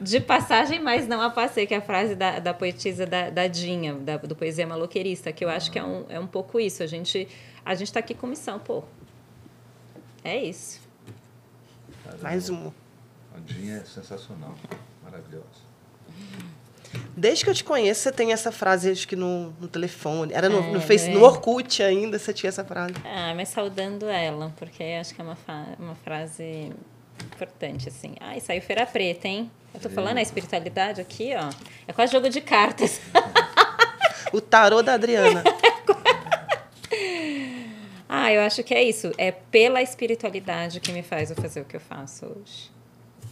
de 0.00 0.20
passagem, 0.20 0.80
mas 0.80 1.06
não 1.06 1.20
a 1.20 1.30
passei, 1.30 1.66
que 1.66 1.74
é 1.74 1.78
a 1.78 1.82
frase 1.82 2.14
da, 2.14 2.38
da 2.38 2.54
poetisa 2.54 3.06
da, 3.06 3.30
da 3.30 3.46
Dinha, 3.46 3.94
da, 3.94 4.16
do 4.16 4.34
Poesia 4.34 4.66
Maloqueirista, 4.66 5.32
que 5.32 5.44
eu 5.44 5.48
acho 5.48 5.70
que 5.70 5.78
é 5.78 5.84
um, 5.84 6.04
é 6.08 6.18
um 6.18 6.26
pouco 6.26 6.58
isso. 6.60 6.82
A 6.82 6.86
gente 6.86 7.28
a 7.64 7.74
gente 7.74 7.88
está 7.88 8.00
aqui 8.00 8.14
com 8.14 8.26
missão, 8.26 8.58
pô. 8.58 8.84
É 10.22 10.36
isso. 10.36 10.80
Caramba. 12.04 12.22
Mais 12.22 12.50
um. 12.50 12.70
A 13.34 13.40
Dinha 13.40 13.78
é 13.78 13.84
sensacional, 13.84 14.54
maravilhosa. 15.02 15.64
Desde 17.16 17.44
que 17.44 17.50
eu 17.50 17.54
te 17.54 17.64
conheço, 17.64 18.02
você 18.02 18.12
tem 18.12 18.32
essa 18.32 18.52
frase, 18.52 18.90
acho 18.90 19.08
que 19.08 19.16
no, 19.16 19.50
no 19.60 19.66
telefone. 19.66 20.32
Era 20.32 20.48
no, 20.48 20.58
é, 20.58 20.72
no, 20.72 20.80
face, 20.80 21.08
é. 21.08 21.14
no 21.14 21.22
Orkut 21.22 21.82
ainda, 21.82 22.18
você 22.18 22.32
tinha 22.32 22.48
essa 22.48 22.64
frase. 22.64 22.94
Ah, 23.04 23.32
mas 23.34 23.48
saudando 23.48 24.06
ela, 24.06 24.52
porque 24.56 24.82
acho 25.00 25.14
que 25.14 25.20
é 25.20 25.24
uma, 25.24 25.36
uma 25.78 25.94
frase 25.96 26.72
importante, 27.24 27.88
assim. 27.88 28.14
Ai, 28.20 28.40
saiu 28.40 28.62
feira 28.62 28.86
preta, 28.86 29.26
hein? 29.26 29.50
Eu 29.74 29.80
tô 29.80 29.90
falando 29.90 30.18
a 30.18 30.22
espiritualidade 30.22 31.00
aqui, 31.00 31.32
ó. 31.36 31.50
É 31.86 31.92
quase 31.92 32.12
jogo 32.12 32.30
de 32.30 32.40
cartas. 32.40 33.00
o 34.32 34.40
tarô 34.40 34.82
da 34.82 34.94
Adriana. 34.94 35.42
ah, 38.08 38.32
eu 38.32 38.40
acho 38.42 38.62
que 38.62 38.72
é 38.72 38.82
isso. 38.82 39.10
É 39.18 39.32
pela 39.32 39.82
espiritualidade 39.82 40.78
que 40.78 40.92
me 40.92 41.02
faz 41.02 41.30
eu 41.30 41.36
fazer 41.36 41.60
o 41.60 41.64
que 41.64 41.74
eu 41.74 41.80
faço 41.80 42.24
hoje. 42.24 42.70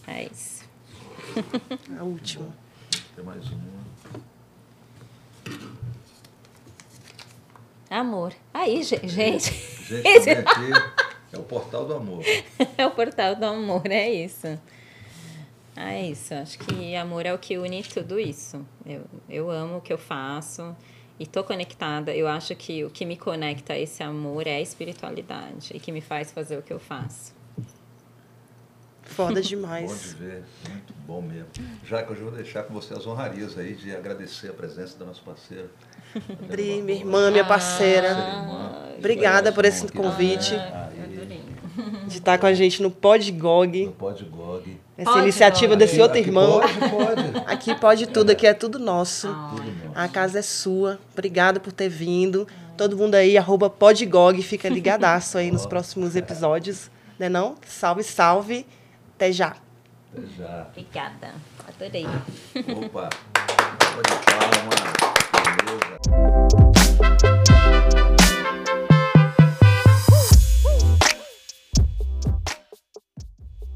É 0.07 0.24
isso. 0.24 0.64
A 1.97 2.03
última. 2.03 2.49
Tem 3.14 3.24
mais 3.24 3.45
uma. 3.49 3.72
Amor. 7.88 8.32
Aí, 8.53 8.82
gente. 8.82 9.07
Gente, 9.07 9.51
Esse... 9.90 10.30
aqui 10.32 10.72
é 11.32 11.38
o 11.38 11.43
portal 11.43 11.84
do 11.84 11.95
amor. 11.95 12.24
é 12.76 12.86
o 12.86 12.90
portal 12.90 13.36
do 13.36 13.45
amor, 13.45 13.86
é 13.86 14.11
isso. 14.11 14.59
É 15.77 16.03
isso. 16.03 16.35
Acho 16.35 16.59
que 16.59 16.95
amor 16.97 17.25
é 17.27 17.33
o 17.33 17.39
que 17.39 17.57
une 17.59 17.83
tudo 17.83 18.18
isso. 18.20 18.64
Eu, 18.85 19.05
eu 19.29 19.51
amo 19.51 19.79
o 19.79 19.81
que 19.81 19.93
eu 19.93 19.99
faço 19.99 20.77
e 21.18 21.27
tô 21.27 21.43
conectada. 21.43 22.14
Eu 22.14 22.29
acho 22.29 22.55
que 22.55 22.85
o 22.85 22.91
que 22.91 23.05
me 23.05 23.16
conecta 23.16 23.73
a 23.73 23.79
esse 23.79 24.03
amor 24.03 24.47
é 24.47 24.57
a 24.57 24.61
espiritualidade 24.61 25.70
e 25.75 25.81
que 25.81 25.91
me 25.91 26.01
faz 26.01 26.31
fazer 26.31 26.59
o 26.59 26.62
que 26.62 26.73
eu 26.73 26.79
faço. 26.79 27.35
Foda 29.03 29.41
demais. 29.43 29.91
bom 29.91 29.97
de 29.97 30.14
ver, 30.14 30.45
muito 30.68 30.95
bom 31.07 31.23
mesmo. 31.23 31.49
Já 31.85 32.03
que 32.03 32.12
eu 32.12 32.16
vou 32.16 32.31
deixar 32.33 32.64
com 32.64 32.75
você 32.75 32.95
as 32.95 33.07
honrarias 33.07 33.59
aí 33.59 33.75
de 33.75 33.95
agradecer 33.95 34.51
a 34.51 34.53
presença 34.53 34.99
da 34.99 35.05
nossa 35.05 35.23
parceira. 35.23 35.70
Dri, 36.49 36.83
minha 36.83 36.99
irmã, 36.99 37.31
minha 37.31 37.45
parceira. 37.45 38.14
Ah, 38.14 38.95
Obrigada 38.99 39.53
por 39.53 39.64
esse 39.64 39.91
convite. 39.91 40.55
Ah, 40.55 40.91
de 42.07 42.18
estar 42.18 42.39
com 42.39 42.47
a 42.47 42.53
gente 42.53 42.83
no 42.83 42.91
Podgog. 42.91 43.87
No 43.87 43.93
Podgog. 43.93 44.79
Essa 45.03 45.11
pode, 45.11 45.22
iniciativa 45.22 45.76
desse 45.76 46.00
outro 46.00 46.18
aqui 46.18 46.28
irmão. 46.28 46.61
Pode, 46.61 46.78
pode. 46.78 47.32
Aqui 47.53 47.74
pode 47.74 48.07
tudo, 48.07 48.30
é. 48.30 48.32
aqui 48.32 48.46
é 48.46 48.55
tudo 48.55 48.78
nosso. 48.78 49.28
Ah. 49.28 50.05
A 50.05 50.09
casa 50.09 50.38
é 50.38 50.42
sua. 50.42 50.98
Obrigada 51.12 51.61
por 51.61 51.72
ter 51.72 51.88
vindo. 51.88 52.46
Todo 52.76 52.96
mundo 52.96 53.14
aí, 53.14 53.36
arroba 53.36 53.68
Podgog, 53.68 54.40
fica 54.42 54.68
ligadaço 54.68 55.38
aí 55.38 55.50
nos 55.50 55.66
próximos 55.66 56.16
episódios. 56.16 56.90
Né 57.18 57.28
não? 57.28 57.57
Salve, 57.66 58.03
salve. 58.03 58.66
Até 59.14 59.30
já. 59.32 59.57
Até 60.12 60.26
já. 60.38 60.66
Obrigada. 60.70 61.34
Adorei. 61.68 62.07
Opa. 62.84 63.11
Pode 63.92 64.14
palma. 64.24 64.72
Beleza. 67.42 68.01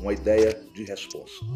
uma 0.00 0.12
ideia 0.12 0.52
de 0.74 0.82
resposta. 0.84 1.46